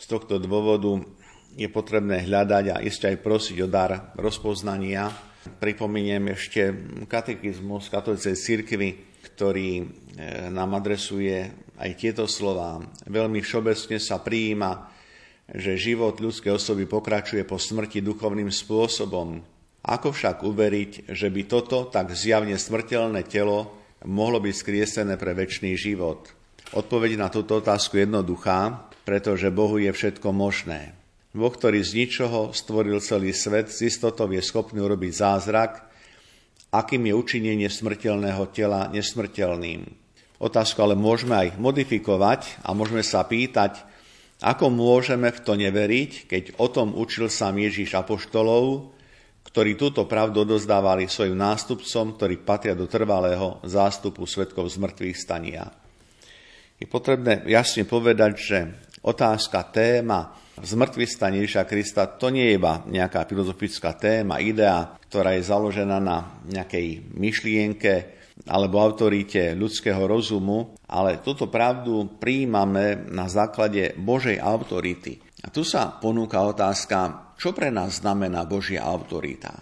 Z 0.00 0.04
tohto 0.08 0.40
dôvodu 0.40 1.04
je 1.52 1.68
potrebné 1.68 2.24
hľadať 2.24 2.64
a 2.72 2.80
isté 2.80 3.12
aj 3.12 3.20
prosiť 3.20 3.60
o 3.60 3.68
dar 3.68 4.16
rozpoznania, 4.16 5.12
Pripomeniem 5.44 6.32
ešte 6.32 6.72
katechizmus 7.04 7.92
katolicej 7.92 8.32
cirkvy, 8.32 9.20
ktorý 9.28 9.70
e, 9.76 9.84
nám 10.48 10.80
adresuje 10.80 11.63
aj 11.78 11.90
tieto 11.98 12.24
slova. 12.30 12.82
Veľmi 13.06 13.42
všeobecne 13.42 13.98
sa 13.98 14.22
prijíma, 14.22 14.72
že 15.50 15.76
život 15.76 16.16
ľudskej 16.16 16.56
osoby 16.56 16.88
pokračuje 16.88 17.44
po 17.44 17.60
smrti 17.60 18.00
duchovným 18.00 18.48
spôsobom. 18.48 19.44
Ako 19.84 20.16
však 20.16 20.40
uveriť, 20.40 21.12
že 21.12 21.28
by 21.28 21.42
toto 21.44 21.84
tak 21.92 22.16
zjavne 22.16 22.56
smrteľné 22.56 23.28
telo 23.28 23.76
mohlo 24.08 24.40
byť 24.40 24.54
skriesené 24.56 25.20
pre 25.20 25.36
väčší 25.36 25.76
život? 25.76 26.32
Odpoveď 26.72 27.20
na 27.20 27.28
túto 27.28 27.60
otázku 27.60 28.00
je 28.00 28.08
jednoduchá, 28.08 28.88
pretože 29.04 29.52
Bohu 29.52 29.76
je 29.76 29.92
všetko 29.92 30.32
možné. 30.32 30.96
Boh, 31.36 31.52
ktorý 31.52 31.82
z 31.84 31.92
ničoho 31.98 32.56
stvoril 32.56 33.02
celý 33.04 33.36
svet, 33.36 33.68
z 33.68 33.90
istotou 33.90 34.30
je 34.30 34.40
schopný 34.40 34.80
urobiť 34.80 35.12
zázrak, 35.12 35.84
akým 36.72 37.10
je 37.10 37.14
učinenie 37.14 37.68
smrteľného 37.68 38.48
tela 38.54 38.88
nesmrteľným. 38.88 40.03
Otázku 40.42 40.82
ale 40.82 40.98
môžeme 40.98 41.34
aj 41.34 41.48
modifikovať 41.56 42.66
a 42.66 42.74
môžeme 42.74 43.06
sa 43.06 43.22
pýtať, 43.22 43.86
ako 44.42 44.68
môžeme 44.68 45.30
v 45.30 45.40
to 45.40 45.54
neveriť, 45.54 46.26
keď 46.26 46.42
o 46.58 46.66
tom 46.68 46.92
učil 46.92 47.30
sám 47.30 47.62
Ježíš 47.62 47.94
apoštolov, 47.94 48.92
ktorí 49.46 49.78
túto 49.78 50.04
pravdu 50.10 50.42
odozdávali 50.42 51.06
svojim 51.06 51.38
nástupcom, 51.38 52.18
ktorí 52.18 52.42
patria 52.42 52.74
do 52.74 52.90
trvalého 52.90 53.62
zástupu 53.62 54.26
svetkov 54.26 54.66
z 54.66 54.82
mŕtvych 54.82 55.16
stania. 55.16 55.70
Je 56.76 56.90
potrebné 56.90 57.46
jasne 57.46 57.86
povedať, 57.86 58.32
že 58.34 58.58
otázka, 59.06 59.70
téma 59.70 60.34
Zmrtvý 60.54 61.10
stane 61.10 61.42
Ježiša 61.42 61.66
Krista 61.66 62.06
to 62.06 62.30
nie 62.30 62.54
je 62.54 62.62
iba 62.62 62.86
nejaká 62.86 63.26
filozofická 63.26 63.98
téma, 63.98 64.38
idea, 64.38 64.86
ktorá 65.10 65.34
je 65.34 65.42
založená 65.42 65.98
na 65.98 66.38
nejakej 66.46 67.10
myšlienke 67.10 68.13
alebo 68.44 68.76
autorite 68.80 69.56
ľudského 69.56 70.04
rozumu, 70.04 70.76
ale 70.88 71.24
túto 71.24 71.48
pravdu 71.48 72.20
prijímame 72.20 73.08
na 73.08 73.24
základe 73.28 73.96
Božej 73.96 74.36
autority. 74.36 75.16
A 75.44 75.52
tu 75.52 75.64
sa 75.64 75.96
ponúka 75.96 76.40
otázka, 76.44 77.32
čo 77.40 77.56
pre 77.56 77.72
nás 77.72 78.04
znamená 78.04 78.44
Božia 78.44 78.84
autorita? 78.84 79.52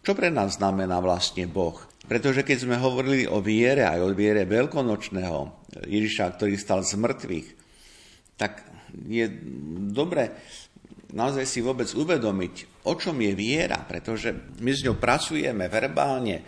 Čo 0.00 0.16
pre 0.16 0.32
nás 0.32 0.56
znamená 0.56 1.00
vlastne 1.04 1.44
Boh? 1.48 1.76
Pretože 2.08 2.40
keď 2.40 2.58
sme 2.64 2.76
hovorili 2.80 3.28
o 3.28 3.44
viere, 3.44 3.84
aj 3.84 4.00
o 4.00 4.16
viere 4.16 4.48
veľkonočného 4.48 5.68
Ježiša, 5.84 6.40
ktorý 6.40 6.56
stal 6.56 6.80
z 6.80 6.96
mŕtvych, 6.96 7.48
tak 8.40 8.64
je 9.04 9.28
dobre 9.92 10.32
naozaj 11.12 11.44
si 11.48 11.64
vôbec 11.64 11.88
uvedomiť, 11.88 12.84
o 12.88 12.92
čom 12.96 13.16
je 13.20 13.32
viera, 13.32 13.80
pretože 13.84 14.32
my 14.60 14.70
s 14.72 14.84
ňou 14.84 14.96
pracujeme 15.00 15.68
verbálne 15.68 16.44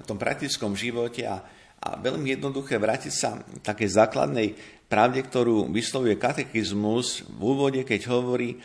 v 0.00 0.06
tom 0.08 0.18
praktickom 0.18 0.74
živote 0.74 1.26
a, 1.26 1.38
a 1.78 1.88
veľmi 2.00 2.34
jednoduché 2.34 2.80
vrátiť 2.80 3.12
sa 3.12 3.38
také 3.62 3.86
základnej 3.86 4.54
pravde, 4.88 5.22
ktorú 5.24 5.70
vyslovuje 5.70 6.18
katechizmus 6.18 7.26
v 7.26 7.40
úvode, 7.40 7.82
keď 7.82 8.00
hovorí, 8.10 8.58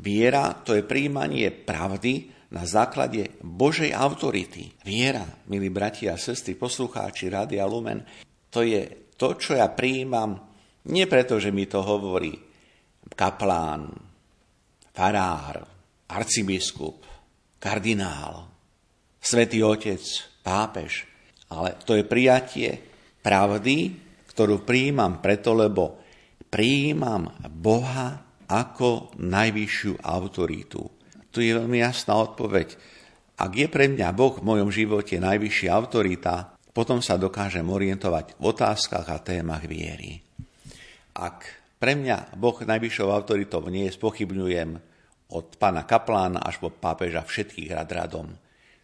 viera 0.00 0.52
to 0.52 0.76
je 0.76 0.86
príjmanie 0.86 1.50
pravdy 1.52 2.40
na 2.50 2.66
základe 2.66 3.38
Božej 3.40 3.94
autority. 3.94 4.74
Viera, 4.82 5.22
milí 5.46 5.70
bratia 5.70 6.18
a 6.18 6.20
sestry, 6.20 6.58
poslucháči 6.58 7.30
Rádia 7.30 7.62
Lumen, 7.64 8.02
to 8.50 8.66
je 8.66 9.12
to, 9.14 9.38
čo 9.38 9.54
ja 9.54 9.70
prijímam 9.70 10.50
nie 10.90 11.04
preto, 11.04 11.36
že 11.36 11.52
mi 11.52 11.68
to 11.68 11.84
hovorí 11.84 12.32
kaplán, 13.12 13.92
farár, 14.96 15.60
arcibiskup, 16.08 17.04
kardinál, 17.60 18.48
svätý 19.20 19.60
otec, 19.60 20.00
pápež. 20.40 21.06
Ale 21.50 21.74
to 21.82 21.98
je 21.98 22.04
prijatie 22.06 22.78
pravdy, 23.20 23.96
ktorú 24.30 24.62
prijímam 24.62 25.18
preto, 25.18 25.52
lebo 25.52 25.98
prijímam 26.48 27.30
Boha 27.50 28.22
ako 28.50 29.14
najvyššiu 29.18 30.02
autoritu. 30.02 30.82
Tu 31.30 31.46
je 31.46 31.54
veľmi 31.54 31.78
jasná 31.78 32.18
odpoveď. 32.18 32.74
Ak 33.40 33.52
je 33.54 33.70
pre 33.70 33.86
mňa 33.86 34.10
Boh 34.12 34.34
v 34.34 34.46
mojom 34.46 34.70
živote 34.74 35.16
najvyššia 35.22 35.70
autorita, 35.70 36.58
potom 36.70 37.02
sa 37.02 37.18
dokážem 37.18 37.66
orientovať 37.66 38.38
v 38.38 38.42
otázkach 38.46 39.06
a 39.10 39.18
témach 39.22 39.64
viery. 39.66 40.22
Ak 41.14 41.46
pre 41.80 41.96
mňa 41.96 42.36
Boh 42.36 42.54
najvyššou 42.60 43.08
autoritou 43.10 43.64
nie 43.70 43.88
je, 43.88 43.96
spochybňujem 43.96 44.70
od 45.30 45.46
pána 45.56 45.86
kaplána 45.86 46.42
až 46.42 46.58
po 46.58 46.68
pápeža 46.74 47.22
všetkých 47.22 47.70
rad 47.74 47.90
radom. 47.90 48.34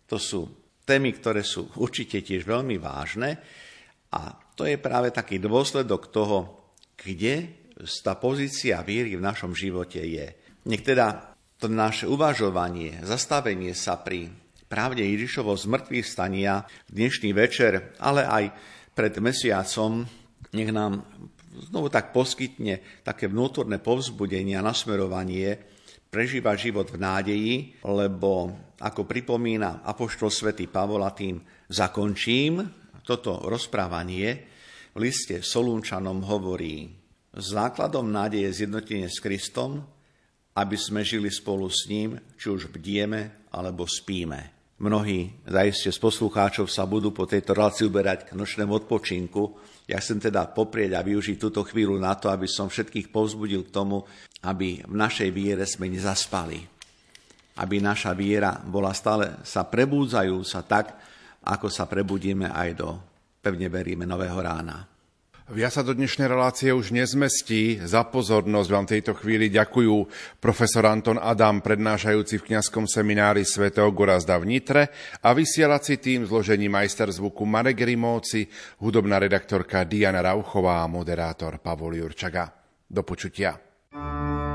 To 0.06 0.16
sú 0.16 0.46
témy, 0.86 1.10
ktoré 1.18 1.42
sú 1.42 1.66
určite 1.82 2.22
tiež 2.22 2.46
veľmi 2.46 2.78
vážne 2.78 3.36
a 4.14 4.32
to 4.54 4.64
je 4.64 4.78
práve 4.78 5.10
taký 5.10 5.42
dôsledok 5.42 6.14
toho, 6.14 6.38
kde 6.94 7.66
tá 8.00 8.16
pozícia 8.16 8.80
viery 8.80 9.18
v 9.18 9.26
našom 9.26 9.52
živote 9.52 10.00
je. 10.00 10.32
Nech 10.70 10.80
teda 10.80 11.36
to 11.60 11.68
naše 11.68 12.08
uvažovanie, 12.08 13.04
zastavenie 13.04 13.76
sa 13.76 14.00
pri 14.00 14.32
pravde 14.70 15.04
Ježišovo 15.04 15.52
zmrtvých 15.52 16.06
stania 16.06 16.64
dnešný 16.88 17.36
večer, 17.36 17.96
ale 18.00 18.24
aj 18.24 18.44
pred 18.96 19.12
mesiacom, 19.20 20.08
nech 20.56 20.70
nám 20.72 21.04
znovu 21.68 21.92
tak 21.92 22.12
poskytne 22.16 23.04
také 23.04 23.28
vnútorné 23.28 23.80
povzbudenie 23.80 24.56
a 24.56 24.64
nasmerovanie 24.64 25.75
prežívať 26.08 26.70
život 26.70 26.88
v 26.90 27.00
nádeji, 27.02 27.54
lebo 27.84 28.52
ako 28.78 29.08
pripomína 29.08 29.84
Apoštol 29.84 30.28
svätý 30.32 30.68
Pavol 30.68 31.04
a 31.04 31.12
tým 31.12 31.40
zakončím 31.70 32.62
toto 33.06 33.46
rozprávanie, 33.46 34.54
v 34.96 34.98
liste 35.04 35.44
Solúnčanom 35.44 36.24
hovorí, 36.24 36.88
základom 37.36 38.08
nádeje 38.08 38.48
je 38.48 38.56
zjednotenie 38.64 39.06
s 39.12 39.20
Kristom 39.20 39.84
aby 40.56 40.76
sme 40.80 41.04
žili 41.04 41.28
spolu 41.28 41.68
s 41.68 41.84
ním, 41.86 42.16
či 42.40 42.48
už 42.48 42.72
bdieme 42.72 43.48
alebo 43.52 43.84
spíme. 43.84 44.56
Mnohí 44.76 45.40
zaiste 45.48 45.88
z 45.88 45.96
poslucháčov 46.00 46.68
sa 46.68 46.84
budú 46.84 47.08
po 47.08 47.24
tejto 47.24 47.56
relácii 47.56 47.88
uberať 47.88 48.28
k 48.28 48.36
nočnému 48.36 48.76
odpočinku. 48.84 49.56
Ja 49.88 50.00
chcem 50.00 50.20
teda 50.20 50.52
poprieť 50.52 51.00
a 51.00 51.04
využiť 51.04 51.40
túto 51.40 51.64
chvíľu 51.64 51.96
na 51.96 52.12
to, 52.12 52.28
aby 52.28 52.44
som 52.44 52.68
všetkých 52.68 53.08
povzbudil 53.08 53.64
k 53.68 53.72
tomu, 53.72 54.04
aby 54.46 54.86
v 54.86 54.94
našej 54.94 55.30
viere 55.34 55.66
sme 55.66 55.90
nezaspali. 55.90 56.62
Aby 57.58 57.82
naša 57.82 58.14
viera 58.14 58.54
bola 58.62 58.94
stále 58.94 59.42
sa 59.42 59.66
prebúdzajúca 59.66 60.60
tak, 60.70 60.86
ako 61.46 61.66
sa 61.66 61.90
prebudíme 61.90 62.54
aj 62.54 62.70
do, 62.78 62.90
pevne 63.42 63.66
veríme, 63.66 64.06
nového 64.06 64.38
rána. 64.38 64.86
Viac 65.46 65.78
sa 65.78 65.86
do 65.86 65.94
dnešnej 65.94 66.26
relácie 66.26 66.74
už 66.74 66.90
nezmestí. 66.90 67.78
Za 67.78 68.02
pozornosť 68.10 68.66
vám 68.66 68.86
tejto 68.90 69.14
chvíli 69.14 69.46
ďakujú 69.46 69.94
profesor 70.42 70.90
Anton 70.90 71.22
Adam, 71.22 71.62
prednášajúci 71.62 72.42
v 72.42 72.46
kňazskom 72.50 72.90
seminári 72.90 73.46
svätého 73.46 73.86
Gorazda 73.94 74.42
v 74.42 74.58
Nitre 74.58 74.90
a 75.22 75.30
vysielací 75.30 76.02
tým 76.02 76.26
zložení 76.26 76.66
majster 76.66 77.06
zvuku 77.14 77.46
Marek 77.46 77.78
Rimóci, 77.78 78.50
hudobná 78.82 79.22
redaktorka 79.22 79.86
Diana 79.86 80.18
Rauchová 80.18 80.82
a 80.82 80.90
moderátor 80.90 81.62
Pavol 81.62 81.94
Jurčaga. 81.94 82.50
Do 82.90 83.06
počutia. 83.06 83.65
Thank 83.96 84.40
you. 84.40 84.45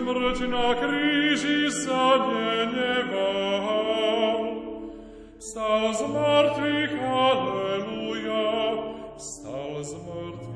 mročna 0.00 0.74
križi 0.80 1.70
sanjenjeva, 1.84 3.32
stao 5.38 5.92
z 5.92 6.02
mrtvih, 6.14 7.02
aleluja, 7.02 8.72
stao 9.18 9.82
z 9.82 9.94
mrtvih. 9.94 10.55